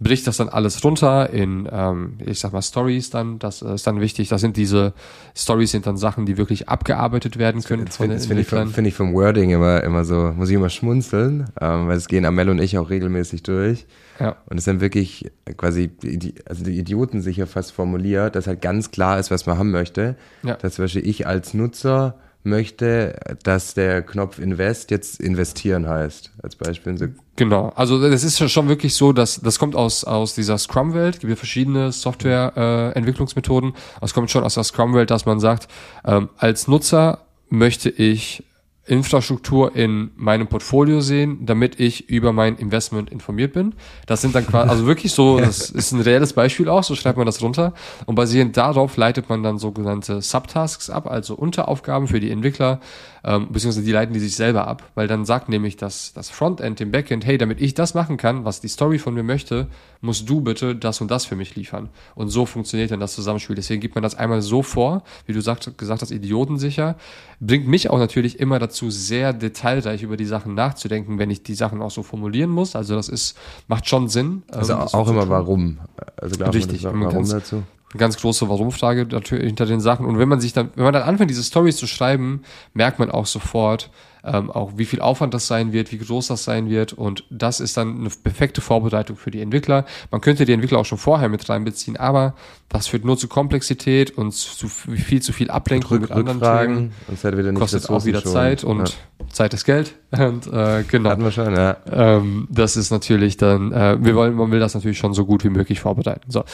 bricht 0.01 0.27
das 0.27 0.37
dann 0.37 0.49
alles 0.49 0.85
runter 0.85 1.31
in, 1.31 1.69
ähm, 1.71 2.19
ich 2.25 2.39
sag 2.39 2.53
mal, 2.53 2.63
Stories 2.63 3.11
dann. 3.11 3.39
Das 3.39 3.63
ist 3.63 3.87
dann 3.87 4.01
wichtig. 4.01 4.29
Das 4.29 4.41
sind 4.41 4.57
diese 4.57 4.93
Stories 5.37 5.73
sind 5.73 5.87
dann 5.87 5.97
Sachen, 5.97 6.25
die 6.25 6.37
wirklich 6.37 6.69
abgearbeitet 6.69 7.37
werden 7.39 7.63
können. 7.63 7.87
Das 7.87 7.97
finde 7.97 8.19
find 8.21 8.41
ich, 8.41 8.47
vom, 8.47 8.71
find 8.71 8.87
ich 8.87 8.95
vom 8.95 9.13
Wording 9.13 9.51
immer, 9.51 9.83
immer 9.83 10.05
so, 10.05 10.33
muss 10.37 10.51
ich 10.51 10.55
immer 10.55 10.71
schmunzeln, 10.71 11.49
ähm, 11.61 11.89
weil 11.89 11.97
es 11.97 12.07
gehen 12.07 12.25
Amel 12.25 12.49
und 12.49 12.61
ich 12.61 12.79
auch 12.79 12.91
regelmäßig 12.91 13.43
durch. 13.43 13.87
Ja. 14.21 14.37
Und 14.47 14.59
es 14.59 14.65
sind 14.65 14.81
wirklich 14.81 15.31
quasi, 15.57 15.89
die, 15.89 16.35
also 16.47 16.65
die 16.65 16.79
Idioten 16.79 17.21
sicher 17.21 17.47
fast 17.47 17.73
formuliert, 17.73 18.37
dass 18.37 18.47
halt 18.47 18.63
ganz 18.63 18.91
klar 18.91 19.19
ist, 19.19 19.31
was 19.31 19.47
man 19.47 19.59
haben 19.59 19.71
möchte. 19.71 20.17
Ja. 20.45 20.55
Dass 20.55 20.75
zum 20.75 20.85
Beispiel 20.85 21.07
ich 21.07 21.27
als 21.27 21.55
Nutzer 21.55 22.15
möchte, 22.42 23.18
dass 23.42 23.74
der 23.74 24.03
Knopf 24.03 24.38
Invest 24.38 24.90
jetzt 24.90 25.20
investieren 25.20 25.88
heißt, 25.88 26.33
als 26.42 26.57
Beispiel. 26.57 27.14
Genau, 27.37 27.72
also 27.74 28.01
das 28.01 28.24
ist 28.24 28.51
schon 28.51 28.68
wirklich 28.68 28.94
so, 28.94 29.12
dass 29.12 29.40
das 29.40 29.59
kommt 29.59 29.77
aus 29.77 30.05
aus 30.05 30.35
dieser 30.35 30.59
Scrum-Welt, 30.59 31.20
gibt 31.20 31.31
ja 31.31 31.37
verschiedene 31.37 31.92
Software-Entwicklungsmethoden. 31.92 33.70
Äh, 33.70 34.05
es 34.05 34.14
kommt 34.14 34.31
schon 34.31 34.44
aus 34.44 34.55
der 34.55 34.64
Scrum-Welt, 34.64 35.11
dass 35.11 35.27
man 35.27 35.40
sagt, 35.40 35.68
ähm, 36.05 36.31
als 36.37 36.68
Nutzer 36.68 37.27
möchte 37.51 37.90
ich 37.90 38.44
Infrastruktur 38.88 39.77
in 39.77 40.11
meinem 40.16 40.46
Portfolio 40.46 41.01
sehen, 41.01 41.44
damit 41.46 41.79
ich 41.79 42.09
über 42.09 42.33
mein 42.33 42.57
Investment 42.57 43.11
informiert 43.11 43.53
bin. 43.53 43.74
Das 44.07 44.20
sind 44.20 44.35
dann 44.35 44.46
quasi, 44.46 44.70
also 44.70 44.87
wirklich 44.87 45.12
so, 45.12 45.38
das 45.40 45.70
ist 45.70 45.92
ein 45.92 46.01
reelles 46.01 46.33
Beispiel 46.33 46.68
auch, 46.68 46.83
so 46.83 46.94
schreibt 46.94 47.18
man 47.18 47.27
das 47.27 47.42
runter. 47.42 47.74
Und 48.07 48.14
basierend 48.14 48.57
darauf 48.57 48.96
leitet 48.96 49.29
man 49.29 49.42
dann 49.42 49.59
sogenannte 49.59 50.22
Subtasks 50.22 50.90
ab, 50.90 51.07
also 51.07 51.35
Unteraufgaben 51.35 52.09
für 52.09 52.20
die 52.20 52.31
Entwickler, 52.31 52.81
ähm, 53.29 53.49
beziehungsweise 53.53 53.85
die 53.85 53.93
leiten 53.93 54.14
die 54.14 54.21
sich 54.21 54.35
selber 54.35 54.67
ab, 54.67 54.91
weil 54.95 55.07
dann 55.07 55.27
sagt 55.27 55.51
nämlich 55.51 55.77
das, 55.77 56.14
das 56.14 56.31
Frontend 56.31 56.81
dem 56.81 56.91
Backend, 56.91 57.27
hey, 57.27 57.37
damit 57.37 57.61
ich 57.61 57.75
das 57.75 57.93
machen 57.93 58.17
kann, 58.17 58.47
was 58.47 58.62
die 58.62 58.69
Story 58.69 58.99
von 58.99 59.12
mir 59.12 59.23
möchte, 59.23 59.67
musst 60.01 60.31
du 60.31 60.41
bitte 60.41 60.75
das 60.75 61.03
und 61.03 61.11
das 61.11 61.27
für 61.27 61.37
mich 61.37 61.55
liefern. 61.55 61.91
Und 62.14 62.31
so 62.31 62.47
funktioniert 62.47 62.91
dann 62.91 63.01
das 63.01 63.14
Zusammenspiel. 63.14 63.55
Deswegen 63.55 63.83
gibt 63.83 63.95
man 63.95 64.03
das 64.03 64.14
einmal 64.14 64.41
so 64.41 64.62
vor, 64.62 65.03
wie 65.27 65.35
du 65.35 65.43
sagt, 65.43 65.77
gesagt 65.77 66.01
hast, 66.01 66.11
idiotensicher. 66.11 66.97
Bringt 67.38 67.69
mich 67.69 67.91
auch 67.91 67.99
natürlich 67.99 68.41
immer 68.41 68.59
dazu, 68.59 68.91
sehr 68.91 69.35
detailreich 69.35 70.03
über 70.03 70.17
die 70.17 70.25
Sachen 70.25 70.55
nachzudenken, 70.55 71.19
wenn 71.19 71.29
ich 71.29 71.43
die 71.43 71.55
Sachen 71.55 71.83
auch 71.83 71.91
so 71.91 72.03
formulieren 72.03 72.49
muss. 72.49 72.75
Also 72.75 72.95
das 72.95 73.11
ist, 73.11 73.37
macht 73.67 73.87
schon 73.87 74.09
Sinn. 74.09 74.43
Also 74.51 74.73
ähm, 74.73 74.79
auch 74.81 75.09
immer 75.09 75.29
warum. 75.29 75.81
Also 76.17 76.43
Richtig, 76.47 76.85
warum 76.85 77.29
dazu? 77.29 77.62
Eine 77.90 78.01
ganz 78.01 78.18
große 78.18 78.48
Warum-Frage 78.48 79.07
hinter 79.29 79.66
den 79.66 79.81
Sachen. 79.81 80.05
Und 80.05 80.18
wenn 80.18 80.29
man 80.29 80.40
sich 80.40 80.53
dann, 80.53 80.70
wenn 80.74 80.85
man 80.85 80.92
dann 80.92 81.05
anfängt, 81.05 81.31
diese 81.31 81.42
Stories 81.42 81.77
zu 81.77 81.87
schreiben, 81.87 82.42
merkt 82.74 82.98
man 82.98 83.11
auch 83.11 83.27
sofort, 83.27 83.90
ähm, 84.24 84.51
auch 84.51 84.72
wie 84.77 84.85
viel 84.85 85.01
Aufwand 85.01 85.33
das 85.33 85.46
sein 85.46 85.72
wird, 85.72 85.90
wie 85.92 85.98
groß 85.98 86.27
das 86.27 86.44
sein 86.44 86.68
wird. 86.68 86.92
Und 86.92 87.24
das 87.31 87.61
ist 87.61 87.77
dann 87.77 88.01
eine 88.01 88.11
perfekte 88.11 88.61
Vorbereitung 88.61 89.16
für 89.16 89.31
die 89.31 89.40
Entwickler. 89.40 89.87
Man 90.11 90.20
könnte 90.20 90.44
die 90.44 90.53
Entwickler 90.53 90.79
auch 90.79 90.85
schon 90.85 90.98
vorher 90.98 91.29
mit 91.29 91.48
reinbeziehen, 91.48 91.96
aber 91.96 92.35
das 92.69 92.87
führt 92.87 93.05
nur 93.05 93.17
zu 93.17 93.29
Komplexität 93.29 94.11
und 94.11 94.33
zu 94.33 94.69
viel 94.69 95.23
zu 95.23 95.33
viel 95.33 95.51
Ablenkung 95.51 95.91
Rück, 95.99 96.01
mit 96.03 96.11
anderen 96.11 96.41
Themen. 96.41 96.93
Und 97.07 97.19
Zeit 97.19 97.37
wieder 97.37 97.51
nicht 97.51 97.61
kostet 97.61 97.89
auch 97.89 98.05
wieder 98.05 98.21
schon. 98.21 98.33
Zeit 98.33 98.63
und 98.63 98.89
ja. 98.89 98.95
Zeit 99.31 99.55
ist 99.55 99.65
Geld. 99.65 99.95
Und, 100.11 100.47
äh, 100.47 100.85
genau. 100.89 101.11
Hatten 101.11 101.23
wir 101.23 101.31
schon, 101.33 101.55
ja. 101.55 101.77
Ähm, 101.93 102.49
das 102.51 102.79
ist 102.79 102.91
natürlich 102.91 103.37
dann, 103.37 103.73
äh, 103.73 103.99
wir 104.01 104.15
wollen, 104.15 104.35
man 104.35 104.51
will 104.51 104.59
das 104.59 104.75
natürlich 104.75 104.97
schon 104.97 105.13
so 105.13 105.27
gut 105.27 105.45
wie 105.45 105.51
möglich 105.51 105.81
vorbereiten. 105.81 106.31
So, 106.31 106.45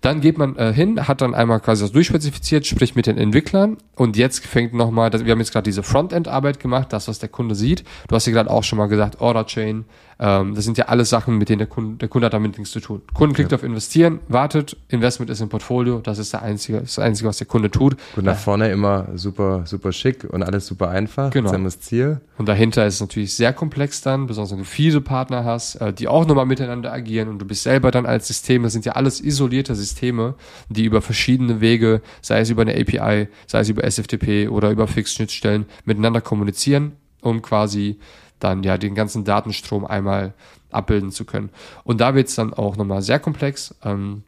dann 0.00 0.20
geht 0.20 0.36
man 0.36 0.56
äh, 0.56 0.72
hin, 0.72 1.06
hat 1.06 1.20
dann 1.20 1.32
einmal 1.32 1.60
quasi 1.60 1.84
das 1.84 1.92
durchspezifiziert, 1.92 2.66
spricht 2.66 2.96
mit 2.96 3.06
den 3.06 3.16
Entwicklern 3.16 3.76
und 3.94 4.16
jetzt 4.16 4.44
fängt 4.44 4.74
nochmal, 4.74 5.12
wir 5.12 5.30
haben 5.30 5.38
jetzt 5.38 5.52
gerade 5.52 5.62
diese 5.62 5.84
Frontend-Arbeit 5.84 6.58
gemacht, 6.58 6.92
das 6.92 7.06
was 7.06 7.20
der 7.20 7.28
Kunde 7.28 7.54
sieht. 7.54 7.84
Du 8.08 8.16
hast 8.16 8.26
ja 8.26 8.32
gerade 8.32 8.50
auch 8.50 8.64
schon 8.64 8.78
mal 8.78 8.88
gesagt, 8.88 9.20
Order 9.20 9.46
Chain, 9.46 9.84
ähm, 10.24 10.54
das 10.54 10.64
sind 10.64 10.78
ja 10.78 10.86
alles 10.86 11.10
Sachen, 11.10 11.36
mit 11.36 11.50
denen 11.50 11.58
der 11.58 11.66
Kunde, 11.66 11.98
der 11.98 12.08
Kunde 12.08 12.24
hat 12.26 12.32
damit 12.32 12.56
nichts 12.56 12.72
zu 12.72 12.80
tun. 12.80 13.02
Kunde 13.12 13.34
klickt 13.34 13.52
ja. 13.52 13.58
auf 13.58 13.62
Investieren, 13.62 14.20
wartet, 14.26 14.74
Investment 14.88 15.30
ist 15.30 15.42
im 15.42 15.50
Portfolio, 15.50 15.98
das 15.98 16.18
ist 16.18 16.32
der 16.32 16.40
einzige, 16.40 16.80
das 16.80 16.98
Einzige, 16.98 17.28
was 17.28 17.36
der 17.36 17.46
Kunde 17.46 17.70
tut. 17.70 17.96
Und 18.16 18.24
nach 18.24 18.38
vorne 18.38 18.70
immer 18.70 19.06
super, 19.16 19.66
super 19.66 19.92
schick 19.92 20.24
und 20.24 20.42
alles 20.42 20.66
super 20.66 20.88
einfach. 20.88 21.30
Genau. 21.30 21.50
Das 21.50 21.58
ist 21.58 21.64
das 21.64 21.80
Ziel. 21.80 22.20
Und 22.38 22.48
dahinter 22.48 22.86
ist 22.86 22.94
es 22.94 23.00
natürlich 23.02 23.34
sehr 23.34 23.52
komplex 23.52 24.00
dann, 24.00 24.26
besonders 24.26 24.52
wenn 24.52 24.58
du 24.58 24.64
viele 24.64 25.02
Partner 25.02 25.44
hast, 25.44 25.76
äh, 25.76 25.92
die 25.92 26.08
auch 26.08 26.26
nochmal 26.26 26.46
miteinander 26.46 26.90
agieren 26.90 27.28
und 27.28 27.38
du 27.38 27.44
bist 27.44 27.64
selber 27.64 27.90
dann 27.90 28.06
als 28.06 28.26
System, 28.26 28.62
das 28.62 28.72
sind 28.72 28.86
ja 28.86 28.92
alles 28.92 29.20
isolierte 29.20 29.74
Systeme, 29.74 30.36
die 30.70 30.84
über 30.84 31.02
verschiedene 31.02 31.60
Wege, 31.60 32.00
sei 32.22 32.40
es 32.40 32.48
über 32.48 32.62
eine 32.62 32.72
API, 32.72 33.28
sei 33.46 33.60
es 33.60 33.68
über 33.68 33.84
SFTP 33.84 34.48
oder 34.48 34.70
über 34.70 34.86
Fix-Schnittstellen, 34.86 35.66
miteinander 35.84 36.22
kommunizieren, 36.22 36.92
um 37.20 37.42
quasi 37.42 37.98
dann 38.38 38.62
ja 38.62 38.78
den 38.78 38.94
ganzen 38.94 39.24
Datenstrom 39.24 39.84
einmal 39.84 40.34
abbilden 40.70 41.12
zu 41.12 41.24
können. 41.24 41.50
Und 41.84 42.00
da 42.00 42.14
wird 42.14 42.28
es 42.28 42.34
dann 42.34 42.52
auch 42.52 42.76
nochmal 42.76 43.02
sehr 43.02 43.20
komplex 43.20 43.74
ähm, 43.84 44.22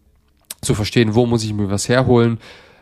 zu 0.63 0.75
verstehen, 0.75 1.15
wo 1.15 1.27
muss 1.27 1.45
ich 1.45 1.53
mir 1.53 1.71
was 1.71 1.89
herholen, 1.89 2.39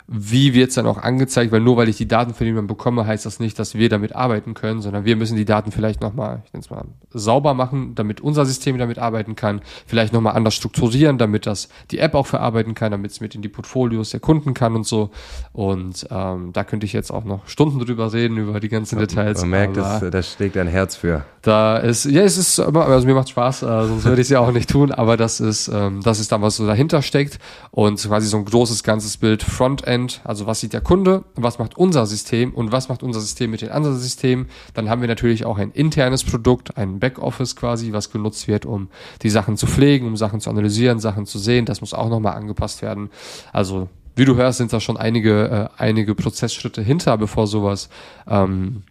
wie 0.07 0.53
wird 0.53 0.69
es 0.69 0.75
dann 0.75 0.87
auch 0.87 0.99
angezeigt, 0.99 1.51
weil 1.51 1.61
nur 1.61 1.79
weil 1.79 1.89
ich 1.89 1.97
die 1.97 2.07
Daten 2.07 2.35
von 2.35 2.47
jemandem 2.47 2.67
bekomme, 2.77 3.07
heißt 3.07 3.25
das 3.25 3.41
nicht, 3.41 3.59
dass 3.59 3.75
wir 3.75 3.89
damit 3.89 4.15
arbeiten 4.15 4.53
können, 4.53 4.83
sondern 4.83 5.07
wir 5.07 5.17
müssen 5.17 5.37
die 5.37 5.47
Daten 5.47 5.73
vielleicht 5.73 6.03
nochmal, 6.03 6.43
ich 6.45 6.53
nenne 6.53 6.63
es 6.63 6.69
mal, 6.69 6.85
sauber 7.11 7.55
machen, 7.55 7.95
damit 7.95 8.21
unser 8.21 8.45
System 8.45 8.77
damit 8.77 8.99
arbeiten 8.99 9.35
kann, 9.35 9.63
vielleicht 9.87 10.13
nochmal 10.13 10.35
anders 10.37 10.55
strukturieren, 10.55 11.17
damit 11.17 11.47
das 11.47 11.71
die 11.91 12.01
App 12.01 12.15
auch 12.15 12.27
verarbeiten 12.27 12.75
kann, 12.75 12.91
damit 12.91 13.13
es 13.13 13.21
mit 13.21 13.35
in 13.35 13.41
die 13.41 13.49
Portfolios 13.49 14.11
der 14.11 14.21
Kunden 14.21 14.53
kann 14.53 14.75
und 14.75 14.87
so. 14.87 15.11
Und 15.55 16.07
ähm, 16.11 16.53
da 16.53 16.65
könnte 16.65 16.85
ich 16.85 16.93
jetzt 16.93 17.11
auch 17.11 17.25
noch 17.25 17.49
Stunden 17.49 17.79
drüber 17.79 18.13
reden, 18.13 18.37
über 18.37 18.61
die 18.61 18.69
ganzen 18.69 18.99
Details. 18.99 19.41
Man 19.41 19.51
merkt, 19.51 19.77
dass, 19.79 20.05
da 20.11 20.23
schlägt 20.23 20.59
ein 20.59 20.69
Herz 20.69 20.97
für. 20.97 21.25
Da 21.41 21.79
ist, 21.79 22.05
ja, 22.05 22.23
es 22.23 22.37
ist, 22.37 22.61
also 22.61 23.07
mir 23.07 23.15
macht 23.15 23.31
Spaß, 23.31 23.63
äh, 23.63 23.67
sonst 23.67 24.05
würde 24.05 24.21
ich 24.21 24.27
es 24.27 24.31
ja 24.31 24.41
auch 24.41 24.53
nicht 24.53 24.69
tun, 24.69 24.93
aber 24.93 25.17
das 25.17 25.41
ist, 25.41 25.69
ähm, 25.69 26.01
das 26.03 26.21
ist 26.21 26.31
dann, 26.31 26.43
was 26.43 26.57
so 26.57 26.67
dahinter 26.67 27.01
steckt 27.01 27.39
und 27.71 28.03
quasi 28.03 28.27
so 28.27 28.37
ein 28.37 28.45
großes 28.45 28.83
ganzes 28.83 29.17
Bild 29.17 29.43
Frontend 29.43 29.94
Frontend, 29.95 30.21
also 30.25 30.47
was 30.47 30.61
sieht 30.61 30.73
der 30.73 30.81
Kunde, 30.81 31.25
was 31.35 31.59
macht 31.59 31.77
unser 31.77 32.07
System 32.07 32.53
und 32.53 32.73
was 32.73 32.89
macht 32.89 33.03
unser 33.03 33.21
System 33.21 33.51
mit 33.51 33.63
den 33.63 33.71
anderen 33.71 33.97
Systemen. 33.97 34.47
Dann 34.75 34.89
haben 34.89 35.01
wir 35.01 35.09
natürlich 35.09 35.45
auch 35.45 35.59
ein 35.59 35.71
internes 35.71 36.25
Produkt, 36.25 36.77
ein 36.77 36.99
Backoffice 36.99 37.57
quasi, 37.57 37.93
was 37.93 38.11
genutzt 38.11 38.49
wird, 38.49 38.67
um 38.67 38.89
die 39.23 39.31
Sachen 39.31 39.57
zu 39.57 39.67
pflegen, 39.67 40.07
um 40.07 40.17
Sachen 40.17 40.41
zu 40.41 40.51
analysieren, 40.51 40.99
Sachen 40.99 41.27
zu 41.27 41.39
sehen. 41.39 41.65
Das 41.65 41.81
muss 41.81 41.95
auch 41.95 42.09
nochmal 42.09 42.35
angepasst 42.35 42.83
werden. 42.83 43.11
Also 43.53 43.89
wie 44.17 44.25
du 44.25 44.37
hörst, 44.37 44.59
sind 44.59 44.73
da 44.73 44.81
schon 44.81 44.97
einige, 44.97 45.71
äh, 45.79 45.83
einige 45.83 46.15
Prozessschritte 46.15 46.83
hinter, 46.83 47.17
bevor 47.17 47.47
sowas 47.47 47.89
ähm, 48.29 48.83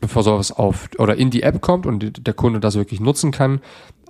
bevor 0.00 0.22
sowas 0.22 0.50
auf 0.50 0.88
oder 0.98 1.16
in 1.16 1.30
die 1.30 1.42
App 1.42 1.60
kommt 1.60 1.86
und 1.86 2.26
der 2.26 2.34
Kunde 2.34 2.60
das 2.60 2.74
wirklich 2.74 3.00
nutzen 3.00 3.30
kann. 3.30 3.60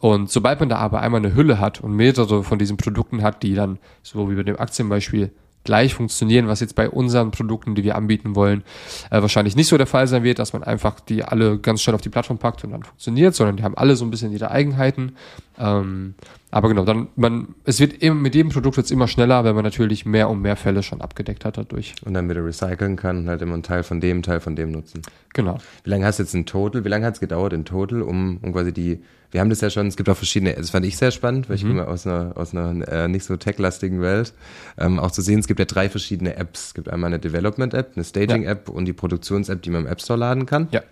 Und 0.00 0.30
sobald 0.30 0.58
man 0.58 0.68
da 0.68 0.78
aber 0.78 1.00
einmal 1.00 1.20
eine 1.20 1.34
Hülle 1.34 1.60
hat 1.60 1.80
und 1.80 1.94
mehrere 1.94 2.42
von 2.42 2.58
diesen 2.58 2.76
Produkten 2.76 3.22
hat, 3.22 3.42
die 3.42 3.54
dann, 3.54 3.78
so 4.02 4.30
wie 4.30 4.34
bei 4.34 4.42
dem 4.42 4.58
Aktienbeispiel, 4.58 5.30
gleich 5.64 5.94
funktionieren, 5.94 6.48
was 6.48 6.60
jetzt 6.60 6.74
bei 6.74 6.88
unseren 6.88 7.30
Produkten, 7.30 7.74
die 7.74 7.84
wir 7.84 7.96
anbieten 7.96 8.34
wollen, 8.34 8.64
äh, 9.10 9.22
wahrscheinlich 9.22 9.56
nicht 9.56 9.68
so 9.68 9.76
der 9.78 9.86
Fall 9.86 10.06
sein 10.06 10.22
wird, 10.22 10.38
dass 10.38 10.52
man 10.52 10.62
einfach 10.62 11.00
die 11.00 11.22
alle 11.24 11.58
ganz 11.58 11.82
schnell 11.82 11.94
auf 11.94 12.00
die 12.00 12.08
Plattform 12.08 12.38
packt 12.38 12.64
und 12.64 12.70
dann 12.70 12.82
funktioniert, 12.82 13.34
sondern 13.34 13.56
die 13.56 13.62
haben 13.62 13.76
alle 13.76 13.96
so 13.96 14.04
ein 14.04 14.10
bisschen 14.10 14.32
ihre 14.32 14.50
Eigenheiten. 14.50 15.16
Ähm, 15.62 16.14
aber 16.50 16.68
genau, 16.68 16.84
dann 16.84 17.08
man, 17.16 17.54
es 17.64 17.80
wird 17.80 18.02
eben 18.02 18.20
mit 18.20 18.34
jedem 18.34 18.50
Produkt 18.50 18.76
wird 18.76 18.86
es 18.86 18.90
immer 18.90 19.08
schneller, 19.08 19.44
wenn 19.44 19.54
man 19.54 19.64
natürlich 19.64 20.04
mehr 20.04 20.28
und 20.28 20.42
mehr 20.42 20.56
Fälle 20.56 20.82
schon 20.82 21.00
abgedeckt 21.00 21.44
hat 21.44 21.56
dadurch. 21.56 21.94
Und 22.04 22.14
dann 22.14 22.28
wieder 22.28 22.44
recyceln 22.44 22.96
kann, 22.96 23.28
halt 23.28 23.40
immer 23.42 23.54
einen 23.54 23.62
Teil 23.62 23.84
von 23.84 24.00
dem, 24.00 24.22
Teil 24.22 24.40
von 24.40 24.56
dem 24.56 24.72
nutzen. 24.72 25.02
Genau. 25.32 25.58
Wie 25.84 25.90
lange 25.90 26.04
hast 26.04 26.18
du 26.18 26.24
jetzt 26.24 26.34
in 26.34 26.44
Total, 26.44 26.84
wie 26.84 26.88
lange 26.88 27.06
hat 27.06 27.14
es 27.14 27.20
gedauert 27.20 27.52
in 27.52 27.64
Total, 27.64 28.02
um, 28.02 28.38
um 28.42 28.52
quasi 28.52 28.72
die 28.72 29.02
wir 29.30 29.40
haben 29.40 29.48
das 29.48 29.62
ja 29.62 29.70
schon, 29.70 29.86
es 29.86 29.96
gibt 29.96 30.10
auch 30.10 30.16
verschiedene, 30.16 30.52
das 30.52 30.68
fand 30.68 30.84
ich 30.84 30.98
sehr 30.98 31.10
spannend, 31.10 31.48
weil 31.48 31.56
ich 31.56 31.64
mhm. 31.64 31.68
komme 31.68 31.88
aus 31.88 32.06
einer, 32.06 32.32
aus 32.36 32.54
einer 32.54 32.86
äh, 32.86 33.08
nicht 33.08 33.24
so 33.24 33.36
tech-lastigen 33.38 34.02
Welt, 34.02 34.34
ähm, 34.76 34.98
auch 34.98 35.10
zu 35.10 35.22
sehen, 35.22 35.38
es 35.38 35.46
gibt 35.46 35.58
ja 35.58 35.64
drei 35.64 35.88
verschiedene 35.88 36.36
Apps. 36.36 36.66
Es 36.66 36.74
gibt 36.74 36.90
einmal 36.90 37.08
eine 37.08 37.18
Development-App, 37.18 37.92
eine 37.94 38.04
Staging-App 38.04 38.68
ja. 38.68 38.74
und 38.74 38.84
die 38.84 38.92
Produktions-App, 38.92 39.62
die 39.62 39.70
man 39.70 39.86
im 39.86 39.86
App 39.86 40.02
Store 40.02 40.18
laden 40.18 40.44
kann. 40.44 40.68
Ja. 40.70 40.82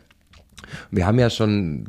Wir 0.90 1.06
haben 1.06 1.18
ja 1.18 1.28
schon 1.28 1.87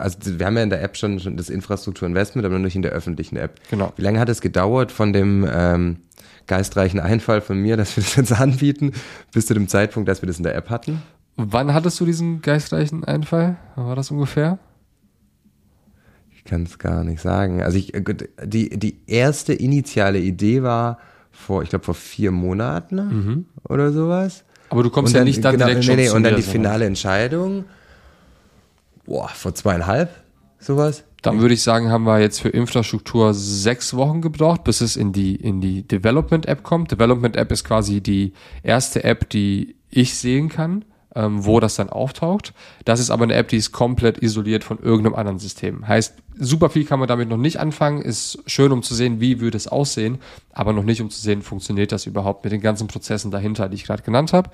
also 0.00 0.18
wir 0.38 0.46
haben 0.46 0.56
ja 0.56 0.62
in 0.62 0.70
der 0.70 0.82
App 0.82 0.96
schon, 0.96 1.20
schon 1.20 1.36
das 1.36 1.50
Infrastrukturinvestment, 1.50 2.44
aber 2.44 2.54
noch 2.56 2.64
nicht 2.64 2.76
in 2.76 2.82
der 2.82 2.92
öffentlichen 2.92 3.36
App. 3.36 3.60
Genau. 3.70 3.92
Wie 3.96 4.02
lange 4.02 4.20
hat 4.20 4.28
es 4.28 4.40
gedauert 4.40 4.92
von 4.92 5.12
dem 5.12 5.48
ähm, 5.50 5.96
geistreichen 6.46 7.00
Einfall 7.00 7.40
von 7.40 7.58
mir, 7.58 7.76
dass 7.78 7.96
wir 7.96 8.02
das 8.02 8.16
jetzt 8.16 8.32
anbieten, 8.32 8.92
bis 9.32 9.46
zu 9.46 9.54
dem 9.54 9.68
Zeitpunkt, 9.68 10.08
dass 10.08 10.22
wir 10.22 10.26
das 10.26 10.38
in 10.38 10.44
der 10.44 10.54
App 10.54 10.70
hatten? 10.70 11.02
Wann 11.36 11.74
hattest 11.74 11.98
du 12.00 12.04
diesen 12.04 12.42
geistreichen 12.42 13.04
Einfall? 13.04 13.56
Wann 13.74 13.86
war 13.86 13.96
das 13.96 14.10
ungefähr? 14.10 14.58
Ich 16.30 16.44
kann 16.44 16.62
es 16.64 16.78
gar 16.78 17.04
nicht 17.04 17.20
sagen. 17.20 17.62
Also 17.62 17.78
ich, 17.78 17.94
äh, 17.94 18.02
die, 18.44 18.70
die 18.70 19.00
erste 19.06 19.54
initiale 19.54 20.20
Idee 20.20 20.62
war 20.62 20.98
vor, 21.32 21.62
ich 21.62 21.70
glaube, 21.70 21.84
vor 21.84 21.94
vier 21.94 22.30
Monaten 22.30 22.96
mhm. 22.96 23.46
oder 23.68 23.92
sowas. 23.92 24.44
Aber 24.70 24.82
du 24.82 24.90
kommst 24.90 25.14
dann, 25.14 25.20
ja 25.20 25.24
nicht 25.24 25.44
dann 25.44 25.52
genau, 25.52 25.66
direkt 25.66 25.80
nee, 25.80 25.86
schon 25.86 25.96
nee, 25.96 26.10
Und 26.10 26.22
dann 26.22 26.36
die 26.36 26.42
finale 26.42 26.84
Entscheidung, 26.84 27.64
boah, 29.04 29.28
vor 29.28 29.54
zweieinhalb, 29.54 30.10
sowas. 30.58 31.04
Dann 31.22 31.40
würde 31.40 31.54
ich 31.54 31.62
sagen, 31.62 31.90
haben 31.90 32.04
wir 32.04 32.20
jetzt 32.20 32.40
für 32.40 32.50
Infrastruktur 32.50 33.32
sechs 33.32 33.94
Wochen 33.94 34.20
gebraucht, 34.20 34.62
bis 34.64 34.82
es 34.82 34.94
in 34.94 35.12
die, 35.12 35.36
in 35.36 35.62
die 35.62 35.82
Development 35.82 36.44
App 36.46 36.62
kommt. 36.62 36.92
Development 36.92 37.34
App 37.36 37.50
ist 37.50 37.64
quasi 37.64 38.02
die 38.02 38.34
erste 38.62 39.04
App, 39.04 39.30
die 39.30 39.76
ich 39.88 40.14
sehen 40.16 40.50
kann 40.50 40.84
ähm, 41.14 41.44
wo 41.44 41.60
das 41.60 41.76
dann 41.76 41.90
auftaucht. 41.90 42.52
Das 42.84 43.00
ist 43.00 43.10
aber 43.10 43.24
eine 43.24 43.34
App, 43.34 43.48
die 43.48 43.56
ist 43.56 43.72
komplett 43.72 44.18
isoliert 44.22 44.64
von 44.64 44.78
irgendeinem 44.78 45.14
anderen 45.14 45.38
System. 45.38 45.86
Heißt, 45.86 46.14
super 46.36 46.70
viel 46.70 46.84
kann 46.84 46.98
man 46.98 47.08
damit 47.08 47.28
noch 47.28 47.36
nicht 47.36 47.58
anfangen. 47.60 48.02
Ist 48.02 48.38
schön, 48.46 48.72
um 48.72 48.82
zu 48.82 48.94
sehen, 48.94 49.20
wie 49.20 49.40
würde 49.40 49.56
es 49.56 49.68
aussehen, 49.68 50.18
aber 50.52 50.72
noch 50.72 50.82
nicht, 50.82 51.00
um 51.00 51.10
zu 51.10 51.20
sehen, 51.20 51.42
funktioniert 51.42 51.92
das 51.92 52.06
überhaupt 52.06 52.44
mit 52.44 52.52
den 52.52 52.60
ganzen 52.60 52.88
Prozessen 52.88 53.30
dahinter, 53.30 53.68
die 53.68 53.76
ich 53.76 53.84
gerade 53.84 54.02
genannt 54.02 54.32
habe. 54.32 54.50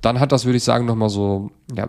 Dann 0.00 0.20
hat 0.20 0.32
das, 0.32 0.44
würde 0.44 0.56
ich 0.56 0.64
sagen, 0.64 0.86
nochmal 0.86 1.10
so 1.10 1.50
ja, 1.74 1.88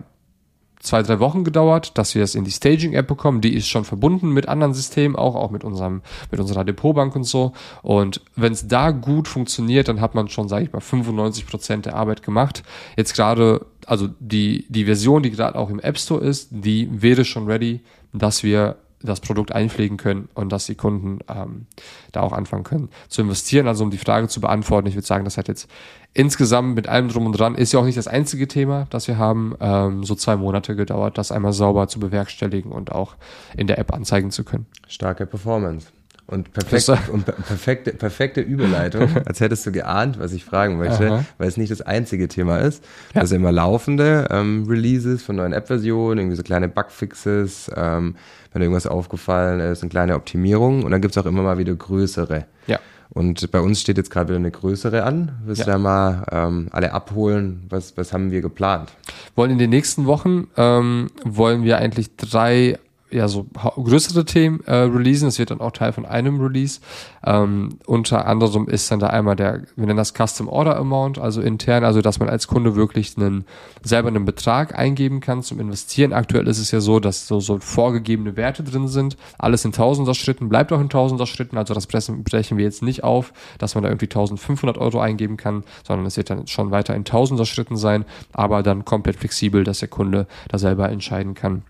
zwei, 0.80 1.02
drei 1.02 1.20
Wochen 1.20 1.44
gedauert, 1.44 1.96
dass 1.96 2.14
wir 2.14 2.24
es 2.24 2.34
in 2.34 2.44
die 2.44 2.50
Staging-App 2.50 3.06
bekommen. 3.06 3.40
Die 3.40 3.54
ist 3.54 3.68
schon 3.68 3.84
verbunden 3.84 4.30
mit 4.30 4.48
anderen 4.48 4.74
Systemen, 4.74 5.14
auch, 5.14 5.36
auch 5.36 5.50
mit 5.50 5.62
unserem, 5.62 6.02
mit 6.30 6.40
unserer 6.40 6.64
Depotbank 6.64 7.14
und 7.14 7.24
so. 7.24 7.52
Und 7.82 8.22
wenn 8.34 8.52
es 8.52 8.66
da 8.66 8.90
gut 8.90 9.28
funktioniert, 9.28 9.88
dann 9.88 10.00
hat 10.00 10.14
man 10.14 10.28
schon, 10.28 10.48
sage 10.48 10.64
ich 10.64 10.72
mal, 10.72 10.80
95 10.80 11.46
Prozent 11.46 11.86
der 11.86 11.94
Arbeit 11.94 12.22
gemacht. 12.22 12.62
Jetzt 12.96 13.14
gerade, 13.14 13.66
also 13.86 14.08
die, 14.18 14.66
die 14.68 14.86
Version, 14.86 15.22
die 15.22 15.30
gerade 15.30 15.58
auch 15.58 15.70
im 15.70 15.80
App 15.80 15.98
Store 15.98 16.24
ist, 16.24 16.48
die 16.50 16.88
wäre 16.90 17.24
schon 17.24 17.46
ready, 17.46 17.80
dass 18.12 18.42
wir 18.42 18.76
das 19.02 19.20
Produkt 19.20 19.52
einpflegen 19.52 19.96
können 19.96 20.28
und 20.34 20.50
dass 20.52 20.66
die 20.66 20.74
Kunden 20.74 21.20
ähm, 21.28 21.66
da 22.12 22.20
auch 22.20 22.32
anfangen 22.32 22.64
können 22.64 22.90
zu 23.08 23.22
investieren. 23.22 23.66
Also 23.66 23.84
um 23.84 23.90
die 23.90 23.98
Frage 23.98 24.28
zu 24.28 24.40
beantworten, 24.40 24.88
ich 24.88 24.94
würde 24.94 25.06
sagen, 25.06 25.24
das 25.24 25.38
hat 25.38 25.48
jetzt 25.48 25.70
insgesamt 26.14 26.74
mit 26.74 26.88
allem 26.88 27.08
drum 27.08 27.26
und 27.26 27.38
dran, 27.38 27.54
ist 27.54 27.72
ja 27.72 27.80
auch 27.80 27.84
nicht 27.84 27.98
das 27.98 28.08
einzige 28.08 28.48
Thema, 28.48 28.86
das 28.90 29.06
wir 29.06 29.18
haben, 29.18 29.54
ähm, 29.60 30.04
so 30.04 30.14
zwei 30.14 30.36
Monate 30.36 30.74
gedauert, 30.74 31.18
das 31.18 31.30
einmal 31.32 31.52
sauber 31.52 31.88
zu 31.88 32.00
bewerkstelligen 32.00 32.72
und 32.72 32.92
auch 32.92 33.14
in 33.56 33.66
der 33.66 33.78
App 33.78 33.92
anzeigen 33.92 34.30
zu 34.30 34.44
können. 34.44 34.66
Starke 34.88 35.26
Performance. 35.26 35.88
Und, 36.30 36.52
perfekt, 36.52 36.88
und 37.12 37.24
perfekte, 37.26 37.92
perfekte 37.92 38.40
Überleitung, 38.40 39.08
als 39.26 39.40
hättest 39.40 39.66
du 39.66 39.72
geahnt, 39.72 40.18
was 40.20 40.32
ich 40.32 40.44
fragen 40.44 40.78
möchte, 40.78 41.10
Aha. 41.10 41.24
weil 41.38 41.48
es 41.48 41.56
nicht 41.56 41.72
das 41.72 41.80
einzige 41.80 42.28
Thema 42.28 42.58
ist. 42.58 42.84
Ja. 43.14 43.22
Das 43.22 43.30
sind 43.30 43.40
immer 43.40 43.50
laufende 43.50 44.28
ähm, 44.30 44.64
Releases 44.68 45.22
von 45.22 45.36
neuen 45.36 45.52
App-Versionen, 45.52 46.18
irgendwie 46.18 46.36
so 46.36 46.44
kleine 46.44 46.68
Bugfixes, 46.68 47.68
ähm, 47.74 48.14
wenn 48.52 48.62
irgendwas 48.62 48.86
aufgefallen 48.86 49.58
ist, 49.58 49.82
eine 49.82 49.90
kleine 49.90 50.14
Optimierung 50.14 50.84
und 50.84 50.92
dann 50.92 51.00
gibt's 51.00 51.18
auch 51.18 51.26
immer 51.26 51.42
mal 51.42 51.58
wieder 51.58 51.74
größere. 51.74 52.46
Ja. 52.68 52.78
Und 53.12 53.50
bei 53.50 53.60
uns 53.60 53.80
steht 53.80 53.96
jetzt 53.96 54.10
gerade 54.10 54.28
wieder 54.28 54.38
eine 54.38 54.50
größere 54.50 55.02
an. 55.02 55.32
Willst 55.44 55.60
ja. 55.60 55.64
du 55.66 55.70
da 55.72 55.78
mal 55.78 56.26
ähm, 56.30 56.68
alle 56.70 56.92
abholen? 56.92 57.66
Was, 57.68 57.96
was 57.96 58.12
haben 58.12 58.30
wir 58.30 58.40
geplant? 58.40 58.92
Wollen 59.34 59.50
in 59.50 59.58
den 59.58 59.70
nächsten 59.70 60.06
Wochen 60.06 60.46
ähm, 60.56 61.10
wollen 61.24 61.64
wir 61.64 61.78
eigentlich 61.78 62.16
drei 62.16 62.78
ja 63.10 63.28
so 63.28 63.44
größere 63.44 64.24
Themen 64.24 64.60
äh, 64.66 64.74
releasen. 64.74 65.28
Es 65.28 65.38
wird 65.38 65.50
dann 65.50 65.60
auch 65.60 65.72
Teil 65.72 65.92
von 65.92 66.06
einem 66.06 66.40
Release. 66.40 66.80
Ähm, 67.24 67.78
unter 67.86 68.26
anderem 68.26 68.68
ist 68.68 68.90
dann 68.90 69.00
da 69.00 69.08
einmal 69.08 69.36
der, 69.36 69.62
wir 69.76 69.86
nennen 69.86 69.96
das 69.96 70.14
Custom 70.14 70.48
Order 70.48 70.76
Amount, 70.76 71.18
also 71.18 71.40
intern, 71.40 71.84
also 71.84 72.00
dass 72.00 72.18
man 72.18 72.28
als 72.28 72.46
Kunde 72.46 72.76
wirklich 72.76 73.16
einen, 73.16 73.44
selber 73.82 74.08
einen 74.08 74.24
Betrag 74.24 74.78
eingeben 74.78 75.20
kann 75.20 75.42
zum 75.42 75.60
Investieren. 75.60 76.12
Aktuell 76.12 76.46
ist 76.48 76.58
es 76.58 76.70
ja 76.70 76.80
so, 76.80 77.00
dass 77.00 77.26
so, 77.26 77.40
so 77.40 77.58
vorgegebene 77.58 78.36
Werte 78.36 78.62
drin 78.62 78.88
sind. 78.88 79.16
Alles 79.38 79.64
in 79.64 79.72
Tausender 79.72 80.14
Schritten, 80.14 80.48
bleibt 80.48 80.72
auch 80.72 80.80
in 80.80 80.88
Tausender 80.88 81.26
Schritten. 81.26 81.58
Also 81.58 81.74
das 81.74 81.86
brechen 81.86 82.56
wir 82.56 82.64
jetzt 82.64 82.82
nicht 82.82 83.04
auf, 83.04 83.32
dass 83.58 83.74
man 83.74 83.82
da 83.82 83.90
irgendwie 83.90 84.06
1500 84.06 84.78
Euro 84.78 85.00
eingeben 85.00 85.36
kann, 85.36 85.64
sondern 85.86 86.06
es 86.06 86.16
wird 86.16 86.30
dann 86.30 86.46
schon 86.46 86.70
weiter 86.70 86.94
in 86.94 87.04
Tausender 87.04 87.44
Schritten 87.44 87.76
sein, 87.76 88.04
aber 88.32 88.62
dann 88.62 88.84
komplett 88.84 89.16
flexibel, 89.16 89.64
dass 89.64 89.80
der 89.80 89.88
Kunde 89.88 90.26
da 90.48 90.58
selber 90.58 90.88
entscheiden 90.90 91.34
kann 91.34 91.62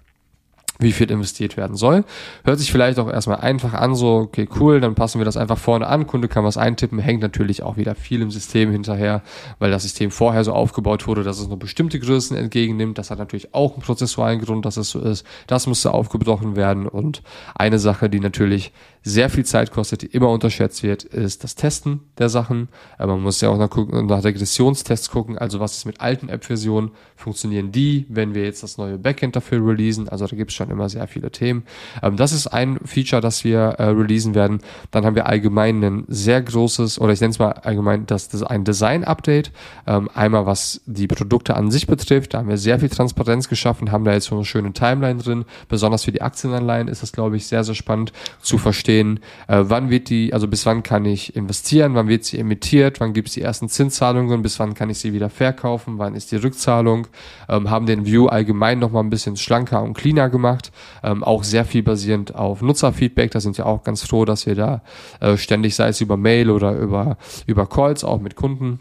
wie 0.80 0.92
viel 0.92 1.10
investiert 1.10 1.56
werden 1.56 1.76
soll. 1.76 2.04
Hört 2.44 2.58
sich 2.58 2.72
vielleicht 2.72 2.98
auch 2.98 3.08
erstmal 3.08 3.38
einfach 3.38 3.74
an, 3.74 3.94
so, 3.94 4.16
okay, 4.16 4.48
cool, 4.58 4.80
dann 4.80 4.94
passen 4.94 5.20
wir 5.20 5.24
das 5.24 5.36
einfach 5.36 5.58
vorne 5.58 5.86
an, 5.86 6.06
Kunde 6.06 6.28
kann 6.28 6.44
was 6.44 6.56
eintippen, 6.56 6.98
hängt 6.98 7.22
natürlich 7.22 7.62
auch 7.62 7.76
wieder 7.76 7.94
viel 7.94 8.22
im 8.22 8.30
System 8.30 8.70
hinterher, 8.72 9.22
weil 9.58 9.70
das 9.70 9.82
System 9.82 10.10
vorher 10.10 10.44
so 10.44 10.52
aufgebaut 10.52 11.06
wurde, 11.06 11.22
dass 11.22 11.38
es 11.38 11.48
nur 11.48 11.58
bestimmte 11.58 11.98
Größen 11.98 12.36
entgegennimmt. 12.36 12.98
Das 12.98 13.10
hat 13.10 13.18
natürlich 13.18 13.54
auch 13.54 13.74
einen 13.74 13.82
prozessualen 13.82 14.40
Grund, 14.40 14.64
dass 14.64 14.76
es 14.76 14.90
so 14.90 15.00
ist. 15.00 15.24
Das 15.46 15.66
musste 15.66 15.92
aufgebrochen 15.92 16.56
werden 16.56 16.86
und 16.86 17.22
eine 17.54 17.78
Sache, 17.78 18.08
die 18.08 18.20
natürlich 18.20 18.72
sehr 19.02 19.30
viel 19.30 19.44
Zeit 19.44 19.70
kostet, 19.70 20.02
die 20.02 20.06
immer 20.06 20.30
unterschätzt 20.30 20.82
wird, 20.82 21.04
ist 21.04 21.42
das 21.42 21.54
Testen 21.54 22.00
der 22.18 22.28
Sachen. 22.28 22.68
Aber 22.98 23.14
man 23.14 23.22
muss 23.22 23.40
ja 23.40 23.48
auch 23.48 23.58
nach, 23.58 23.70
nach 23.76 24.24
Regressionstests 24.24 25.10
gucken, 25.10 25.38
also 25.38 25.60
was 25.60 25.76
ist 25.76 25.86
mit 25.86 26.00
alten 26.00 26.28
App-Versionen, 26.28 26.90
funktionieren 27.16 27.72
die, 27.72 28.06
wenn 28.08 28.34
wir 28.34 28.44
jetzt 28.44 28.62
das 28.62 28.78
neue 28.78 28.98
Backend 28.98 29.36
dafür 29.36 29.66
releasen, 29.66 30.08
also 30.08 30.26
da 30.26 30.36
gibt 30.36 30.50
es 30.50 30.56
schon 30.56 30.70
immer 30.70 30.88
sehr 30.88 31.06
viele 31.06 31.30
Themen. 31.30 31.64
Ähm, 32.02 32.16
das 32.16 32.32
ist 32.32 32.46
ein 32.46 32.78
Feature, 32.84 33.22
das 33.22 33.44
wir 33.44 33.60
äh, 33.60 33.84
releasen 33.84 34.34
werden. 34.34 34.60
Dann 34.90 35.04
haben 35.04 35.14
wir 35.14 35.26
allgemein 35.26 35.82
ein 35.82 36.04
sehr 36.08 36.42
großes, 36.42 37.00
oder 37.00 37.12
ich 37.12 37.20
nenne 37.20 37.30
es 37.30 37.38
mal 37.38 37.52
allgemein, 37.52 38.06
das, 38.06 38.28
das 38.28 38.42
ein 38.42 38.64
Design-Update. 38.64 39.52
Ähm, 39.86 40.10
einmal 40.14 40.46
was 40.46 40.82
die 40.86 41.06
Produkte 41.06 41.56
an 41.56 41.70
sich 41.70 41.86
betrifft, 41.86 42.34
da 42.34 42.38
haben 42.38 42.48
wir 42.48 42.58
sehr 42.58 42.80
viel 42.80 42.88
Transparenz 42.88 43.48
geschaffen, 43.48 43.92
haben 43.92 44.04
da 44.04 44.12
jetzt 44.12 44.26
so 44.26 44.34
eine 44.34 44.44
schöne 44.44 44.72
Timeline 44.72 45.20
drin. 45.20 45.44
Besonders 45.68 46.04
für 46.04 46.12
die 46.12 46.22
Aktienanleihen 46.22 46.88
ist 46.88 47.02
das, 47.02 47.12
glaube 47.12 47.36
ich, 47.36 47.46
sehr, 47.46 47.64
sehr 47.64 47.74
spannend 47.74 48.12
zu 48.40 48.58
verstehen, 48.58 48.89
verstehen, 48.90 49.20
äh, 49.46 49.62
wann 49.62 49.90
wird 49.90 50.08
die, 50.08 50.32
also 50.32 50.48
bis 50.48 50.66
wann 50.66 50.82
kann 50.82 51.04
ich 51.04 51.36
investieren, 51.36 51.94
wann 51.94 52.08
wird 52.08 52.24
sie 52.24 52.38
emittiert, 52.38 53.00
wann 53.00 53.12
gibt 53.12 53.28
es 53.28 53.34
die 53.34 53.42
ersten 53.42 53.68
Zinszahlungen, 53.68 54.42
bis 54.42 54.58
wann 54.58 54.74
kann 54.74 54.90
ich 54.90 54.98
sie 54.98 55.12
wieder 55.12 55.30
verkaufen, 55.30 55.98
wann 55.98 56.14
ist 56.14 56.32
die 56.32 56.36
Rückzahlung, 56.36 57.06
ähm, 57.48 57.70
haben 57.70 57.86
den 57.86 58.04
View 58.04 58.26
allgemein 58.26 58.78
nochmal 58.78 59.04
ein 59.04 59.10
bisschen 59.10 59.36
schlanker 59.36 59.82
und 59.82 59.94
cleaner 59.94 60.28
gemacht, 60.28 60.72
ähm, 61.02 61.22
auch 61.22 61.44
sehr 61.44 61.64
viel 61.64 61.82
basierend 61.82 62.34
auf 62.34 62.62
Nutzerfeedback, 62.62 63.30
da 63.30 63.40
sind 63.40 63.56
wir 63.58 63.66
auch 63.66 63.84
ganz 63.84 64.02
froh, 64.02 64.24
dass 64.24 64.46
wir 64.46 64.54
da 64.56 64.82
äh, 65.20 65.36
ständig, 65.36 65.76
sei 65.76 65.88
es 65.88 66.00
über 66.00 66.16
Mail 66.16 66.50
oder 66.50 66.76
über, 66.76 67.16
über 67.46 67.66
Calls, 67.66 68.02
auch 68.02 68.20
mit 68.20 68.34
Kunden, 68.34 68.80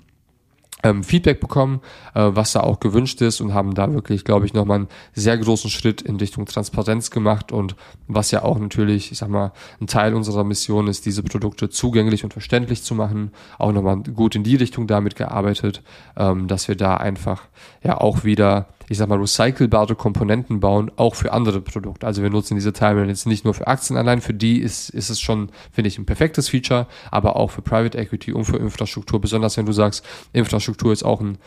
ähm, 0.84 1.04
Feedback 1.04 1.40
bekommen, 1.40 1.82
äh, 2.14 2.30
was 2.32 2.54
da 2.54 2.62
auch 2.62 2.80
gewünscht 2.80 3.22
ist 3.22 3.42
und 3.42 3.54
haben 3.54 3.74
da 3.74 3.92
wirklich, 3.94 4.24
glaube 4.24 4.46
ich, 4.46 4.54
nochmal 4.54 4.80
einen 4.80 4.88
sehr 5.14 5.38
großen 5.38 5.70
Schritt 5.70 6.02
in 6.02 6.16
Richtung 6.18 6.46
Transparenz 6.46 7.12
gemacht 7.12 7.52
und 7.52 7.76
was 8.08 8.32
ja 8.32 8.44
auch 8.44 8.58
natürlich, 8.60 9.12
ich 9.12 9.18
sag 9.18 9.30
mal, 9.30 9.52
ein 9.82 9.88
Teil 9.88 10.14
unserer 10.14 10.44
Mission 10.44 10.88
ist, 10.88 11.06
diese 11.06 11.24
Produkte 11.24 11.70
zugänglich 11.70 12.24
und 12.24 12.34
verständlich 12.34 12.84
zu 12.84 12.96
machen, 12.96 13.32
auch 13.58 13.72
nochmal 13.72 13.98
gut 13.98 14.36
in 14.36 14.44
die 14.44 14.56
Richtung 14.56 14.88
damit 14.88 15.16
gearbeitet, 15.16 15.82
ähm, 16.18 16.48
dass 16.48 16.68
wir 16.68 16.76
da 16.76 16.98
einfach 16.98 17.44
ja 17.84 18.00
auch 18.00 18.24
wieder 18.24 18.68
ich 18.90 18.98
sag 18.98 19.08
mal, 19.08 19.20
recycelbare 19.20 19.96
Komponenten 19.96 20.60
bauen, 20.60 20.92
auch 20.96 21.16
für 21.16 21.32
andere 21.32 21.62
Produkte. 21.62 22.08
Also 22.08 22.24
wir 22.24 22.30
nutzen 22.30 22.56
diese 22.56 22.74
Timeline 22.74 23.10
jetzt 23.10 23.28
nicht 23.28 23.46
nur 23.46 23.54
für 23.54 23.68
Aktien 23.68 23.98
allein, 23.98 24.20
für 24.20 24.34
die 24.34 24.60
ist, 24.60 24.90
ist 24.90 25.10
es 25.10 25.22
schon, 25.22 25.50
finde 25.72 25.88
ich, 25.88 26.00
ein 26.00 26.06
perfektes 26.06 26.50
Feature, 26.50 26.88
aber 27.12 27.36
auch 27.36 27.52
für 27.52 27.62
Private 27.62 27.98
Equity 27.98 28.34
und 28.34 28.46
für 28.46 28.58
Infrastruktur, 28.58 29.22
besonders 29.22 29.58
wenn 29.58 29.68
du 29.68 29.72
sagst, 29.72 30.04
Infrastruktur 30.34 30.92
ist 30.92 31.04
auch 31.04 31.22
ein 31.22 31.38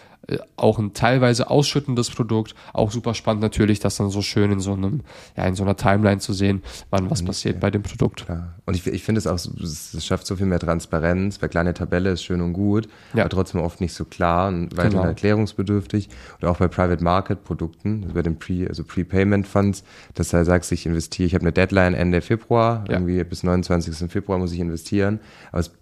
auch 0.57 0.79
ein 0.79 0.95
teilweise 0.95 1.51
ausschüttendes 1.51 2.11
Produkt. 2.11 2.55
Auch 2.73 2.93
super 2.93 3.15
spannend 3.15 3.43
natürlich, 3.43 3.81
das 3.81 3.97
dann 3.97 4.11
so 4.11 4.23
schön 4.23 4.53
in 4.53 4.61
so 4.61 4.73
einem, 4.73 5.01
ja, 5.37 5.47
in 5.47 5.55
so 5.55 5.65
einer 5.65 5.77
Timeline 5.77 6.21
zu 6.21 6.33
sehen, 6.33 6.63
wann 6.91 7.11
was 7.11 7.25
passiert 7.25 7.57
ja. 7.57 7.61
bei 7.61 7.71
dem 7.71 7.83
Produkt. 7.83 8.27
Klar. 8.27 8.55
Und 8.65 8.77
ich, 8.77 8.87
ich 8.87 9.03
finde 9.03 9.19
es 9.19 9.27
auch, 9.27 9.35
es 9.35 10.05
schafft 10.05 10.27
so 10.27 10.37
viel 10.37 10.47
mehr 10.47 10.61
Transparenz, 10.61 11.43
weil 11.43 11.49
kleine 11.49 11.75
Tabelle 11.75 12.11
ist 12.11 12.23
schön 12.23 12.41
und 12.41 12.53
gut, 12.53 12.89
ja. 13.15 13.23
aber 13.23 13.31
trotzdem 13.31 13.61
oft 13.61 13.81
nicht 13.81 13.95
so 13.95 14.05
klar 14.05 14.49
und 14.49 14.77
weiterhin 14.77 14.93
genau. 14.93 15.05
erklärungsbedürftig. 15.05 16.09
Und 16.41 16.49
auch 16.49 16.59
bei 16.59 16.69
Private 16.69 17.03
Market 17.03 17.45
Produkten, 17.45 18.03
also 18.05 18.15
bei 18.15 18.23
den 18.23 18.39
Pre, 18.39 18.67
also 18.69 18.85
Prepayment 18.85 19.47
Funds, 19.47 19.83
dass 20.15 20.31
du 20.31 20.37
halt 20.37 20.47
sagst, 20.47 20.71
ich 20.71 20.87
investiere, 20.87 21.27
ich 21.27 21.35
habe 21.35 21.43
eine 21.43 21.53
Deadline 21.53 21.95
Ende 21.95 22.21
Februar, 22.21 22.85
ja. 22.87 22.95
irgendwie 22.95 23.23
bis 23.25 23.43
29. 23.43 24.11
Februar 24.11 24.39
muss 24.39 24.53
ich 24.53 24.61
investieren, 24.61 25.19
aber 25.51 25.61
es 25.61 25.73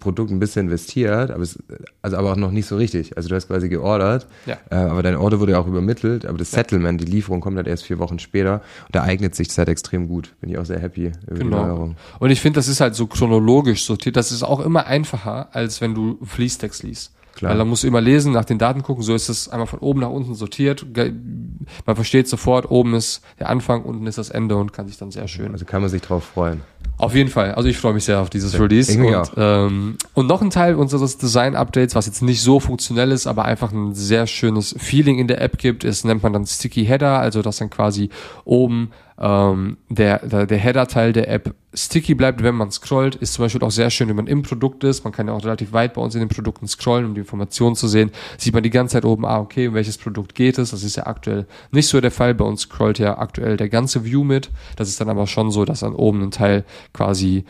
Produkt 0.00 0.30
ein 0.30 0.40
bisschen 0.40 0.66
investiert, 0.66 1.30
aber 1.30 1.42
es, 1.42 1.58
also 2.02 2.16
aber 2.16 2.32
auch 2.32 2.36
noch 2.36 2.50
nicht 2.50 2.66
so 2.66 2.76
richtig. 2.76 3.16
Also 3.16 3.28
du 3.28 3.34
hast 3.34 3.48
quasi 3.48 3.68
geordert, 3.68 4.26
ja. 4.46 4.56
äh, 4.70 4.76
aber 4.76 5.02
dein 5.02 5.16
Order 5.16 5.40
wurde 5.40 5.52
ja 5.52 5.58
auch 5.58 5.66
übermittelt, 5.66 6.26
aber 6.26 6.38
das 6.38 6.50
Settlement, 6.50 7.00
die 7.00 7.04
Lieferung 7.04 7.40
kommt 7.40 7.56
halt 7.56 7.66
erst 7.66 7.84
vier 7.84 7.98
Wochen 7.98 8.18
später 8.18 8.62
und 8.86 8.94
da 8.94 9.02
eignet 9.02 9.34
sich 9.34 9.48
das 9.48 9.58
halt 9.58 9.68
extrem 9.68 10.08
gut. 10.08 10.34
Bin 10.40 10.50
ich 10.50 10.58
auch 10.58 10.64
sehr 10.64 10.80
happy 10.80 11.12
über 11.26 11.38
genau. 11.38 11.58
die 11.58 11.62
Neuerung. 11.64 11.96
Und 12.18 12.30
ich 12.30 12.40
finde, 12.40 12.58
das 12.58 12.68
ist 12.68 12.80
halt 12.80 12.94
so 12.94 13.06
chronologisch 13.06 13.84
sortiert. 13.84 14.16
Das 14.16 14.32
ist 14.32 14.42
auch 14.42 14.60
immer 14.60 14.86
einfacher, 14.86 15.48
als 15.52 15.80
wenn 15.80 15.94
du 15.94 16.18
Fließtext 16.24 16.82
liest. 16.82 17.12
Klar. 17.34 17.52
Weil 17.52 17.58
da 17.58 17.64
musst 17.64 17.84
du 17.84 17.86
immer 17.86 18.00
lesen, 18.00 18.32
nach 18.32 18.44
den 18.44 18.58
Daten 18.58 18.82
gucken, 18.82 19.02
so 19.02 19.14
ist 19.14 19.28
es 19.28 19.48
einmal 19.48 19.66
von 19.66 19.78
oben 19.78 20.00
nach 20.00 20.10
unten 20.10 20.34
sortiert. 20.34 20.84
Man 20.94 21.94
versteht 21.94 22.28
sofort, 22.28 22.70
oben 22.70 22.94
ist 22.94 23.22
der 23.38 23.48
Anfang, 23.48 23.82
unten 23.82 24.06
ist 24.06 24.18
das 24.18 24.30
Ende 24.30 24.56
und 24.56 24.72
kann 24.72 24.88
sich 24.88 24.98
dann 24.98 25.10
sehr 25.10 25.28
schön. 25.28 25.52
Also 25.52 25.64
kann 25.64 25.80
man 25.80 25.90
sich 25.90 26.02
drauf 26.02 26.24
freuen. 26.24 26.62
Auf 27.00 27.14
jeden 27.14 27.30
Fall. 27.30 27.54
Also 27.54 27.68
ich 27.68 27.78
freue 27.78 27.94
mich 27.94 28.04
sehr 28.04 28.20
auf 28.20 28.30
dieses 28.30 28.58
Release. 28.58 28.92
Und, 28.98 29.30
ähm, 29.36 29.96
und 30.14 30.26
noch 30.26 30.42
ein 30.42 30.50
Teil 30.50 30.74
unseres 30.74 31.16
Design-Updates, 31.16 31.94
was 31.94 32.06
jetzt 32.06 32.22
nicht 32.22 32.42
so 32.42 32.60
funktionell 32.60 33.10
ist, 33.10 33.26
aber 33.26 33.44
einfach 33.46 33.72
ein 33.72 33.94
sehr 33.94 34.26
schönes 34.26 34.74
Feeling 34.78 35.18
in 35.18 35.26
der 35.26 35.40
App 35.40 35.58
gibt, 35.58 35.84
ist, 35.84 36.04
nennt 36.04 36.22
man 36.22 36.32
dann 36.32 36.46
Sticky 36.46 36.84
Header, 36.84 37.18
also 37.18 37.42
dass 37.42 37.56
dann 37.56 37.70
quasi 37.70 38.10
oben 38.44 38.90
ähm, 39.20 39.76
der, 39.88 40.26
der, 40.26 40.46
der 40.46 40.58
Header-Teil 40.58 41.12
der 41.12 41.28
App 41.28 41.54
sticky 41.74 42.14
bleibt, 42.14 42.42
wenn 42.42 42.54
man 42.54 42.70
scrollt, 42.70 43.14
ist 43.16 43.34
zum 43.34 43.44
Beispiel 43.44 43.62
auch 43.62 43.70
sehr 43.70 43.90
schön, 43.90 44.08
wenn 44.08 44.16
man 44.16 44.26
im 44.26 44.42
Produkt 44.42 44.82
ist. 44.82 45.04
Man 45.04 45.12
kann 45.12 45.28
ja 45.28 45.34
auch 45.34 45.44
relativ 45.44 45.72
weit 45.72 45.94
bei 45.94 46.00
uns 46.00 46.14
in 46.14 46.20
den 46.20 46.28
Produkten 46.28 46.66
scrollen, 46.66 47.04
um 47.04 47.14
die 47.14 47.20
Informationen 47.20 47.76
zu 47.76 47.86
sehen. 47.86 48.10
Sieht 48.38 48.54
man 48.54 48.62
die 48.62 48.70
ganze 48.70 48.94
Zeit 48.94 49.04
oben, 49.04 49.26
ah, 49.26 49.38
okay, 49.38 49.68
um 49.68 49.74
welches 49.74 49.98
Produkt 49.98 50.34
geht 50.34 50.58
es? 50.58 50.70
Das 50.70 50.82
ist 50.82 50.96
ja 50.96 51.06
aktuell 51.06 51.46
nicht 51.70 51.86
so 51.86 52.00
der 52.00 52.10
Fall. 52.10 52.34
Bei 52.34 52.44
uns 52.44 52.62
scrollt 52.62 52.98
ja 52.98 53.18
aktuell 53.18 53.56
der 53.56 53.68
ganze 53.68 54.04
View 54.04 54.24
mit. 54.24 54.50
Das 54.76 54.88
ist 54.88 55.00
dann 55.00 55.10
aber 55.10 55.26
schon 55.26 55.50
so, 55.50 55.64
dass 55.64 55.80
dann 55.80 55.94
oben 55.94 56.22
ein 56.22 56.30
Teil 56.30 56.64
quasi 56.94 57.44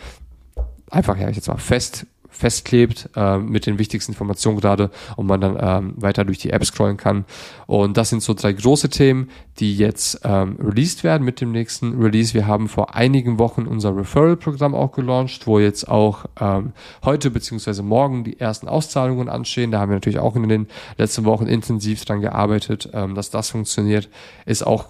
einfach, 0.91 1.17
ja, 1.17 1.29
ich 1.29 1.37
jetzt 1.37 1.49
mal 1.49 1.57
fest 1.57 2.07
festklebt 2.31 3.11
äh, 3.17 3.39
mit 3.39 3.67
den 3.67 3.79
wichtigsten 3.79 4.13
Informationen 4.13 4.59
gerade 4.59 4.91
und 5.17 5.27
man 5.27 5.41
dann 5.41 5.59
ähm, 5.61 5.95
weiter 5.97 6.25
durch 6.25 6.39
die 6.39 6.51
App 6.51 6.65
scrollen 6.65 6.97
kann. 6.97 7.25
Und 7.67 7.97
das 7.97 8.11
sind 8.11 8.23
so 8.23 8.35
drei 8.35 8.53
große 8.53 8.89
Themen, 8.89 9.31
die 9.59 9.77
jetzt 9.77 10.21
ähm, 10.25 10.57
released 10.61 11.05
werden 11.05 11.25
mit 11.25 11.41
dem 11.41 11.53
nächsten 11.53 12.01
Release. 12.01 12.35
Wir 12.35 12.47
haben 12.47 12.69
vor 12.69 12.95
einigen 12.95 13.39
Wochen 13.39 13.67
unser 13.67 13.97
Referral-Programm 13.97 14.75
auch 14.75 14.93
gelauncht, 14.93 15.47
wo 15.47 15.59
jetzt 15.59 15.89
auch 15.89 16.25
ähm, 16.41 16.73
heute 17.05 17.31
beziehungsweise 17.31 17.83
morgen 17.83 18.25
die 18.25 18.41
ersten 18.41 18.69
Auszahlungen 18.69 19.29
anstehen. 19.29 19.71
Da 19.71 19.81
haben 19.81 19.91
wir 19.91 19.97
natürlich 19.97 20.19
auch 20.19 20.37
in 20.37 20.49
den 20.49 20.67
letzten 20.97 21.25
Wochen 21.25 21.47
intensiv 21.47 22.05
dran 22.05 22.21
gearbeitet, 22.21 22.89
ähm, 22.93 23.15
dass 23.15 23.31
das 23.31 23.51
funktioniert. 23.51 24.09
Ist 24.47 24.67
auch 24.67 24.87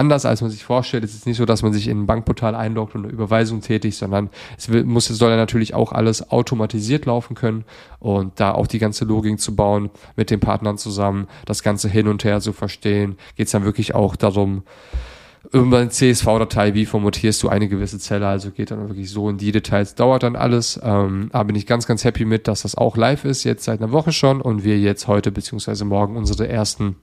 anders, 0.00 0.24
als 0.24 0.40
man 0.40 0.50
sich 0.50 0.64
vorstellt. 0.64 1.04
Es 1.04 1.14
ist 1.14 1.26
nicht 1.26 1.36
so, 1.36 1.44
dass 1.44 1.62
man 1.62 1.74
sich 1.74 1.86
in 1.86 2.00
ein 2.00 2.06
Bankportal 2.06 2.54
einloggt 2.54 2.94
und 2.94 3.04
eine 3.04 3.12
Überweisung 3.12 3.60
tätigt, 3.60 3.98
sondern 3.98 4.30
es 4.56 4.68
muss, 4.68 5.06
soll 5.08 5.30
ja 5.30 5.36
natürlich 5.36 5.74
auch 5.74 5.92
alles 5.92 6.30
automatisiert 6.30 7.04
laufen 7.04 7.36
können 7.36 7.64
und 7.98 8.40
da 8.40 8.52
auch 8.52 8.66
die 8.66 8.78
ganze 8.78 9.04
Logik 9.04 9.38
zu 9.38 9.54
bauen 9.54 9.90
mit 10.16 10.30
den 10.30 10.40
Partnern 10.40 10.78
zusammen, 10.78 11.28
das 11.44 11.62
Ganze 11.62 11.88
hin 11.88 12.08
und 12.08 12.24
her 12.24 12.40
zu 12.40 12.54
verstehen, 12.54 13.16
geht 13.36 13.46
es 13.46 13.52
dann 13.52 13.64
wirklich 13.64 13.94
auch 13.94 14.16
darum, 14.16 14.62
eine 15.52 15.88
CSV-Datei, 15.88 16.74
wie 16.74 16.86
formatierst 16.86 17.42
du 17.42 17.48
eine 17.48 17.68
gewisse 17.68 17.98
Zelle, 17.98 18.26
also 18.26 18.50
geht 18.50 18.70
dann 18.70 18.88
wirklich 18.88 19.10
so 19.10 19.28
in 19.28 19.38
die 19.38 19.52
Details, 19.52 19.94
dauert 19.94 20.22
dann 20.22 20.36
alles, 20.36 20.80
ähm, 20.82 21.28
aber 21.32 21.46
bin 21.46 21.56
ich 21.56 21.66
ganz, 21.66 21.86
ganz 21.86 22.04
happy 22.04 22.24
mit, 22.24 22.46
dass 22.46 22.62
das 22.62 22.74
auch 22.74 22.96
live 22.96 23.24
ist, 23.24 23.44
jetzt 23.44 23.64
seit 23.64 23.80
einer 23.80 23.92
Woche 23.92 24.12
schon 24.12 24.40
und 24.40 24.64
wir 24.64 24.78
jetzt 24.78 25.08
heute 25.08 25.32
beziehungsweise 25.32 25.84
morgen 25.84 26.16
unsere 26.16 26.48
ersten 26.48 26.96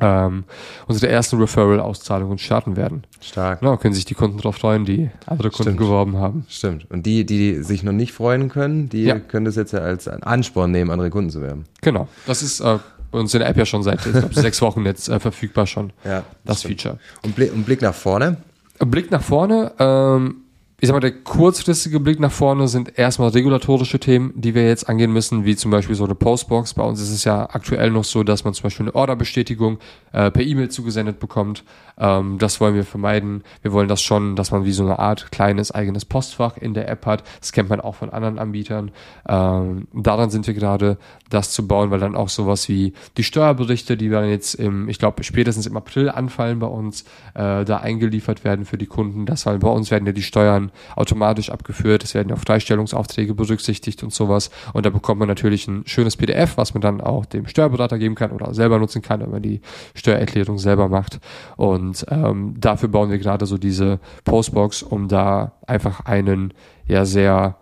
ähm, 0.00 0.44
unsere 0.86 1.10
ersten 1.12 1.38
Referral-Auszahlungen 1.38 2.38
starten 2.38 2.76
werden. 2.76 3.04
Stark. 3.20 3.60
Genau, 3.60 3.76
können 3.76 3.94
sich 3.94 4.04
die 4.04 4.14
Kunden 4.14 4.36
darauf 4.38 4.56
freuen, 4.56 4.84
die 4.84 5.10
andere 5.26 5.50
Kunden 5.50 5.62
Stimmt. 5.72 5.78
geworben 5.78 6.16
haben. 6.16 6.44
Stimmt. 6.48 6.90
Und 6.90 7.06
die, 7.06 7.24
die 7.26 7.62
sich 7.62 7.82
noch 7.82 7.92
nicht 7.92 8.12
freuen 8.12 8.48
können, 8.48 8.88
die 8.88 9.04
Ja. 9.04 9.18
können 9.18 9.44
das 9.44 9.56
jetzt 9.56 9.72
ja 9.72 9.80
als 9.80 10.08
Ansporn 10.08 10.70
nehmen, 10.70 10.90
andere 10.90 11.10
Kunden 11.10 11.30
zu 11.30 11.40
werben. 11.42 11.64
Genau. 11.82 12.08
Das 12.26 12.42
ist 12.42 12.60
äh, 12.60 12.78
bei 13.10 13.18
uns 13.18 13.34
in 13.34 13.40
der 13.40 13.48
App 13.48 13.56
ja 13.56 13.66
schon 13.66 13.82
seit 13.82 14.04
ich 14.06 14.12
glaub, 14.12 14.32
sechs 14.34 14.62
Wochen 14.62 14.84
jetzt 14.86 15.08
äh, 15.08 15.18
verfügbar 15.20 15.66
schon. 15.66 15.92
Ja, 16.04 16.24
Das 16.44 16.60
stimmt. 16.60 16.80
Feature. 16.82 16.98
Und 17.22 17.34
Blick, 17.36 17.52
und 17.52 17.64
Blick 17.66 17.82
nach 17.82 17.94
vorne. 17.94 18.36
Blick 18.78 19.10
nach 19.10 19.22
vorne. 19.22 19.72
Ähm, 19.78 20.36
ich 20.82 20.86
sag 20.86 20.94
mal, 20.94 21.00
der 21.00 21.12
kurzfristige 21.12 22.00
Blick 22.00 22.20
nach 22.20 22.32
vorne 22.32 22.66
sind 22.66 22.98
erstmal 22.98 23.28
regulatorische 23.28 24.00
Themen, 24.00 24.32
die 24.34 24.54
wir 24.54 24.66
jetzt 24.66 24.88
angehen 24.88 25.12
müssen, 25.12 25.44
wie 25.44 25.54
zum 25.54 25.70
Beispiel 25.70 25.94
so 25.94 26.04
eine 26.04 26.14
Postbox. 26.14 26.72
Bei 26.72 26.82
uns 26.82 27.02
ist 27.02 27.10
es 27.10 27.24
ja 27.24 27.50
aktuell 27.50 27.90
noch 27.90 28.04
so, 28.04 28.22
dass 28.22 28.44
man 28.44 28.54
zum 28.54 28.62
Beispiel 28.62 28.86
eine 28.86 28.94
Orderbestätigung 28.94 29.78
äh, 30.12 30.30
per 30.30 30.42
E-Mail 30.42 30.70
zugesendet 30.70 31.20
bekommt. 31.20 31.64
Ähm, 31.98 32.38
das 32.38 32.62
wollen 32.62 32.74
wir 32.74 32.84
vermeiden. 32.84 33.44
Wir 33.60 33.72
wollen 33.72 33.88
das 33.88 34.00
schon, 34.00 34.36
dass 34.36 34.52
man 34.52 34.64
wie 34.64 34.72
so 34.72 34.82
eine 34.82 34.98
Art 34.98 35.30
kleines 35.30 35.70
eigenes 35.70 36.06
Postfach 36.06 36.56
in 36.56 36.72
der 36.72 36.88
App 36.88 37.04
hat. 37.04 37.24
Das 37.40 37.52
kennt 37.52 37.68
man 37.68 37.82
auch 37.82 37.96
von 37.96 38.08
anderen 38.08 38.38
Anbietern. 38.38 38.90
Ähm, 39.28 39.86
daran 39.92 40.30
sind 40.30 40.46
wir 40.46 40.54
gerade, 40.54 40.96
das 41.28 41.52
zu 41.52 41.68
bauen, 41.68 41.90
weil 41.90 42.00
dann 42.00 42.16
auch 42.16 42.30
sowas 42.30 42.70
wie 42.70 42.94
die 43.18 43.22
Steuerberichte, 43.22 43.98
die 43.98 44.08
dann 44.08 44.28
jetzt 44.28 44.54
im, 44.54 44.88
ich 44.88 44.98
glaube, 44.98 45.22
spätestens 45.24 45.66
im 45.66 45.76
April 45.76 46.08
anfallen 46.08 46.58
bei 46.58 46.66
uns, 46.66 47.02
äh, 47.34 47.66
da 47.66 47.76
eingeliefert 47.82 48.44
werden 48.44 48.64
für 48.64 48.78
die 48.78 48.86
Kunden. 48.86 49.26
Das 49.26 49.44
weil 49.44 49.58
bei 49.58 49.68
uns 49.68 49.90
werden 49.90 50.06
ja 50.06 50.12
die 50.12 50.22
Steuern 50.22 50.69
automatisch 50.96 51.50
abgeführt. 51.50 52.04
Es 52.04 52.14
werden 52.14 52.32
auch 52.32 52.38
Freistellungsaufträge 52.38 53.34
berücksichtigt 53.34 54.02
und 54.02 54.12
sowas. 54.12 54.50
Und 54.72 54.86
da 54.86 54.90
bekommt 54.90 55.18
man 55.18 55.28
natürlich 55.28 55.68
ein 55.68 55.82
schönes 55.86 56.16
PDF, 56.16 56.56
was 56.56 56.74
man 56.74 56.80
dann 56.80 57.00
auch 57.00 57.26
dem 57.26 57.46
Steuerberater 57.46 57.98
geben 57.98 58.14
kann 58.14 58.32
oder 58.32 58.54
selber 58.54 58.78
nutzen 58.78 59.02
kann, 59.02 59.20
wenn 59.20 59.30
man 59.30 59.42
die 59.42 59.60
Steuererklärung 59.94 60.58
selber 60.58 60.88
macht. 60.88 61.20
Und 61.56 62.04
ähm, 62.10 62.54
dafür 62.58 62.88
bauen 62.88 63.10
wir 63.10 63.18
gerade 63.18 63.46
so 63.46 63.58
diese 63.58 64.00
Postbox, 64.24 64.82
um 64.82 65.08
da 65.08 65.52
einfach 65.66 66.00
einen 66.06 66.54
ja 66.86 67.04
sehr 67.04 67.56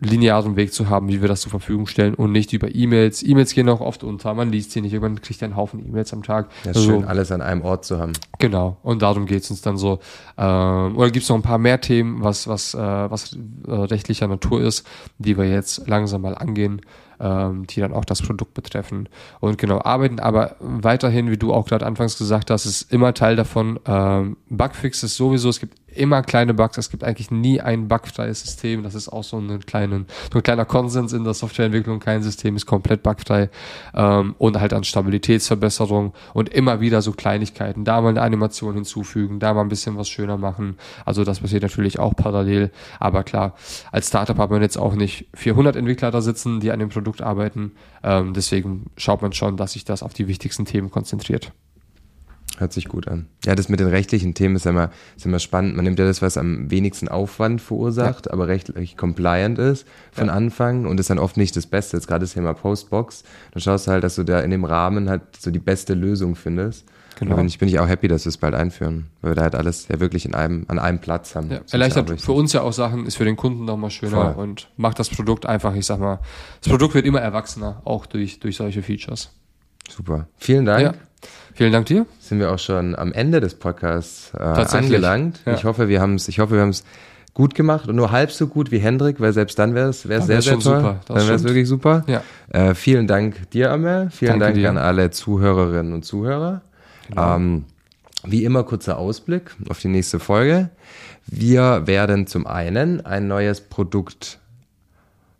linearen 0.00 0.56
Weg 0.56 0.72
zu 0.72 0.88
haben, 0.88 1.08
wie 1.08 1.20
wir 1.20 1.28
das 1.28 1.42
zur 1.42 1.50
Verfügung 1.50 1.86
stellen 1.86 2.14
und 2.14 2.32
nicht 2.32 2.52
über 2.52 2.74
E-Mails. 2.74 3.22
E-Mails 3.22 3.54
gehen 3.54 3.68
auch 3.68 3.80
oft 3.80 4.04
unter, 4.04 4.34
man 4.34 4.50
liest 4.50 4.72
sie 4.72 4.80
nicht, 4.80 4.92
irgendwann 4.92 5.20
kriegt 5.20 5.42
er 5.42 5.46
einen 5.46 5.56
Haufen 5.56 5.86
E-Mails 5.86 6.12
am 6.12 6.22
Tag. 6.22 6.50
Ja, 6.64 6.72
ist 6.72 6.84
schön, 6.84 7.04
alles 7.04 7.30
an 7.30 7.40
einem 7.40 7.62
Ort 7.62 7.84
zu 7.84 7.98
haben. 7.98 8.12
Genau, 8.38 8.78
und 8.82 9.02
darum 9.02 9.26
geht's 9.26 9.50
uns 9.50 9.62
dann 9.62 9.76
so. 9.76 10.00
Ähm, 10.36 10.96
oder 10.96 11.10
gibt's 11.10 11.28
noch 11.28 11.36
ein 11.36 11.42
paar 11.42 11.58
mehr 11.58 11.80
Themen, 11.80 12.22
was, 12.22 12.48
was, 12.48 12.74
äh, 12.74 12.78
was 12.78 13.36
äh, 13.66 13.72
rechtlicher 13.72 14.26
Natur 14.26 14.60
ist, 14.60 14.86
die 15.18 15.38
wir 15.38 15.48
jetzt 15.48 15.86
langsam 15.86 16.22
mal 16.22 16.34
angehen, 16.34 16.82
ähm, 17.20 17.66
die 17.66 17.80
dann 17.80 17.92
auch 17.92 18.04
das 18.04 18.22
Produkt 18.22 18.54
betreffen. 18.54 19.08
Und 19.40 19.58
genau, 19.58 19.80
arbeiten 19.80 20.20
aber 20.20 20.56
weiterhin, 20.58 21.30
wie 21.30 21.38
du 21.38 21.52
auch 21.52 21.66
gerade 21.66 21.86
anfangs 21.86 22.18
gesagt 22.18 22.50
hast, 22.50 22.66
ist 22.66 22.92
immer 22.92 23.14
Teil 23.14 23.36
davon. 23.36 23.78
Ähm, 23.86 24.36
Bugfixes 24.48 25.16
sowieso, 25.16 25.48
es 25.48 25.60
gibt 25.60 25.78
immer 25.96 26.22
kleine 26.22 26.54
Bugs, 26.54 26.78
es 26.78 26.90
gibt 26.90 27.04
eigentlich 27.04 27.30
nie 27.30 27.60
ein 27.60 27.88
bugfreies 27.88 28.40
System. 28.40 28.82
Das 28.82 28.94
ist 28.94 29.08
auch 29.08 29.24
so, 29.24 29.38
einen 29.38 29.60
kleinen, 29.60 30.06
so 30.32 30.38
ein 30.38 30.42
kleiner 30.42 30.64
Konsens 30.64 31.12
in 31.12 31.24
der 31.24 31.34
Softwareentwicklung. 31.34 32.00
Kein 32.00 32.22
System 32.22 32.56
ist 32.56 32.66
komplett 32.66 33.02
bugfrei. 33.02 33.50
Ähm, 33.94 34.34
und 34.38 34.60
halt 34.60 34.72
an 34.72 34.84
Stabilitätsverbesserung 34.84 36.12
und 36.34 36.48
immer 36.50 36.80
wieder 36.80 37.02
so 37.02 37.12
Kleinigkeiten. 37.12 37.84
Da 37.84 38.00
mal 38.00 38.10
eine 38.10 38.22
Animation 38.22 38.74
hinzufügen, 38.74 39.40
da 39.40 39.54
mal 39.54 39.62
ein 39.62 39.68
bisschen 39.68 39.96
was 39.96 40.08
schöner 40.08 40.36
machen. 40.36 40.76
Also 41.04 41.24
das 41.24 41.40
passiert 41.40 41.62
natürlich 41.62 41.98
auch 41.98 42.14
parallel. 42.14 42.70
Aber 43.00 43.24
klar, 43.24 43.54
als 43.92 44.08
Startup 44.08 44.38
hat 44.38 44.50
man 44.50 44.62
jetzt 44.62 44.76
auch 44.76 44.94
nicht 44.94 45.26
400 45.34 45.76
Entwickler 45.76 46.10
da 46.10 46.20
sitzen, 46.20 46.60
die 46.60 46.70
an 46.70 46.78
dem 46.78 46.90
Produkt 46.90 47.22
arbeiten. 47.22 47.72
Ähm, 48.02 48.34
deswegen 48.34 48.86
schaut 48.96 49.22
man 49.22 49.32
schon, 49.32 49.56
dass 49.56 49.72
sich 49.72 49.84
das 49.84 50.02
auf 50.02 50.14
die 50.14 50.28
wichtigsten 50.28 50.64
Themen 50.64 50.90
konzentriert. 50.90 51.52
Hört 52.58 52.72
sich 52.72 52.86
gut 52.88 53.06
an. 53.06 53.26
Ja, 53.44 53.54
das 53.54 53.68
mit 53.68 53.80
den 53.80 53.88
rechtlichen 53.88 54.32
Themen 54.32 54.56
ist 54.56 54.64
ja 54.64 54.70
immer, 54.70 54.90
ist 55.16 55.26
immer 55.26 55.38
spannend. 55.38 55.76
Man 55.76 55.84
nimmt 55.84 55.98
ja 55.98 56.06
das, 56.06 56.22
was 56.22 56.38
am 56.38 56.70
wenigsten 56.70 57.08
Aufwand 57.08 57.60
verursacht, 57.60 58.30
aber 58.30 58.48
rechtlich 58.48 58.96
compliant 58.96 59.58
ist 59.58 59.86
von 60.10 60.30
Anfang 60.30 60.86
und 60.86 60.98
ist 60.98 61.10
dann 61.10 61.18
oft 61.18 61.36
nicht 61.36 61.54
das 61.54 61.66
Beste. 61.66 61.98
Jetzt 61.98 62.06
gerade 62.06 62.24
das 62.24 62.32
Thema 62.32 62.54
Postbox. 62.54 63.24
Dann 63.52 63.60
schaust 63.60 63.86
du 63.86 63.90
halt, 63.90 64.04
dass 64.04 64.14
du 64.14 64.24
da 64.24 64.40
in 64.40 64.50
dem 64.50 64.64
Rahmen 64.64 65.10
halt 65.10 65.22
so 65.38 65.50
die 65.50 65.58
beste 65.58 65.92
Lösung 65.92 66.34
findest. 66.34 66.86
Genau. 67.18 67.32
Und 67.32 67.36
bin 67.38 67.46
ich 67.46 67.58
bin 67.58 67.68
ich 67.68 67.78
auch 67.78 67.88
happy, 67.88 68.08
dass 68.08 68.24
wir 68.24 68.30
es 68.30 68.36
bald 68.36 68.54
einführen, 68.54 69.06
weil 69.22 69.32
wir 69.32 69.36
da 69.36 69.42
halt 69.42 69.54
alles 69.54 69.88
ja 69.88 70.00
wirklich 70.00 70.26
in 70.26 70.34
einem, 70.34 70.66
an 70.68 70.78
einem 70.78 71.00
Platz 71.00 71.34
haben. 71.34 71.50
Ja, 71.50 71.60
erleichtert 71.70 72.20
für 72.20 72.32
uns 72.32 72.52
ja 72.52 72.60
auch 72.60 72.72
Sachen, 72.72 73.06
ist 73.06 73.16
für 73.16 73.24
den 73.24 73.36
Kunden 73.36 73.64
nochmal 73.64 73.90
schöner 73.90 74.34
Voll. 74.34 74.44
und 74.44 74.68
macht 74.76 74.98
das 74.98 75.08
Produkt 75.08 75.46
einfach, 75.46 75.74
ich 75.74 75.86
sag 75.86 75.98
mal, 75.98 76.20
das 76.60 76.68
Produkt 76.68 76.94
wird 76.94 77.06
immer 77.06 77.20
erwachsener, 77.20 77.80
auch 77.84 78.04
durch, 78.04 78.38
durch 78.40 78.56
solche 78.56 78.82
Features. 78.82 79.30
Super. 79.90 80.28
Vielen 80.36 80.64
Dank. 80.64 80.82
Ja. 80.82 80.94
Vielen 81.54 81.72
Dank 81.72 81.86
dir. 81.86 82.06
Sind 82.20 82.38
wir 82.38 82.52
auch 82.52 82.58
schon 82.58 82.94
am 82.94 83.12
Ende 83.12 83.40
des 83.40 83.54
Podcasts 83.54 84.32
äh, 84.34 84.42
angelangt. 84.42 85.40
Ja. 85.46 85.54
Ich 85.54 85.64
hoffe, 85.64 85.88
wir 85.88 86.00
haben 86.00 86.16
es, 86.16 86.28
ich 86.28 86.38
hoffe, 86.38 86.54
wir 86.54 86.60
haben 86.60 86.68
es 86.70 86.84
gut 87.32 87.54
gemacht 87.54 87.88
und 87.88 87.96
nur 87.96 88.12
halb 88.12 88.30
so 88.30 88.46
gut 88.46 88.70
wie 88.70 88.78
Hendrik, 88.78 89.20
weil 89.20 89.32
selbst 89.32 89.58
dann 89.58 89.74
wäre 89.74 89.88
es 89.88 90.08
wäre 90.08 90.20
Dann 90.20 90.26
sehr, 90.26 90.42
sehr 90.42 90.52
toll. 90.54 90.62
super. 90.62 91.00
Das 91.06 91.16
Dann 91.16 91.26
wäre 91.26 91.36
es 91.36 91.44
wirklich 91.44 91.68
super. 91.68 92.04
Ja. 92.06 92.22
Äh, 92.50 92.74
vielen 92.74 93.06
Dank 93.06 93.50
dir, 93.50 93.70
Amel. 93.72 94.10
Vielen 94.10 94.32
Danke 94.40 94.44
Dank 94.44 94.54
dir. 94.56 94.70
an 94.70 94.78
alle 94.78 95.10
Zuhörerinnen 95.10 95.92
und 95.92 96.04
Zuhörer. 96.04 96.62
Genau. 97.08 97.36
Ähm, 97.36 97.64
wie 98.24 98.44
immer 98.44 98.64
kurzer 98.64 98.98
Ausblick 98.98 99.54
auf 99.68 99.78
die 99.78 99.88
nächste 99.88 100.18
Folge. 100.18 100.70
Wir 101.26 101.86
werden 101.86 102.26
zum 102.26 102.46
einen 102.46 103.04
ein 103.04 103.28
neues 103.28 103.60
Produkt 103.60 104.40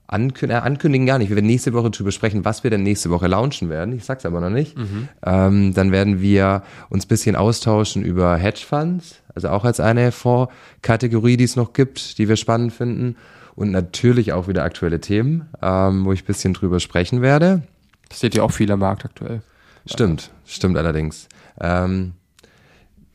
ankündigen, 0.07 0.63
äh, 0.63 0.65
ankündigen 0.65 1.07
gar 1.07 1.19
nicht. 1.19 1.29
Wir 1.29 1.37
werden 1.37 1.47
nächste 1.47 1.73
Woche 1.73 1.91
darüber 1.91 2.13
sprechen, 2.13 2.45
was 2.45 2.65
wir 2.65 2.71
denn 2.71 2.83
nächste 2.83 3.11
Woche 3.11 3.27
launchen 3.27 3.69
werden. 3.69 3.95
Ich 3.97 4.05
sag's 4.05 4.27
aber 4.27 4.41
noch 4.41 4.51
nicht. 4.51 4.77
Ähm, 5.25 5.75
dann 5.75 5.93
werden 5.93 6.21
wir 6.21 6.63
uns 6.89 7.07
ein 7.07 7.09
bisschen 7.09 7.37
austauschen 7.37 8.03
über 8.03 8.37
Hedgefonds, 8.37 9.23
also 9.35 9.49
auch 9.49 9.65
als 9.65 9.81
eine 9.81 10.13
Fondskategorie, 10.13 11.37
die 11.37 11.45
es 11.45 11.57
noch 11.57 11.73
gibt, 11.73 12.19
die 12.19 12.29
wir 12.29 12.37
spannend 12.37 12.73
finden. 12.73 13.17
Und 13.55 13.71
natürlich 13.71 14.35
auch 14.35 14.49
wieder 14.49 14.65
aktuelle 14.65 15.01
Themen, 15.01 15.49
ähm, 15.63 16.05
wo 16.05 16.13
ich 16.13 16.23
ein 16.23 16.27
bisschen 16.27 16.53
drüber 16.53 16.79
sprechen 16.79 17.23
werde. 17.23 17.63
Das 18.11 18.21
seht 18.21 18.35
ihr 18.35 18.45
auch 18.45 18.53
viel 18.53 18.71
am 18.71 18.81
Markt 18.81 19.05
aktuell. 19.05 19.41
Stimmt, 19.87 20.31
stimmt 20.45 20.77
allerdings. 20.77 21.29
Ähm, 21.61 22.13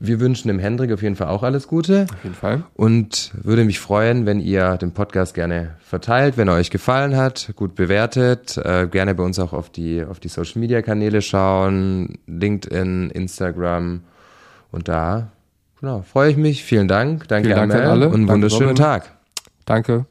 wir 0.04 0.20
wünschen 0.20 0.48
dem 0.48 0.58
Hendrik 0.60 0.92
auf 0.92 1.04
jeden 1.04 1.16
Fall 1.16 1.28
auch 1.28 1.44
alles 1.44 1.68
Gute 1.68 2.08
Auf 2.12 2.24
jeden 2.24 2.36
Fall. 2.36 2.64
und 2.74 3.32
würde 3.36 3.64
mich 3.64 3.80
freuen, 3.80 4.26
wenn 4.26 4.40
ihr 4.40 4.78
den 4.78 4.94
Podcast 4.94 5.36
gerne 5.36 5.76
verteilt, 5.80 6.38
wenn 6.38 6.48
er 6.48 6.56
euch 6.56 6.72
gefallen 6.72 7.16
hat, 7.16 7.52
gut 7.56 7.76
bewertet, 7.76 8.58
äh, 8.58 8.88
gerne 8.88 9.14
bei 9.14 9.24
uns 9.24 9.38
auch 9.38 9.54
auf 9.54 9.70
die, 9.70 10.04
auf 10.04 10.20
die 10.20 10.28
Social 10.28 10.60
Media 10.60 10.82
Kanäle 10.82 11.22
schauen, 11.22 12.18
LinkedIn, 12.26 13.12
Instagram 13.12 14.02
und 14.72 14.88
da, 14.88 15.32
genau, 15.80 16.02
freue 16.02 16.32
ich 16.32 16.38
mich. 16.38 16.64
Vielen 16.64 16.88
Dank. 16.88 17.28
Danke 17.28 17.50
Vielen 17.50 17.70
Dank 17.70 17.74
an 17.74 17.82
alle. 17.90 18.08
und 18.08 18.16
einen 18.16 18.30
wunderschönen. 18.30 18.76
Tag. 18.76 19.12
Danke. 19.66 20.06